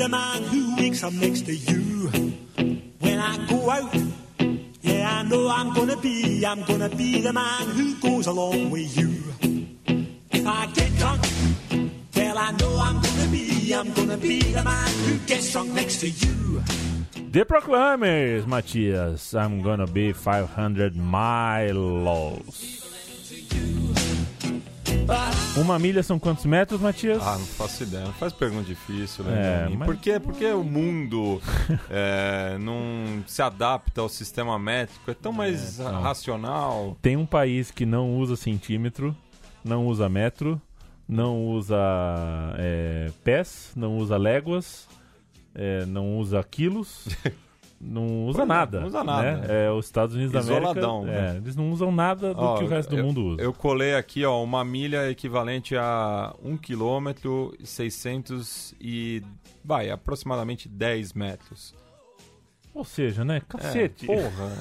The 0.00 0.08
man 0.08 0.42
who 0.44 0.76
wakes 0.76 1.04
up 1.04 1.12
next 1.12 1.44
to 1.44 1.54
you. 1.54 2.08
When 3.00 3.18
I 3.18 3.36
go 3.50 3.68
out, 3.68 3.94
yeah, 4.80 5.18
I 5.18 5.22
know 5.24 5.46
I'm 5.46 5.74
gonna 5.74 5.98
be, 5.98 6.42
I'm 6.42 6.62
gonna 6.62 6.88
be 6.88 7.20
the 7.20 7.34
man 7.34 7.66
who 7.76 7.94
goes 8.00 8.26
along 8.26 8.70
with 8.70 8.96
you. 8.96 9.12
If 10.30 10.46
I 10.46 10.66
get 10.72 10.90
drunk, 10.96 11.20
well, 12.16 12.38
I 12.38 12.50
know 12.52 12.78
I'm 12.78 13.02
gonna 13.02 13.28
be, 13.30 13.74
I'm 13.74 13.92
gonna 13.92 14.16
be 14.16 14.40
the 14.40 14.64
man 14.64 14.90
who 15.04 15.18
gets 15.26 15.52
drunk 15.52 15.72
next 15.72 16.00
to 16.00 16.08
you. 16.08 16.62
The 17.32 17.44
Proclaimers, 17.44 18.46
Matias. 18.46 19.34
I'm 19.34 19.60
gonna 19.60 19.86
be 19.86 20.12
500 20.12 20.96
miles. 20.96 22.79
Uma 25.56 25.78
milha 25.78 26.02
são 26.02 26.18
quantos 26.18 26.44
metros, 26.44 26.80
Matias? 26.80 27.20
Ah, 27.22 27.36
não 27.36 27.44
faço 27.46 27.82
ideia. 27.82 28.04
Não 28.04 28.12
faz 28.12 28.32
pergunta 28.32 28.62
difícil, 28.64 29.24
É, 29.26 29.30
né? 29.30 29.60
Dani? 29.64 29.76
mas- 29.76 29.86
Por? 29.88 30.20
Porque 30.20 30.46
o 30.46 30.62
mundo 30.64 31.40
é, 31.90 32.56
não 32.58 33.22
se 33.26 33.42
adapta 33.42 34.00
ao 34.00 34.08
sistema 34.08 34.58
métrico. 34.58 35.10
É 35.10 35.14
tão 35.14 35.32
mais 35.32 35.78
não. 35.78 36.00
racional. 36.00 36.96
Tem 37.02 37.16
um 37.16 37.26
país 37.26 37.70
que 37.70 37.84
não 37.84 38.16
usa 38.18 38.36
centímetro, 38.36 39.14
não 39.64 39.86
usa 39.86 40.08
metro, 40.08 40.60
não 41.08 41.44
usa 41.48 41.76
é, 42.56 43.10
pés, 43.24 43.72
não 43.74 43.98
usa 43.98 44.16
léguas, 44.16 44.88
é, 45.54 45.84
não 45.86 46.18
usa 46.18 46.42
quilos, 46.44 47.08
não 47.80 48.26
usa 48.26 48.42
é, 48.42 48.44
nada. 48.44 48.80
não 48.80 48.88
usa 48.88 49.02
nada. 49.02 49.36
Né? 49.38 49.64
É, 49.66 49.70
os 49.70 49.86
Estados 49.86 50.14
Unidos 50.14 50.32
da 50.32 50.40
América, 50.40 50.78
Isoladão, 50.78 51.08
é, 51.08 51.32
né? 51.32 51.36
eles 51.38 51.56
não 51.56 51.70
usam 51.70 51.90
nada 51.90 52.34
do 52.34 52.40
Ó, 52.42 52.58
que 52.58 52.64
o 52.64 52.68
resto 52.68 52.90
do 52.90 52.98
eu- 52.98 53.04
mundo 53.04 53.24
usa. 53.24 53.42
Eu 53.42 53.54
colei 53.54 53.94
aqui, 53.94 54.24
ó, 54.24 54.42
uma 54.42 54.62
milha 54.62 55.10
equivalente 55.10 55.74
a 55.76 56.34
1 56.44 56.56
km 56.58 57.08
e 57.58 57.66
600 57.66 58.74
e... 58.80 59.22
Vai, 59.64 59.90
aproximadamente 59.90 60.68
10 60.68 61.12
metros. 61.14 61.74
Ou 62.74 62.84
seja, 62.84 63.24
né? 63.24 63.40
Cacete. 63.48 64.10
É, 64.10 64.16
porra. 64.16 64.52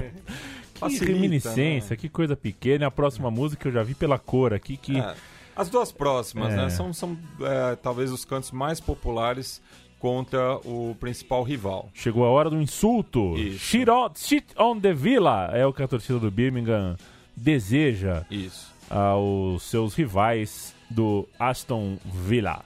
que 0.74 0.78
facilita, 0.78 1.12
reminiscência, 1.12 1.94
né? 1.94 1.96
que 1.96 2.08
coisa 2.08 2.36
pequena. 2.36 2.86
A 2.86 2.90
próxima 2.90 3.30
música 3.30 3.68
eu 3.68 3.72
já 3.72 3.82
vi 3.82 3.94
pela 3.94 4.18
cor 4.18 4.52
aqui 4.52 4.76
que... 4.76 4.98
É, 4.98 5.14
As 5.56 5.68
duas 5.70 5.90
próximas, 5.92 6.52
É. 6.52 6.56
né? 6.56 6.70
São, 6.70 6.92
são 6.92 7.18
é, 7.40 7.76
talvez 7.76 8.12
os 8.12 8.24
cantos 8.24 8.50
mais 8.50 8.80
populares 8.80 9.60
contra 10.00 10.56
o 10.64 10.96
principal 10.98 11.44
rival. 11.44 11.90
Chegou 11.94 12.24
a 12.24 12.30
hora 12.30 12.50
do 12.50 12.60
insulto. 12.60 13.36
Shit 13.58 13.88
on, 13.88 14.10
shit 14.16 14.46
on 14.58 14.80
the 14.80 14.92
Villa 14.92 15.50
é 15.52 15.64
o 15.64 15.72
que 15.72 15.82
a 15.82 15.86
torcida 15.86 16.18
do 16.18 16.30
Birmingham 16.30 16.96
deseja 17.36 18.24
Isso. 18.30 18.72
aos 18.88 19.62
seus 19.62 19.94
rivais 19.94 20.74
do 20.90 21.28
Aston 21.38 21.98
Villa. 22.04 22.64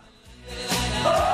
Always 1.04 1.33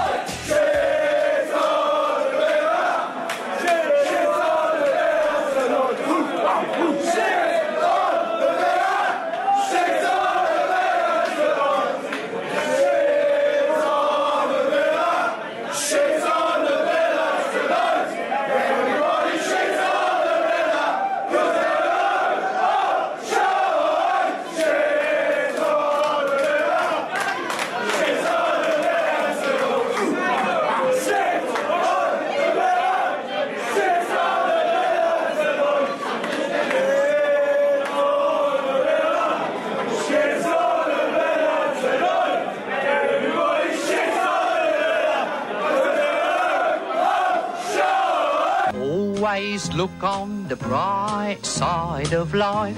look 49.81 50.03
on 50.03 50.47
the 50.49 50.57
bright 50.57 51.39
side 51.43 52.13
of 52.13 52.35
life. 52.35 52.77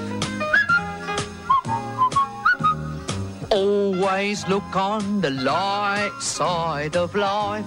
Always 3.51 4.47
look 4.47 4.77
on 4.77 5.21
the 5.21 5.31
light 5.31 6.13
side 6.21 6.97
of 6.97 7.17
life. 7.17 7.65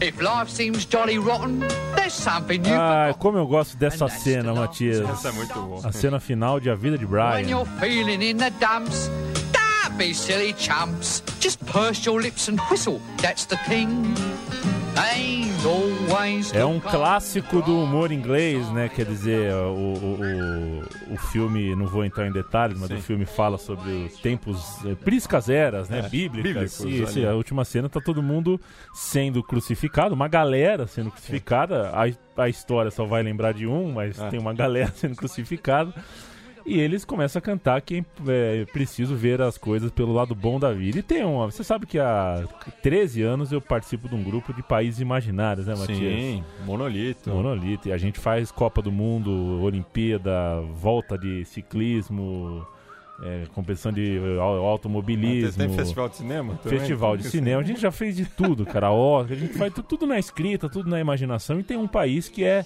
If 0.00 0.22
life 0.22 0.48
seems 0.48 0.86
jolly 0.86 1.18
rotten, 1.18 1.58
there's 1.94 2.14
something 2.14 2.64
you 2.64 2.74
Ah, 2.74 3.12
como 3.18 3.36
eu 3.36 3.46
gosto 3.46 3.76
dessa 3.76 4.08
cena, 4.08 4.54
Matias. 4.54 5.06
Essa 5.10 5.28
é 5.28 5.32
muito 5.32 5.52
boa. 5.52 5.86
A 5.86 5.92
cena 5.92 6.18
final 6.18 6.58
de 6.58 6.70
A 6.70 6.74
Vida 6.74 6.96
de 6.96 7.04
When 7.04 7.50
you're 7.50 7.68
feeling 7.78 8.22
in 8.22 8.38
the 8.38 8.50
dumps, 8.58 9.10
don't 9.52 9.98
be 9.98 10.14
silly 10.14 10.54
chumps. 10.54 11.22
Just 11.38 11.58
purse 11.66 12.06
your 12.06 12.18
lips 12.22 12.48
and 12.48 12.58
whistle, 12.70 12.98
that's 13.20 13.44
the 13.44 13.58
thing. 13.68 14.14
É 16.54 16.64
um 16.64 16.80
clássico 16.80 17.62
do 17.62 17.82
humor 17.82 18.10
inglês, 18.12 18.68
né? 18.72 18.88
Quer 18.88 19.04
dizer, 19.06 19.52
o, 19.52 19.94
o, 19.94 21.14
o, 21.14 21.16
filme, 21.30 21.74
não 21.76 21.86
vou 21.86 22.04
entrar 22.04 22.26
em 22.26 22.32
detalhes, 22.32 22.78
mas 22.78 22.88
Sim. 22.88 22.96
o 22.96 23.00
filme 23.02 23.24
fala 23.26 23.58
sobre 23.58 23.90
os 23.90 24.18
tempos 24.20 24.84
eh, 24.84 24.94
priscas 24.94 25.48
eras, 25.48 25.88
né? 25.88 26.00
É, 26.00 26.08
bíblicas. 26.08 26.80
bíblicos 26.80 27.16
E 27.16 27.20
ali. 27.20 27.26
a 27.26 27.34
última 27.34 27.64
cena 27.64 27.88
tá 27.88 28.00
todo 28.00 28.22
mundo 28.22 28.60
sendo 28.92 29.42
crucificado, 29.42 30.14
uma 30.14 30.28
galera 30.28 30.86
sendo 30.86 31.10
crucificada. 31.10 31.90
A, 31.90 32.42
a 32.42 32.48
história 32.48 32.90
só 32.90 33.04
vai 33.04 33.22
lembrar 33.22 33.52
de 33.52 33.66
um, 33.66 33.92
mas 33.92 34.18
É. 34.18 34.28
tem 34.28 34.38
uma 34.38 34.52
galera 34.54 34.92
sendo 34.96 35.16
crucificada. 35.16 35.92
E 36.68 36.78
eles 36.78 37.04
começam 37.04 37.38
a 37.38 37.42
cantar 37.42 37.80
que 37.80 38.04
é 38.26 38.64
preciso 38.66 39.14
ver 39.16 39.40
as 39.40 39.56
coisas 39.56 39.90
pelo 39.90 40.12
lado 40.12 40.34
bom 40.34 40.60
da 40.60 40.72
vida. 40.72 40.98
E 40.98 41.02
tem 41.02 41.24
uma. 41.24 41.46
Você 41.50 41.64
sabe 41.64 41.86
que 41.86 41.98
há 41.98 42.44
13 42.82 43.22
anos 43.22 43.50
eu 43.52 43.60
participo 43.60 44.08
de 44.08 44.14
um 44.14 44.22
grupo 44.22 44.52
de 44.52 44.62
países 44.62 45.00
imaginários, 45.00 45.66
né, 45.66 45.74
Matias? 45.74 45.98
Sim, 45.98 46.44
monolito. 46.66 47.30
Monolito. 47.30 47.88
E 47.88 47.92
a 47.92 47.96
gente 47.96 48.18
faz 48.20 48.50
Copa 48.50 48.82
do 48.82 48.92
Mundo, 48.92 49.62
Olimpíada, 49.62 50.60
volta 50.74 51.16
de 51.16 51.44
ciclismo, 51.46 52.66
é, 53.22 53.44
competição 53.54 53.90
de 53.92 54.18
au- 54.38 54.64
automobilismo. 54.66 55.52
Tem, 55.58 55.68
tem 55.68 55.76
festival 55.76 56.08
de 56.08 56.16
cinema? 56.16 56.54
também? 56.62 56.78
Festival 56.78 57.16
de 57.16 57.24
cinema, 57.30 57.62
a 57.62 57.64
gente 57.64 57.80
já 57.80 57.90
fez 57.90 58.14
de 58.14 58.24
tudo, 58.26 58.66
cara. 58.66 58.90
Ó, 58.92 59.22
a 59.22 59.34
gente 59.34 59.54
faz 59.54 59.72
tu- 59.72 59.82
tudo 59.82 60.06
na 60.06 60.18
escrita, 60.18 60.68
tudo 60.68 60.88
na 60.90 61.00
imaginação. 61.00 61.58
E 61.58 61.62
tem 61.62 61.76
um 61.76 61.88
país 61.88 62.28
que 62.28 62.44
é 62.44 62.64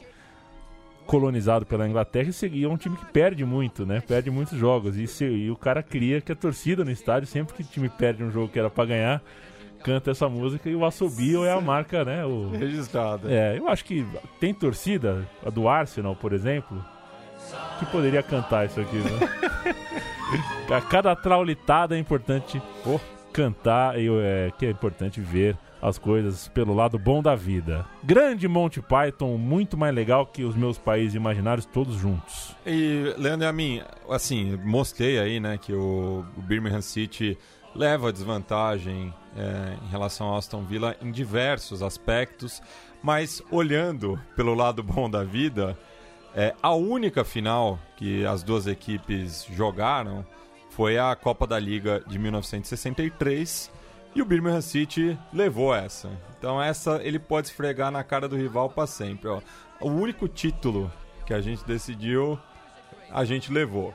colonizado 1.13 1.67
pela 1.67 1.87
Inglaterra 1.87 2.31
e 2.31 2.33
se- 2.33 2.49
e 2.49 2.65
é 2.65 2.69
um 2.69 2.79
time 2.79 2.97
que 2.97 3.05
perde 3.05 3.45
muito, 3.45 3.85
né? 3.85 4.01
Perde 4.01 4.31
muitos 4.31 4.57
jogos. 4.59 4.97
E, 4.97 5.07
se- 5.07 5.27
e 5.27 5.51
o 5.51 5.57
cara 5.57 5.83
cria 5.83 6.23
que 6.23 6.33
a 6.33 6.35
torcida 6.35 6.87
no 6.87 6.91
estádio, 6.91 7.29
sempre 7.29 7.53
que 7.53 7.61
o 7.63 7.67
time 7.67 7.91
perde 7.91 8.25
um 8.25 8.31
jogo 8.31 8.49
que 8.49 8.59
era 8.59 8.71
pra 8.71 8.87
ganhar, 8.87 9.23
canta 9.85 10.11
essa 10.11 10.27
música 10.27 10.71
e 10.71 10.75
o 10.75 10.87
assobio 10.87 11.45
é 11.45 11.53
a 11.53 11.61
marca, 11.61 12.03
né? 12.03 12.25
O, 12.25 12.49
Registrado. 12.53 13.31
é, 13.31 13.59
eu 13.59 13.69
acho 13.69 13.85
que 13.85 14.07
tem 14.41 14.55
torcida, 14.55 15.29
a 15.45 15.51
do 15.51 15.69
Arsenal, 15.69 16.17
por 16.17 16.33
exemplo, 16.33 16.83
que 17.79 17.85
poderia 17.85 18.23
cantar 18.23 18.65
isso 18.65 18.81
aqui, 18.81 18.97
né? 18.97 19.75
a 20.75 20.81
cada 20.81 21.15
traulitada 21.15 21.95
é 21.95 21.99
importante 21.99 22.63
cantar 23.35 24.01
e 24.01 24.09
é, 24.09 24.51
que 24.59 24.65
é 24.65 24.71
importante 24.71 25.21
ver 25.21 25.59
as 25.83 25.99
coisas 25.99 26.47
pelo 26.47 26.73
lado 26.73 26.97
bom 26.97 27.21
da 27.21 27.35
vida. 27.35 27.85
Grande 28.05 28.47
Monty 28.47 28.81
Python, 28.81 29.37
muito 29.37 29.77
mais 29.77 29.93
legal 29.93 30.25
que 30.25 30.45
os 30.45 30.55
meus 30.55 30.79
países 30.79 31.17
imaginários 31.17 31.67
todos 31.67 31.97
juntos. 31.97 32.55
E, 32.65 33.13
Leandro, 33.19 33.49
a 33.49 33.53
mim, 33.53 33.83
assim, 34.09 34.57
mostrei 34.65 35.19
aí, 35.19 35.41
né, 35.41 35.59
que 35.59 35.73
o, 35.73 36.25
Birmingham 36.37 36.81
City 36.81 37.37
leva 37.75 38.13
desvantagem 38.13 39.13
é, 39.37 39.77
em 39.85 39.89
relação 39.89 40.29
ao 40.29 40.37
Aston 40.37 40.63
Villa 40.63 40.97
em 41.03 41.11
diversos 41.11 41.83
aspectos, 41.83 42.63
mas 43.03 43.43
olhando 43.51 44.21
pelo 44.37 44.55
lado 44.55 44.85
bom 44.85 45.11
da 45.11 45.25
vida, 45.25 45.77
é, 46.33 46.55
a 46.63 46.73
única 46.75 47.25
final 47.25 47.79
que 47.97 48.25
as 48.25 48.45
duas 48.45 48.69
equipes 48.69 49.47
jogaram 49.51 50.25
foi 50.71 50.97
a 50.97 51.15
Copa 51.17 51.47
da 51.47 51.59
Liga 51.59 52.03
de 52.07 52.19
1963 52.19 53.82
e 54.15 54.23
o 54.23 54.25
Birmingham 54.25 54.61
City 54.61 55.19
levou 55.33 55.75
essa. 55.75 56.11
Então 56.39 56.63
essa 56.63 57.01
ele 57.03 57.19
pode 57.19 57.49
esfregar 57.49 57.91
na 57.91 58.05
cara 58.05 58.29
do 58.29 58.37
rival 58.37 58.69
para 58.69 58.87
sempre. 58.87 59.29
Ó. 59.29 59.41
O 59.81 59.89
único 59.89 60.29
título 60.29 60.93
que 61.27 61.33
a 61.35 61.41
gente 61.41 61.65
decidiu, 61.65 62.39
a 63.11 63.25
gente 63.25 63.53
levou. 63.53 63.95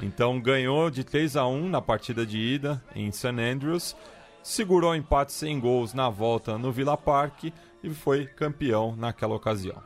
Então 0.00 0.40
ganhou 0.40 0.90
de 0.90 1.02
3 1.04 1.36
a 1.36 1.46
1 1.46 1.68
na 1.68 1.82
partida 1.82 2.24
de 2.24 2.38
ida 2.38 2.82
em 2.94 3.10
St 3.10 3.28
Andrews, 3.28 3.96
segurou 4.42 4.92
o 4.92 4.94
empate 4.94 5.32
sem 5.32 5.58
gols 5.58 5.92
na 5.92 6.08
volta 6.08 6.56
no 6.56 6.70
Villa 6.70 6.96
Park 6.96 7.44
e 7.82 7.90
foi 7.90 8.26
campeão 8.26 8.94
naquela 8.96 9.34
ocasião. 9.34 9.82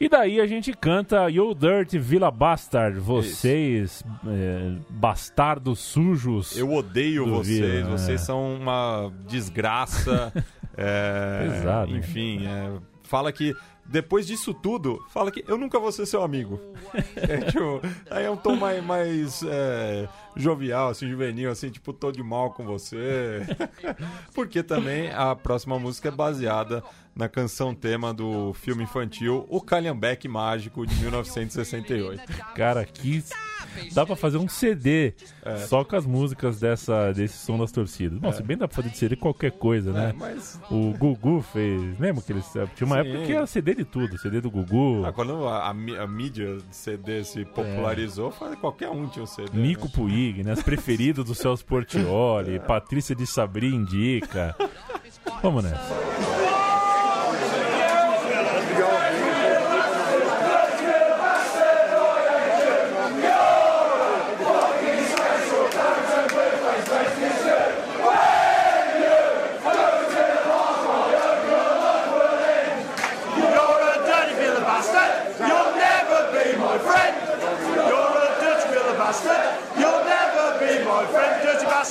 E 0.00 0.08
daí 0.08 0.40
a 0.40 0.46
gente 0.46 0.72
canta 0.72 1.28
You 1.28 1.54
Dirty 1.54 1.98
Villa 1.98 2.30
Bastard, 2.30 2.98
vocês 2.98 4.02
é, 4.26 4.72
bastardos 4.88 5.78
sujos. 5.78 6.56
Eu 6.56 6.72
odeio 6.72 7.26
vocês, 7.26 7.60
Vila, 7.60 7.98
vocês 7.98 8.22
é. 8.22 8.24
são 8.24 8.54
uma 8.54 9.12
desgraça. 9.26 10.32
é, 10.74 11.48
Pesado, 11.50 11.94
enfim, 11.94 12.46
é, 12.46 12.80
fala 13.02 13.30
que 13.30 13.54
depois 13.84 14.26
disso 14.26 14.54
tudo, 14.54 15.04
fala 15.10 15.30
que 15.30 15.44
eu 15.46 15.58
nunca 15.58 15.78
vou 15.78 15.92
ser 15.92 16.06
seu 16.06 16.22
amigo. 16.22 16.58
É, 17.16 17.36
tipo, 17.50 17.80
aí 18.10 18.24
é 18.24 18.30
um 18.30 18.36
tom 18.36 18.56
mais, 18.56 18.82
mais 18.82 19.42
é, 19.42 20.08
jovial, 20.36 20.88
assim, 20.90 21.08
juvenil, 21.08 21.50
assim, 21.50 21.70
tipo, 21.70 21.92
tô 21.92 22.10
de 22.12 22.22
mal 22.22 22.50
com 22.52 22.64
você. 22.64 23.40
Porque 24.34 24.62
também 24.62 25.10
a 25.10 25.34
próxima 25.34 25.78
música 25.78 26.08
é 26.08 26.12
baseada 26.12 26.82
na 27.14 27.28
canção 27.28 27.74
tema 27.74 28.14
do 28.14 28.54
filme 28.54 28.84
infantil 28.84 29.44
O 29.48 29.60
Calhambeque 29.60 30.28
Mágico 30.28 30.86
de 30.86 30.94
1968. 31.02 32.22
Cara, 32.54 32.80
aqui 32.80 33.22
dá 33.92 34.06
pra 34.06 34.14
fazer 34.16 34.38
um 34.38 34.48
CD 34.48 35.12
É. 35.44 35.56
só 35.58 35.84
com 35.84 35.96
as 35.96 36.06
músicas 36.06 36.60
dessa, 36.60 37.12
desse 37.12 37.36
som 37.38 37.58
das 37.58 37.72
torcidas. 37.72 38.18
Bom, 38.18 38.32
se 38.32 38.42
bem 38.42 38.56
dá 38.56 38.66
pra 38.68 38.76
fazer 38.76 38.90
de 38.90 38.96
CD 38.98 39.16
qualquer 39.16 39.52
coisa, 39.52 39.92
né? 39.92 40.10
É, 40.10 40.12
mas 40.12 40.60
O 40.70 40.92
Gugu 40.96 41.42
fez. 41.42 41.98
Lembra 41.98 42.22
que 42.22 42.32
eles. 42.32 42.46
Tinha 42.74 42.86
uma 42.86 43.02
Sim. 43.02 43.08
época 43.08 43.26
que 43.26 43.32
era 43.32 43.46
CD 43.46 43.74
de 43.74 43.84
tudo, 43.84 44.16
CD 44.18 44.40
do 44.40 44.50
Gugu. 44.50 45.04
Ah, 45.04 45.12
quando 45.12 45.46
a, 45.48 45.66
a 45.68 45.70
a 45.70 46.06
mídia 46.06 46.56
de 46.58 46.76
CD 46.76 47.24
se 47.24 47.44
popularizou, 47.44 48.30
foi- 48.30 48.56
qualquer 48.56 48.88
um 48.90 49.08
tinha 49.08 49.22
um 49.22 49.26
CD. 49.26 49.50
Nico 49.58 49.86
né? 49.86 49.90
Puig, 50.30 50.44
né? 50.44 50.52
As 50.52 50.62
preferidas 50.62 51.24
do 51.24 51.34
Celso 51.34 51.64
Portioli, 51.64 52.60
Patrícia 52.60 53.14
de 53.14 53.26
Sabri 53.26 53.74
indica. 53.74 54.54
Vamos 55.42 55.64
nessa. 55.64 56.69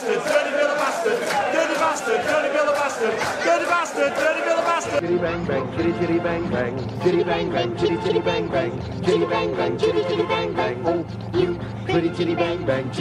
Dirty 0.01 0.51
little 0.51 0.75
bastard. 0.75 1.19
Dirty 1.53 1.75
bastard, 1.75 2.21
dirty 2.23 2.49
little 2.57 2.73
bastard. 2.73 3.11
Dirty 3.43 3.65
bastard, 3.65 4.15
dirty 4.15 4.41
little 4.47 4.63
bastard. 4.63 5.19
Bang 5.19 5.45
bang, 5.45 5.77
chitty 5.77 5.93
chitty 5.99 6.19
bang 6.19 6.49
bang, 6.49 6.75
bang 6.99 7.23
bang, 7.23 7.51
bang 7.51 7.75
bang, 7.75 7.97
bang 7.97 9.77
bang, 9.77 10.27
bang 10.27 10.53
bang. 10.53 10.77
Oh, 10.85 11.05
you 11.37 11.59
bang 11.85 12.65
bang, 12.65 12.91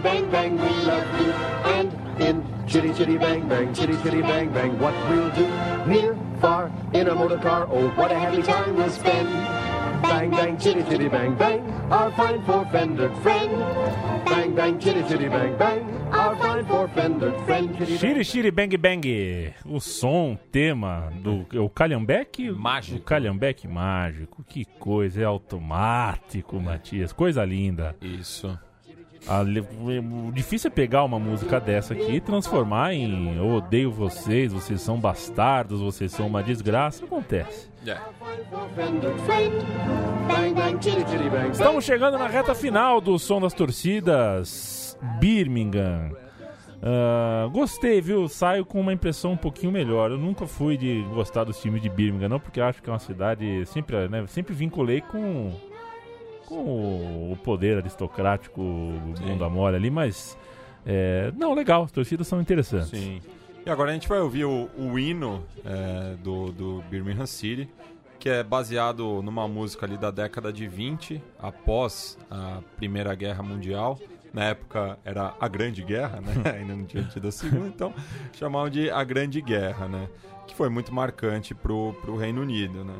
bang 0.00 0.30
bang, 0.30 0.56
we 0.58 0.68
love 0.84 1.20
you. 1.20 1.32
And 1.72 2.20
in 2.20 2.66
chitty 2.66 2.92
chitty 2.92 3.18
bang 3.18 3.48
bang, 3.48 3.72
chitty 3.72 3.96
chitty 4.02 4.22
bang 4.22 4.52
bang, 4.52 4.78
what 4.78 4.94
we'll 5.08 5.30
do 5.30 5.46
near, 5.86 6.16
far, 6.40 6.72
in 6.92 7.08
a 7.08 7.14
motor 7.14 7.38
car. 7.38 7.68
Oh, 7.70 7.88
what 7.90 8.10
a 8.10 8.18
happy 8.18 8.42
time 8.42 8.76
we'll 8.76 8.90
spend. 8.90 9.77
Bang 10.02 10.30
bang, 10.30 10.56
chitty 10.58 10.82
chitty 10.84 11.08
bang 11.08 11.34
bang, 11.34 11.60
our 11.90 12.10
fine 12.12 12.42
four-fendered 12.44 13.16
friend. 13.18 13.50
Bang 14.24 14.54
bang, 14.54 14.78
chitty 14.78 15.02
chitty 15.08 15.28
bang 15.28 15.56
bang, 15.58 15.82
our 16.12 16.36
fine 16.36 16.64
four-fendered 16.66 17.34
friend. 17.46 17.76
Chitty 17.76 17.98
Shiri 17.98 18.24
Shiri 18.24 18.50
Bang 18.50 18.76
Bang. 18.76 19.54
O 19.64 19.80
som, 19.80 20.36
tema 20.52 21.12
do. 21.22 21.46
O 21.64 21.68
Calhambeque? 21.68 22.50
Mágico. 22.50 22.98
O 22.98 23.00
Calhambeque 23.02 23.66
mágico. 23.66 24.44
Que 24.48 24.64
coisa, 24.64 25.22
é 25.22 25.24
automático, 25.24 26.60
Matias. 26.60 27.12
Coisa 27.12 27.44
linda. 27.44 27.96
Isso. 28.00 28.58
A 29.26 29.42
o 29.42 30.32
difícil 30.32 30.68
é 30.68 30.70
pegar 30.70 31.04
uma 31.04 31.18
música 31.18 31.58
dessa 31.58 31.92
aqui 31.92 32.12
e 32.12 32.20
transformar 32.20 32.94
em 32.94 33.36
Eu 33.36 33.48
odeio 33.48 33.90
vocês, 33.90 34.52
vocês 34.52 34.80
são 34.80 34.98
bastardos, 34.98 35.80
vocês 35.80 36.12
são 36.12 36.26
uma 36.26 36.42
desgraça. 36.42 37.04
Acontece. 37.04 37.68
É. 37.88 37.98
bang 38.76 39.00
bang. 41.30 41.50
Estamos 41.50 41.84
chegando 41.84 42.18
na 42.18 42.26
reta 42.26 42.54
final 42.54 43.00
do 43.00 43.18
Som 43.18 43.40
das 43.40 43.54
Torcidas 43.54 44.98
Birmingham. 45.18 46.10
Ah, 46.82 47.48
gostei, 47.52 48.00
viu? 48.00 48.28
Saio 48.28 48.64
com 48.64 48.80
uma 48.80 48.92
impressão 48.92 49.32
um 49.32 49.36
pouquinho 49.36 49.72
melhor. 49.72 50.10
Eu 50.10 50.18
nunca 50.18 50.46
fui 50.46 50.76
de 50.76 51.02
gostar 51.14 51.44
dos 51.44 51.60
times 51.60 51.82
de 51.82 51.88
Birmingham, 51.88 52.28
não, 52.28 52.40
porque 52.40 52.60
acho 52.60 52.82
que 52.82 52.88
é 52.88 52.92
uma 52.92 52.98
cidade. 52.98 53.64
Sempre, 53.66 54.08
né, 54.08 54.26
sempre 54.26 54.54
vinculei 54.54 55.00
com, 55.00 55.52
com 56.46 57.32
o 57.32 57.36
poder 57.42 57.78
aristocrático, 57.78 58.60
o 58.60 59.14
bunda 59.20 59.48
mole 59.48 59.76
ali, 59.76 59.90
mas. 59.90 60.38
é, 60.86 61.32
não, 61.36 61.54
legal, 61.54 61.84
as 61.84 61.92
torcidas 61.92 62.26
são 62.26 62.40
interessantes. 62.40 62.90
Sim. 62.90 63.20
E 63.64 63.70
agora 63.70 63.90
a 63.90 63.94
gente 63.94 64.08
vai 64.08 64.18
ouvir 64.20 64.44
o, 64.44 64.70
o 64.76 64.98
hino 64.98 65.44
é, 65.64 66.16
do, 66.16 66.52
do 66.52 66.82
Birmingham 66.88 67.26
City, 67.26 67.68
que 68.18 68.28
é 68.28 68.42
baseado 68.42 69.22
numa 69.22 69.46
música 69.46 69.86
ali 69.86 69.96
da 69.96 70.10
década 70.10 70.52
de 70.52 70.66
20, 70.66 71.22
após 71.38 72.18
a 72.30 72.60
Primeira 72.76 73.14
Guerra 73.14 73.42
Mundial. 73.42 73.98
Na 74.32 74.44
época 74.44 74.98
era 75.04 75.34
a 75.40 75.48
Grande 75.48 75.82
Guerra, 75.82 76.20
né? 76.20 76.34
Ainda 76.58 76.76
não 76.76 76.84
tinha 76.84 77.04
tido 77.04 77.28
a 77.28 77.32
Segunda, 77.32 77.68
então 77.68 77.94
chamavam 78.32 78.68
de 78.68 78.90
a 78.90 79.02
Grande 79.04 79.40
Guerra, 79.40 79.88
né? 79.88 80.08
Que 80.46 80.54
foi 80.54 80.68
muito 80.68 80.92
marcante 80.92 81.54
pro, 81.54 81.94
pro 82.00 82.16
Reino 82.16 82.42
Unido, 82.42 82.84
né? 82.84 82.94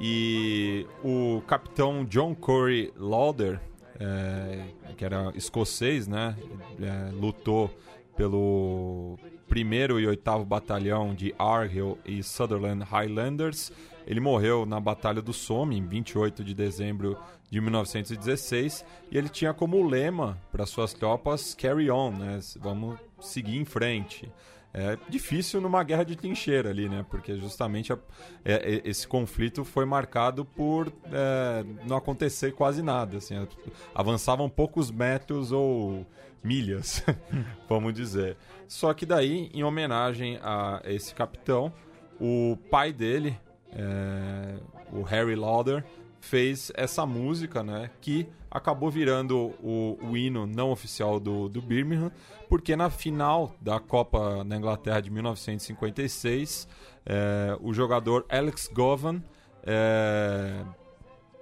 E 0.00 0.86
o 1.02 1.42
capitão 1.46 2.04
John 2.04 2.34
Corey 2.34 2.92
Lauder, 2.96 3.60
é, 3.98 4.64
que 4.96 5.04
era 5.04 5.32
escocês, 5.34 6.06
né? 6.06 6.36
É, 6.80 7.10
lutou 7.12 7.70
pelo 8.16 9.18
primeiro 9.48 9.98
e 9.98 10.06
oitavo 10.06 10.44
batalhão 10.44 11.14
de 11.14 11.34
Argyll 11.38 11.98
e 12.04 12.22
Sutherland 12.22 12.84
Highlanders. 12.84 13.72
Ele 14.06 14.20
morreu 14.20 14.64
na 14.64 14.78
Batalha 14.78 15.20
do 15.20 15.32
Somme 15.32 15.76
em 15.76 15.86
28 15.86 16.44
de 16.44 16.54
dezembro 16.54 17.16
de 17.50 17.60
1916 17.60 18.84
e 19.10 19.18
ele 19.18 19.28
tinha 19.28 19.52
como 19.54 19.86
lema 19.86 20.38
para 20.52 20.66
suas 20.66 20.92
tropas 20.92 21.54
carry 21.54 21.90
on, 21.90 22.12
né? 22.12 22.38
Vamos 22.60 22.98
seguir 23.20 23.56
em 23.56 23.64
frente. 23.64 24.30
É 24.78 24.98
difícil 25.08 25.60
numa 25.60 25.82
guerra 25.82 26.04
de 26.04 26.14
trincheira 26.16 26.70
ali, 26.70 26.88
né? 26.88 27.04
Porque 27.10 27.36
justamente 27.36 27.92
a- 27.92 27.98
é- 28.44 28.76
é- 28.76 28.82
esse 28.84 29.06
conflito 29.06 29.64
foi 29.64 29.84
marcado 29.84 30.44
por 30.44 30.92
é, 31.12 31.64
não 31.86 31.96
acontecer 31.96 32.52
quase 32.52 32.82
nada. 32.82 33.18
Assim, 33.18 33.36
a- 33.36 33.46
avançavam 33.94 34.48
poucos 34.48 34.90
metros 34.90 35.52
ou 35.52 36.06
milhas, 36.44 37.02
vamos 37.68 37.92
dizer. 37.94 38.36
Só 38.66 38.92
que 38.94 39.04
daí, 39.06 39.50
em 39.52 39.64
homenagem 39.64 40.38
a 40.42 40.80
esse 40.84 41.14
capitão, 41.14 41.72
o 42.20 42.56
pai 42.70 42.92
dele, 42.92 43.38
é, 43.72 44.56
o 44.92 45.02
Harry 45.02 45.34
Lauder, 45.34 45.84
fez 46.20 46.70
essa 46.74 47.06
música, 47.06 47.62
né? 47.62 47.90
Que 48.00 48.28
acabou 48.50 48.90
virando 48.90 49.54
o, 49.62 49.98
o 50.02 50.16
hino 50.16 50.46
não 50.46 50.70
oficial 50.70 51.20
do, 51.20 51.48
do 51.48 51.60
Birmingham, 51.60 52.10
porque 52.48 52.74
na 52.74 52.90
final 52.90 53.54
da 53.60 53.78
Copa 53.78 54.42
na 54.44 54.56
Inglaterra 54.56 55.00
de 55.00 55.10
1956, 55.10 56.68
é, 57.04 57.56
o 57.60 57.72
jogador 57.72 58.24
Alex 58.28 58.70
Govan, 58.72 59.22
é, 59.64 60.64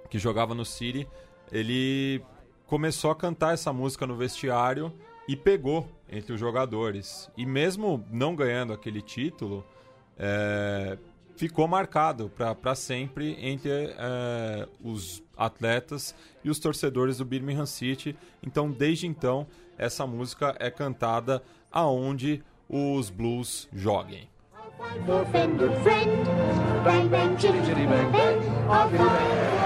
que 0.09 0.19
jogava 0.19 0.53
no 0.53 0.65
City, 0.65 1.07
ele 1.51 2.21
começou 2.65 3.11
a 3.11 3.15
cantar 3.15 3.53
essa 3.53 3.71
música 3.71 4.05
no 4.05 4.15
vestiário 4.15 4.93
e 5.27 5.35
pegou 5.35 5.87
entre 6.09 6.33
os 6.33 6.39
jogadores. 6.39 7.29
E 7.37 7.45
mesmo 7.45 8.05
não 8.11 8.35
ganhando 8.35 8.73
aquele 8.73 9.01
título, 9.01 9.65
é, 10.17 10.97
ficou 11.37 11.67
marcado 11.67 12.29
para 12.59 12.75
sempre 12.75 13.37
entre 13.39 13.69
é, 13.71 14.67
os 14.83 15.23
atletas 15.37 16.13
e 16.43 16.49
os 16.49 16.59
torcedores 16.59 17.19
do 17.19 17.25
Birmingham 17.25 17.65
City. 17.65 18.17
Então, 18.43 18.71
desde 18.71 19.07
então, 19.07 19.47
essa 19.77 20.05
música 20.05 20.55
é 20.59 20.71
cantada 20.71 21.41
aonde 21.71 22.43
os 22.67 23.09
Blues 23.09 23.69
joguem. 23.71 24.27
Friend. 25.83 26.23
Bang 26.83 27.09
bang, 27.09 27.37
chitty 27.39 27.65
chitty 27.65 27.85
bang 27.85 28.11
bang. 28.11 29.56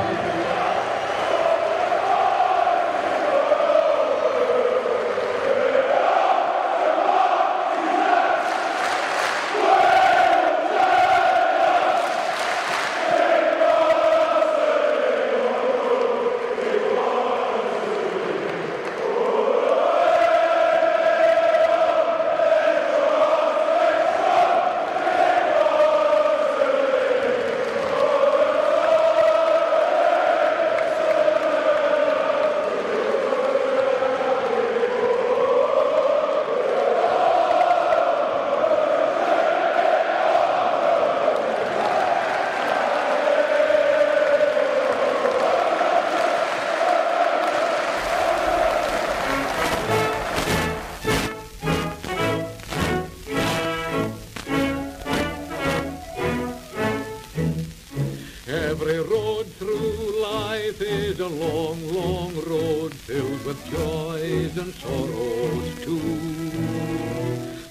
Through 59.71 60.21
life 60.21 60.81
is 60.81 61.19
a 61.19 61.27
long, 61.27 61.79
long 61.93 62.33
road 62.47 62.93
filled 62.93 63.45
with 63.45 63.59
joys 63.69 64.57
and 64.57 64.73
sorrows 64.73 65.75
too. 65.83 66.01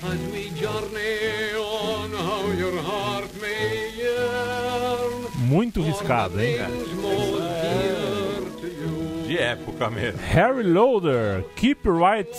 As 0.03 0.18
we 0.32 0.51
journey 0.51 1.55
on, 1.57 2.11
how 2.11 2.46
your 2.53 2.76
heart 2.82 3.30
may 3.40 3.90
yearn. 3.96 5.26
Muito 5.38 5.82
riscado, 5.82 6.40
hein? 6.40 6.57
You. 6.92 7.40
De 9.26 9.38
época 9.38 9.90
mesmo. 9.90 10.20
Harry 10.20 10.64
Loader, 10.64 11.44
Keep 11.57 11.84
Right 11.84 12.34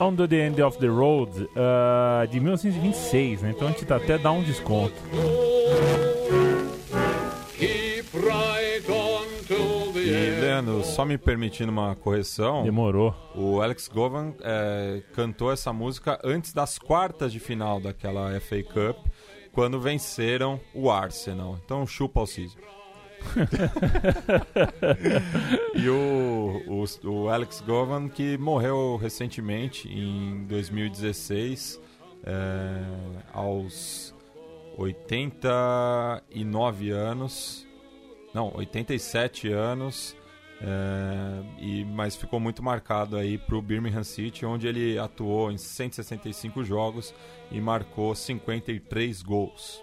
on 0.00 0.16
the 0.16 0.24
End 0.24 0.60
of 0.60 0.78
the 0.78 0.88
Road, 0.88 1.48
ah, 1.56 2.26
de 2.26 2.40
1926, 2.40 3.42
né? 3.42 3.52
Então 3.54 3.68
a 3.68 3.70
gente 3.70 3.92
até 3.92 4.18
dá 4.18 4.32
um 4.32 4.42
desconto. 4.42 4.94
Só 10.82 11.04
me 11.04 11.18
permitindo 11.18 11.70
uma 11.70 11.94
correção. 11.96 12.62
Demorou. 12.62 13.14
O 13.34 13.60
Alex 13.60 13.88
Govan 13.88 14.32
é, 14.42 15.02
cantou 15.14 15.52
essa 15.52 15.72
música 15.72 16.18
antes 16.24 16.52
das 16.52 16.78
quartas 16.78 17.32
de 17.32 17.40
final 17.40 17.80
daquela 17.80 18.38
FA 18.40 18.62
Cup, 18.62 18.96
quando 19.52 19.80
venceram 19.80 20.60
o 20.74 20.90
Arsenal. 20.90 21.58
Então 21.64 21.86
chupa 21.86 22.20
o 22.20 22.26
Ciso. 22.26 22.56
e 25.74 25.88
o, 25.88 26.62
o, 26.66 26.84
o 27.08 27.28
Alex 27.28 27.60
Govan, 27.60 28.08
que 28.08 28.38
morreu 28.38 28.96
recentemente, 28.96 29.88
em 29.88 30.44
2016, 30.44 31.80
é, 32.24 32.82
aos 33.32 34.14
89 34.76 36.90
anos. 36.90 37.66
Não, 38.34 38.52
87 38.56 39.50
anos. 39.50 40.14
É, 40.60 41.42
e, 41.58 41.84
mas 41.84 42.16
ficou 42.16 42.40
muito 42.40 42.62
marcado 42.62 43.16
aí 43.16 43.36
pro 43.36 43.60
Birmingham 43.60 44.04
City, 44.04 44.46
onde 44.46 44.66
ele 44.66 44.98
atuou 44.98 45.50
em 45.50 45.58
165 45.58 46.64
jogos 46.64 47.14
e 47.50 47.60
marcou 47.60 48.14
53 48.14 49.22
gols. 49.22 49.82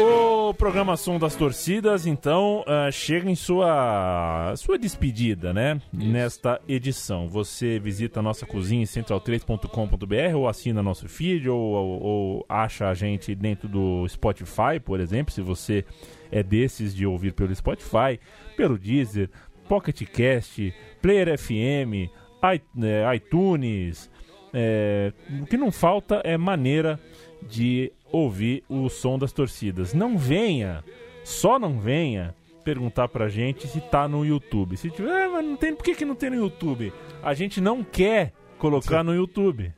O 0.00 0.31
programa 0.54 0.96
Som 0.96 1.18
das 1.18 1.34
Torcidas, 1.36 2.06
então, 2.06 2.64
ah, 2.66 2.90
chega 2.90 3.30
em 3.30 3.34
sua, 3.34 4.54
sua 4.56 4.78
despedida, 4.78 5.52
né? 5.52 5.80
Nesta 5.92 6.60
edição. 6.68 7.28
Você 7.28 7.78
visita 7.78 8.20
a 8.20 8.22
nossa 8.22 8.44
cozinha 8.46 8.82
em 8.82 8.86
central3.com.br 8.86 10.36
ou 10.36 10.48
assina 10.48 10.82
nosso 10.82 11.08
feed 11.08 11.48
ou, 11.48 11.58
ou- 11.60 12.02
ou 12.02 12.46
acha 12.48 12.88
a 12.88 12.94
gente 12.94 13.34
dentro 13.34 13.68
do 13.68 14.06
Spotify, 14.08 14.78
por 14.84 15.00
exemplo, 15.00 15.32
se 15.32 15.40
você 15.40 15.84
é 16.30 16.42
desses 16.42 16.94
de 16.94 17.06
ouvir 17.06 17.32
pelo 17.32 17.54
Spotify, 17.54 18.18
pelo 18.56 18.78
Deezer, 18.78 19.28
Pocket 19.68 20.02
Cast, 20.04 20.72
Player 21.00 21.38
FM, 21.38 22.10
eh, 22.42 23.14
iTunes. 23.16 24.10
É, 24.54 25.12
o 25.40 25.46
que 25.46 25.56
não 25.56 25.70
falta 25.72 26.20
é 26.24 26.36
maneira 26.36 27.00
de 27.48 27.90
ouvir 28.12 28.62
o 28.68 28.88
som 28.88 29.18
das 29.18 29.32
torcidas. 29.32 29.92
Não 29.94 30.16
venha, 30.18 30.84
só 31.24 31.58
não 31.58 31.80
venha 31.80 32.34
perguntar 32.64 33.08
pra 33.08 33.28
gente 33.28 33.66
se 33.66 33.80
tá 33.80 34.06
no 34.06 34.24
YouTube. 34.24 34.76
Se 34.76 34.88
tiver, 34.90 35.10
"Ah, 35.24 35.28
mas 35.30 35.44
não 35.44 35.56
tem, 35.56 35.74
por 35.74 35.82
que, 35.82 35.94
que 35.96 36.04
não 36.04 36.14
tem 36.14 36.30
no 36.30 36.36
YouTube? 36.36 36.92
A 37.22 37.34
gente 37.34 37.60
não 37.60 37.82
quer 37.82 38.32
colocar 38.58 39.02
no 39.02 39.12
YouTube. 39.14 39.72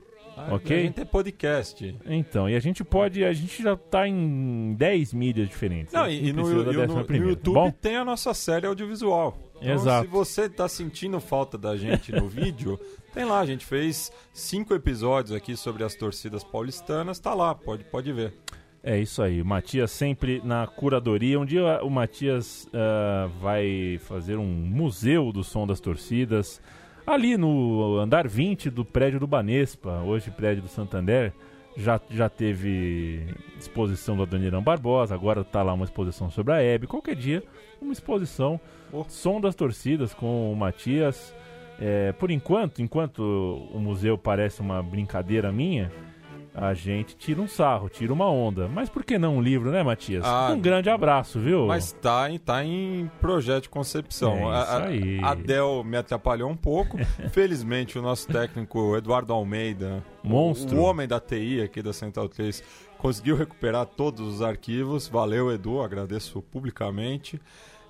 Ok? 0.51 0.77
A 0.77 0.83
gente 0.83 1.01
é 1.01 1.05
podcast. 1.05 1.97
Então, 2.05 2.51
e 2.51 2.57
a 2.57 2.61
gente 2.61 2.83
pode, 2.83 3.25
a 3.25 3.33
gente 3.33 3.63
já 3.63 3.77
tá 3.77 4.07
em 4.09 4.75
10 4.77 5.15
mídias 5.15 5.49
diferentes. 5.49 5.95
Não, 5.95 6.03
A 6.03 6.11
gente 6.11 6.25
e, 6.25 6.29
e 6.29 6.33
no, 6.33 6.51
e 6.73 6.77
no- 6.87 7.05
no 7.07 7.17
YouTube 7.29 7.55
Bom, 7.55 7.71
tem 7.71 7.97
a 7.97 8.05
nossa 8.05 8.35
série 8.35 8.67
audiovisual. 8.67 9.39
Então, 9.65 9.77
Exato. 9.77 10.05
se 10.05 10.11
você 10.11 10.49
tá 10.49 10.69
sentindo 10.69 11.19
falta 11.19 11.57
da 11.57 11.75
gente 11.75 12.13
no 12.13 12.29
vídeo, 12.29 12.79
tem 13.15 13.25
lá, 13.25 13.41
a 13.41 13.47
gente 13.47 13.65
fez 13.65 14.13
cinco 14.33 14.75
episódios 14.75 15.35
aqui 15.35 15.57
sobre 15.57 15.83
as 15.83 15.95
torcidas 15.95 16.45
paulistanas, 16.45 17.19
tá 17.19 17.33
lá, 17.33 17.55
pode, 17.55 17.83
pode 17.85 18.13
ver. 18.13 18.35
É 18.83 18.99
isso 18.99 19.23
aí, 19.23 19.41
o 19.41 19.47
Matias 19.47 19.91
sempre 19.91 20.43
na 20.45 20.67
curadoria. 20.67 21.41
Um 21.41 21.47
dia 21.47 21.83
o 21.83 21.89
Matias 21.89 22.69
ah, 22.75 23.31
vai 23.41 23.99
fazer 24.03 24.37
um 24.37 24.45
museu 24.45 25.33
do 25.33 25.43
som 25.43 25.67
das 25.67 25.81
torcidas 25.81 26.61
ali 27.07 27.39
no 27.39 27.99
andar 27.99 28.29
20 28.29 28.69
do 28.69 28.85
prédio 28.85 29.19
do 29.19 29.27
Banespa, 29.27 30.03
hoje 30.03 30.31
prédio 30.31 30.63
do 30.63 30.69
Santander. 30.69 31.33
Já, 31.77 32.01
já 32.09 32.29
teve 32.29 33.27
exposição 33.59 34.17
do 34.17 34.23
Adoniran 34.23 34.63
Barbosa, 34.63 35.13
agora 35.15 35.43
tá 35.43 35.63
lá 35.63 35.73
uma 35.73 35.85
exposição 35.85 36.31
sobre 36.31 36.53
a 36.53 36.63
Hebe. 36.63 36.87
Qualquer 36.87 37.17
dia, 37.17 37.43
uma 37.81 37.93
exposição 37.93 38.61
som 39.09 39.41
das 39.41 39.55
torcidas 39.55 40.15
com 40.15 40.53
o 40.53 40.57
Matias. 40.57 41.35
É, 41.81 42.13
por 42.13 42.31
enquanto, 42.31 42.81
enquanto 42.81 43.21
o 43.73 43.81
museu 43.81 44.17
parece 44.17 44.61
uma 44.61 44.81
brincadeira 44.81 45.51
minha, 45.51 45.91
a 46.55 46.73
gente 46.73 47.17
tira 47.17 47.43
um 47.43 47.49
sarro, 47.49 47.89
tira 47.89 48.13
uma 48.13 48.31
onda. 48.31 48.69
Mas 48.69 48.89
por 48.89 49.05
que 49.05 49.19
não 49.19 49.39
um 49.39 49.43
livro, 49.43 49.73
né, 49.73 49.83
Matias? 49.83 50.25
Ah, 50.25 50.53
um 50.53 50.61
grande 50.61 50.89
abraço, 50.89 51.41
viu? 51.41 51.67
Mas 51.67 51.91
tá 51.91 52.31
em, 52.31 52.39
tá 52.39 52.65
em 52.65 53.11
projeto 53.21 53.65
de 53.65 53.69
concepção. 53.69 54.53
É 54.53 54.57
a, 54.57 54.63
isso 54.63 55.05
aí. 55.05 55.21
a 55.21 55.35
Del 55.35 55.83
me 55.83 55.97
atrapalhou 55.97 56.49
um 56.49 56.57
pouco. 56.57 56.97
Felizmente, 57.33 57.99
o 57.99 58.03
nosso 58.03 58.29
técnico 58.29 58.97
Eduardo 58.97 59.33
Almeida, 59.33 60.05
Monstro. 60.23 60.79
o 60.79 60.83
homem 60.83 61.09
da 61.09 61.19
TI 61.19 61.61
aqui 61.61 61.83
da 61.83 61.93
Central 61.93 62.29
3, 62.29 62.63
conseguiu 62.99 63.35
recuperar 63.35 63.85
todos 63.87 64.21
os 64.21 64.41
arquivos. 64.41 65.09
Valeu, 65.09 65.53
Edu, 65.53 65.83
agradeço 65.83 66.41
publicamente. 66.41 67.41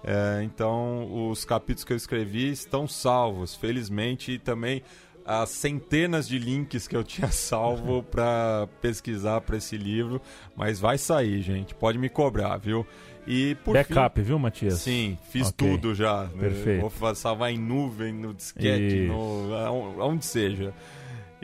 É, 0.06 0.42
então, 0.44 1.28
os 1.30 1.44
capítulos 1.44 1.84
que 1.84 1.92
eu 1.92 1.96
escrevi 1.96 2.50
estão 2.50 2.86
salvos, 2.86 3.54
felizmente, 3.54 4.32
e 4.32 4.38
também 4.38 4.82
as 5.24 5.48
centenas 5.48 6.28
de 6.28 6.38
links 6.38 6.86
que 6.86 6.94
eu 6.94 7.02
tinha 7.02 7.28
salvo 7.32 8.02
para 8.02 8.68
pesquisar 8.82 9.40
para 9.40 9.56
esse 9.56 9.78
livro, 9.78 10.20
mas 10.54 10.78
vai 10.78 10.98
sair, 10.98 11.40
gente, 11.40 11.74
pode 11.74 11.96
me 11.98 12.10
cobrar, 12.10 12.58
viu? 12.58 12.86
E 13.26 13.54
por 13.64 13.72
Backup, 13.72 14.20
fim, 14.20 14.26
viu, 14.26 14.38
Matias? 14.38 14.74
Sim, 14.80 15.16
fiz 15.30 15.48
Ok. 15.48 15.66
tudo 15.70 15.94
já. 15.94 16.24
né? 16.24 16.30
Perfeito. 16.40 16.86
Vou 16.90 17.14
salvar 17.14 17.50
em 17.50 17.56
nuvem, 17.58 18.12
no 18.12 18.34
disquete, 18.34 19.04
Isso. 19.04 19.12
no, 19.14 19.54
aon- 19.54 20.00
aonde 20.02 20.26
seja. 20.26 20.74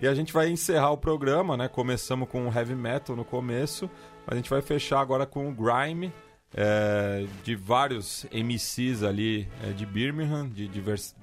E 0.02 0.06
a 0.06 0.14
gente 0.14 0.30
vai 0.34 0.50
encerrar 0.50 0.90
o 0.90 0.98
programa, 0.98 1.56
né? 1.56 1.68
Começamos 1.68 2.28
com 2.28 2.46
o 2.46 2.52
heavy 2.52 2.74
metal 2.74 3.16
no 3.16 3.24
começo, 3.24 3.88
mas 4.26 4.34
a 4.34 4.36
gente 4.36 4.50
vai 4.50 4.60
fechar 4.60 5.00
agora 5.00 5.24
com 5.24 5.48
o 5.48 5.52
grime, 5.54 6.12
é, 6.54 7.26
de 7.44 7.54
vários 7.54 8.26
MCs 8.32 9.02
ali 9.02 9.48
é, 9.62 9.72
de 9.72 9.86
Birmingham, 9.86 10.48
de 10.48 10.66
divers- 10.68 11.14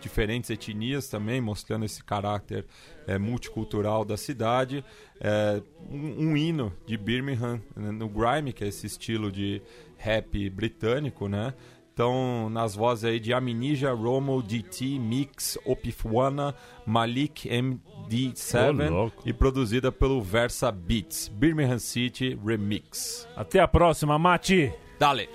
diferentes 0.00 0.48
etnias 0.50 1.08
também, 1.08 1.40
mostrando 1.40 1.84
esse 1.84 2.02
caráter 2.02 2.64
é, 3.06 3.18
multicultural 3.18 4.04
da 4.04 4.16
cidade. 4.16 4.84
É, 5.20 5.62
um, 5.90 6.30
um 6.30 6.36
hino 6.36 6.72
de 6.86 6.96
Birmingham 6.96 7.60
né, 7.76 7.90
no 7.90 8.08
grime, 8.08 8.52
que 8.52 8.64
é 8.64 8.68
esse 8.68 8.86
estilo 8.86 9.30
de 9.30 9.60
rap 9.96 10.48
britânico, 10.50 11.28
né? 11.28 11.52
Então, 11.92 12.48
nas 12.50 12.74
vozes 12.74 13.04
aí 13.04 13.20
de 13.20 13.32
Aminija, 13.32 13.92
Romo, 13.92 14.42
DT, 14.42 14.98
Mix, 14.98 15.58
Opifwana, 15.64 16.54
Malik 16.86 17.48
Ô, 17.48 17.52
MD7 17.52 18.88
louco. 18.88 19.22
e 19.26 19.32
produzida 19.32 19.92
pelo 19.92 20.22
Versa 20.22 20.70
Beats, 20.72 21.28
Birmingham 21.28 21.78
City 21.78 22.38
Remix. 22.44 23.28
Até 23.36 23.60
a 23.60 23.68
próxima, 23.68 24.18
Mati! 24.18 24.72
Dale! 24.98 25.28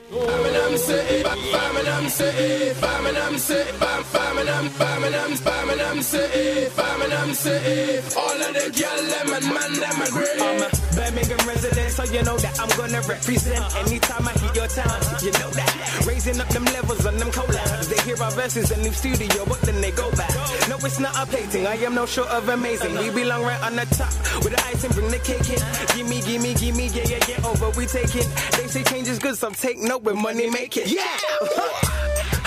Birmingham 10.96 11.36
City, 11.36 11.36
City, 11.36 11.36
City, 11.36 11.36
City, 11.36 11.36
City. 11.36 11.36
I'm 11.36 11.40
a 11.40 11.48
resident, 11.48 11.92
so 11.92 12.04
you 12.06 12.24
know 12.24 12.38
that 12.38 12.60
I'm 12.60 12.70
gonna 12.78 13.02
represent. 13.08 13.76
Anytime 13.76 14.28
I 14.28 14.34
hit 14.34 14.56
your 14.56 14.68
town, 14.68 15.00
you 15.22 15.32
know 15.32 15.50
that. 15.52 16.06
Raising 16.08 16.40
up 16.40 16.48
them 16.50 16.66
levels 16.66 17.06
on 17.06 17.18
them 17.18 17.32
collabs. 17.32 17.90
They 17.90 18.02
hear 18.04 18.22
our 18.22 18.32
verses 18.32 18.72
in 18.72 18.82
new 18.82 18.92
studio, 18.92 19.46
but 19.46 19.62
then 19.62 19.82
they 19.82 19.92
go 19.92 20.10
back. 20.12 20.34
No, 20.70 20.78
it's 20.78 21.00
not 21.00 21.16
a 21.16 21.26
plating. 21.26 21.68
I 21.68 21.76
am 21.76 21.96
no 21.96 22.06
short 22.06 22.30
of 22.30 22.48
amazing. 22.50 22.98
We 22.98 23.10
belong 23.10 23.44
right 23.44 23.62
on 23.64 23.76
the 23.76 23.86
top 23.98 24.14
with 24.44 24.56
the 24.56 24.62
ice 24.66 24.84
and 24.84 24.94
bring 24.94 25.10
the 25.12 25.20
cake 25.20 25.50
in. 25.50 25.60
Gimme, 25.96 26.22
gimme, 26.22 26.54
gimme, 26.56 26.88
yeah, 26.88 27.04
yeah, 27.08 27.26
yeah. 27.30 27.48
Over, 27.48 27.70
we 27.78 27.86
take 27.86 28.16
it. 28.16 28.28
They 28.58 28.68
say 28.68 28.84
change 28.84 29.08
is 29.08 29.20
good, 29.20 29.38
so 29.38 29.50
take 29.52 29.78
note 29.80 30.04
when 30.04 30.22
money 30.22 30.50
make 30.50 30.78
it. 30.78 30.88
Yeah. 30.88 31.04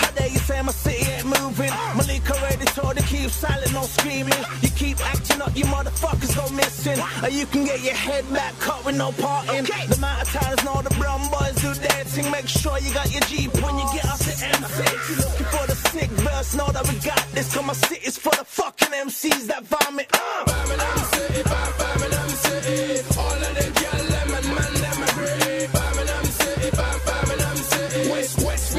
How 0.01 0.11
dare 0.11 0.29
you 0.29 0.39
say 0.39 0.61
my 0.61 0.71
city 0.71 0.97
ain't 0.97 1.08
moving. 1.59 1.73
My 1.95 2.03
liquor 2.05 2.33
told 2.73 2.97
to 2.97 3.03
keep 3.03 3.29
silent, 3.29 3.73
no 3.73 3.83
screaming. 3.83 4.41
You 4.61 4.69
keep 4.69 4.99
acting 5.05 5.41
up, 5.41 5.55
you 5.55 5.65
motherfuckers 5.65 6.35
go 6.35 6.47
missing. 6.55 6.99
Or 7.23 7.29
you 7.29 7.45
can 7.45 7.65
get 7.65 7.81
your 7.81 7.93
head 7.93 8.25
back 8.33 8.57
cut 8.59 8.85
with 8.85 8.97
no 8.97 9.11
parting. 9.11 9.63
The 9.65 9.95
amount 9.97 10.21
of 10.21 10.29
times 10.29 10.65
all 10.67 10.81
the 10.81 10.93
brown 10.95 11.21
boys 11.29 11.55
do 11.61 11.73
dancing. 11.87 12.29
Make 12.31 12.47
sure 12.47 12.77
you 12.79 12.93
got 12.93 13.11
your 13.11 13.21
Jeep 13.21 13.53
when 13.61 13.75
you 13.77 13.87
get 13.93 14.05
off 14.05 14.19
the 14.19 14.31
M6. 14.31 15.09
You 15.09 15.15
looking 15.23 15.49
for 15.53 15.67
the 15.67 15.75
sick 15.75 16.09
verse, 16.09 16.55
know 16.55 16.69
that 16.71 16.87
we 16.87 16.95
got 16.99 17.25
this. 17.33 17.53
Cause 17.53 17.65
my 17.65 17.73
city's 17.73 18.17
for 18.17 18.31
the 18.31 18.45
fucking 18.45 18.89
MCs 18.89 19.47
that 19.47 19.63
vomit. 19.65 20.07
City. 22.39 22.71
All 23.19 23.33
of 23.33 23.55
them 23.55 23.73
City. 26.25 28.09
West, 28.11 28.39
West 28.45 28.75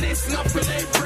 this, 0.00 0.30
nothing 0.30 0.68
ain't 0.74 0.97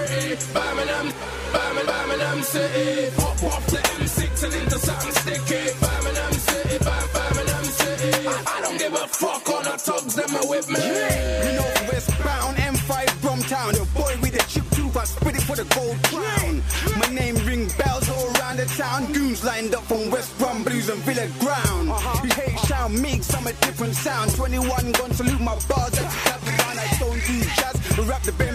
Birmingham, 0.52 1.12
Birmingham, 1.52 1.86
Birmingham 1.86 2.42
City. 2.42 3.10
Pop 3.16 3.42
off 3.44 3.66
the 3.66 3.78
M6 3.78 4.44
and 4.44 4.54
into 4.54 4.78
something 4.78 5.14
sticky. 5.22 5.62
Birmingham 5.80 6.32
City, 6.32 6.78
Birmingham 6.84 7.64
City. 7.64 8.28
I, 8.28 8.44
I 8.46 8.60
don't 8.60 8.78
give 8.78 8.92
a 8.92 9.06
fuck 9.08 9.48
on 9.48 9.64
the 9.64 9.76
thugs, 9.78 10.14
that 10.14 10.32
are 10.34 10.48
with 10.48 10.68
me. 10.68 10.80
Yeah. 10.80 11.58
Northwestbound 11.58 12.56
M5 12.56 13.06
Bromtown. 13.22 13.72
The 13.72 13.86
boy 13.98 14.12
with 14.20 14.32
the 14.32 14.44
chip 14.48 14.68
tooth, 14.70 14.96
I 14.96 15.04
spit 15.04 15.36
it 15.36 15.42
for 15.42 15.56
the 15.56 15.64
gold 15.74 15.96
crown. 16.04 16.62
My 17.00 17.08
name 17.14 17.36
ring 17.46 17.68
bells 17.78 18.08
all 18.10 18.28
around 18.36 18.58
the 18.58 18.66
town. 18.76 19.12
Goons 19.12 19.44
lined 19.44 19.74
up 19.74 19.84
from 19.84 20.10
West 20.10 20.36
Brom 20.38 20.62
Blues 20.64 20.88
and 20.88 21.00
Villa 21.02 21.26
Ground. 21.40 21.90
Uh-huh. 21.90 22.20
You 22.24 22.30
hate 22.34 22.58
sound 22.60 23.00
mix, 23.00 23.34
I'm 23.34 23.46
a 23.46 23.52
different 23.64 23.94
sound. 23.94 24.34
21 24.34 24.92
gun 24.92 25.12
salute 25.12 25.40
my 25.40 25.56
bars. 25.68 25.92
That's 25.96 26.44
the 26.44 26.52
I 26.82 26.96
don't 26.98 27.20
do 27.26 27.40
jazz. 27.56 28.08
Rap 28.08 28.22
the 28.22 28.32
bear 28.32 28.51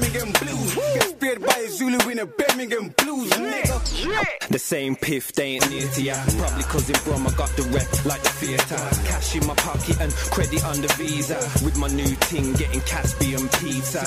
by 1.98 2.04
a 2.04 2.08
Zulu 2.08 2.12
in 2.12 2.20
a 2.20 2.26
Birmingham 2.26 2.93
blues, 2.98 3.30
nigga. 3.32 4.48
The 4.50 4.60
same 4.60 4.95
piff, 4.95 5.34
they 5.34 5.56
ain't 5.56 5.70
near 5.70 5.88
to 5.88 6.02
ya. 6.02 6.16
Probably 6.38 6.64
cause 6.64 6.89
in 6.89 6.95
Brom 7.04 7.28
I 7.28 7.32
got 7.32 7.50
the 7.56 7.64
rep 7.64 8.06
like 8.06 8.22
the 8.24 8.30
theatre. 8.30 9.08
Cash 9.08 9.36
in 9.36 9.45
my 9.45 9.56
pocket 9.56 10.00
and 10.00 10.12
credit 10.14 10.64
on 10.66 10.82
the 10.82 10.88
visa. 10.98 11.38
With 11.64 11.78
my 11.78 11.88
new 11.88 12.16
ting 12.28 12.54
getting 12.54 12.82
Caspian 12.82 13.48
pizza. 13.60 14.04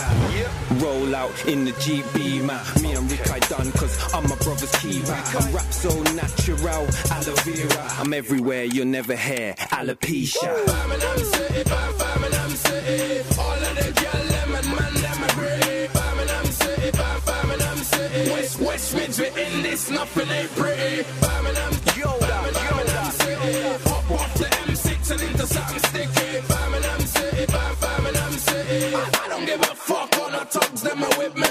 Roll 0.75 1.15
out 1.15 1.47
in 1.47 1.65
the 1.65 1.73
Jeep 1.81 2.05
Beamer. 2.15 2.61
Me 2.83 2.93
and 2.93 3.11
Rick 3.11 3.31
I 3.31 3.39
done 3.41 3.71
cause 3.73 4.15
I'm 4.15 4.25
my 4.25 4.37
brother's 4.37 4.75
keeper. 4.77 5.13
I'm 5.13 5.55
rap 5.55 5.73
so 5.73 5.91
natural, 6.15 6.87
aloe 7.11 7.35
vera. 7.45 7.87
I'm 7.99 8.13
everywhere, 8.13 8.65
you'll 8.65 8.87
never 8.87 9.17
hear 9.17 9.55
alopecia. 9.73 10.67
Birmingham 10.67 11.19
City, 11.19 11.65
Birmingham 11.69 12.51
City. 12.51 13.41
All 13.41 13.53
of 13.53 13.77
the 13.77 13.91
them 14.01 14.30
City. 18.51 18.65
West, 18.65 18.95
Mids, 18.95 19.19
in 19.21 19.63
this, 19.63 19.91
nothing 19.91 20.29
ain't 20.29 20.51
pretty. 20.57 21.05
Birmingham, 21.21 21.73
yo, 21.97 22.19
Birmingham 22.19 23.11
City. 23.13 23.85
Pop 23.85 24.11
off 24.11 24.35
the 24.35 24.45
M6 24.45 25.11
and 25.13 25.23
into 25.23 25.47
something 25.47 25.79
I, 28.83 29.29
don't 29.29 29.45
give 29.45 29.61
a 29.61 29.75
fuck 29.75 30.19
on 30.21 30.33
the 30.33 30.45
thugs, 30.47 30.83
them 30.83 31.01
with 31.19 31.37
me. 31.37 31.49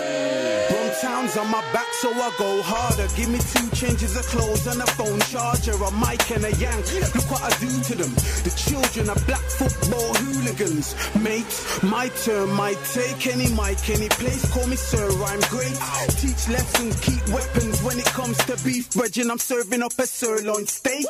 Bromtown's 0.69 1.37
on 1.37 1.51
my 1.51 1.61
back, 1.73 1.87
so 1.93 2.09
I 2.09 2.31
go 2.37 2.61
harder. 2.63 3.07
Give 3.15 3.29
me 3.29 3.37
two 3.37 3.69
changes 3.75 4.17
of 4.17 4.25
clothes 4.27 4.65
and 4.65 4.81
a 4.81 4.87
phone 4.97 5.19
charger, 5.29 5.73
a 5.73 5.91
mic 5.91 6.25
and 6.31 6.45
a 6.45 6.51
yank. 6.57 6.85
Look 7.13 7.29
what 7.29 7.43
I 7.43 7.51
do 7.59 7.69
to 7.69 7.95
them. 7.95 8.13
The 8.41 8.53
children 8.57 9.09
are 9.09 9.21
black 9.27 9.45
football 9.45 10.13
hooligans. 10.25 10.95
Mate, 11.21 11.53
my 11.83 12.09
turn, 12.25 12.49
my 12.53 12.73
take 12.93 13.27
any 13.27 13.49
mic, 13.53 13.77
any 13.89 14.09
place. 14.09 14.51
Call 14.51 14.65
me 14.67 14.75
sir, 14.75 15.07
I'm 15.23 15.41
great. 15.53 15.77
Teach 16.17 16.49
lessons, 16.49 16.99
keep 17.01 17.21
weapons. 17.29 17.83
When 17.83 17.99
it 17.99 18.09
comes 18.17 18.37
to 18.45 18.57
beef, 18.65 18.89
brethren, 18.91 19.29
I'm 19.29 19.39
serving 19.39 19.83
up 19.83 19.93
a 19.99 20.07
sirloin 20.07 20.65
steak. 20.65 21.05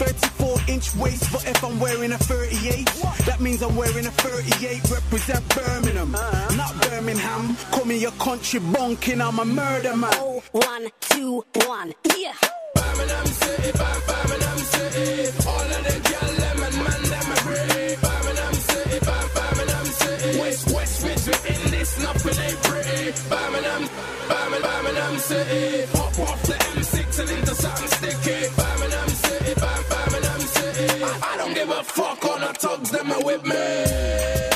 34 0.00 0.56
inch 0.68 0.94
waist, 0.96 1.30
but 1.30 1.46
if 1.46 1.62
I'm 1.62 1.78
wearing 1.78 2.12
a 2.12 2.18
38, 2.18 2.86
that 3.26 3.40
means 3.40 3.62
I'm 3.62 3.76
wearing 3.76 4.06
a 4.06 4.10
38. 4.10 4.90
Represent 4.90 5.39
Birmingham, 5.48 6.12
not 6.56 6.80
Birmingham. 6.82 7.56
Call 7.70 7.84
me 7.84 8.04
a 8.04 8.10
country 8.12 8.60
bunkin', 8.60 9.20
I'm 9.20 9.38
a 9.38 9.44
murder 9.44 9.96
man. 9.96 10.10
Oh, 10.14 10.42
one, 10.52 10.88
two, 11.00 11.44
one, 11.66 11.92
yeah. 12.16 12.34
Birmingham 12.74 13.26
City, 13.26 13.72
Bam- 13.72 14.02
Birmingham 14.06 14.58
City. 14.58 15.48
All 15.48 15.60
of 15.76 15.82
the 15.86 15.96
girl, 16.08 16.32
them 16.42 16.62
and 16.66 16.76
man, 16.84 17.02
them 17.10 17.32
are 17.32 17.42
pretty. 17.46 17.96
Birmingham 18.00 18.54
City, 18.54 18.98
Bam- 19.06 19.30
Birmingham 19.34 19.86
City. 19.86 20.38
West, 20.40 20.70
West 20.74 21.04
Mids, 21.04 21.26
we 21.26 21.34
in 21.54 21.70
this, 21.70 21.98
nothing 22.02 22.44
ain't 22.44 22.62
pretty. 22.62 23.12
Birmingham, 23.28 23.82
Birmingham, 24.28 24.62
Birmingham 24.84 25.18
City. 25.18 25.86
Pop 25.92 26.18
off 26.20 26.42
the 26.42 26.54
M6 26.54 27.18
and 27.20 27.30
into 27.30 27.54
something 27.54 27.88
sticky. 27.88 28.38
Birmingham 28.56 29.08
City, 29.08 29.54
Bam- 29.60 29.84
Birmingham 29.90 30.40
City. 30.40 31.04
I, 31.04 31.18
I 31.32 31.36
don't 31.38 31.54
give 31.54 31.70
a 31.70 31.82
fuck 31.84 32.24
on 32.26 32.40
the 32.40 32.52
thugs, 32.54 32.90
them 32.90 33.10
are 33.12 33.24
with 33.24 33.44
me. 33.44 34.49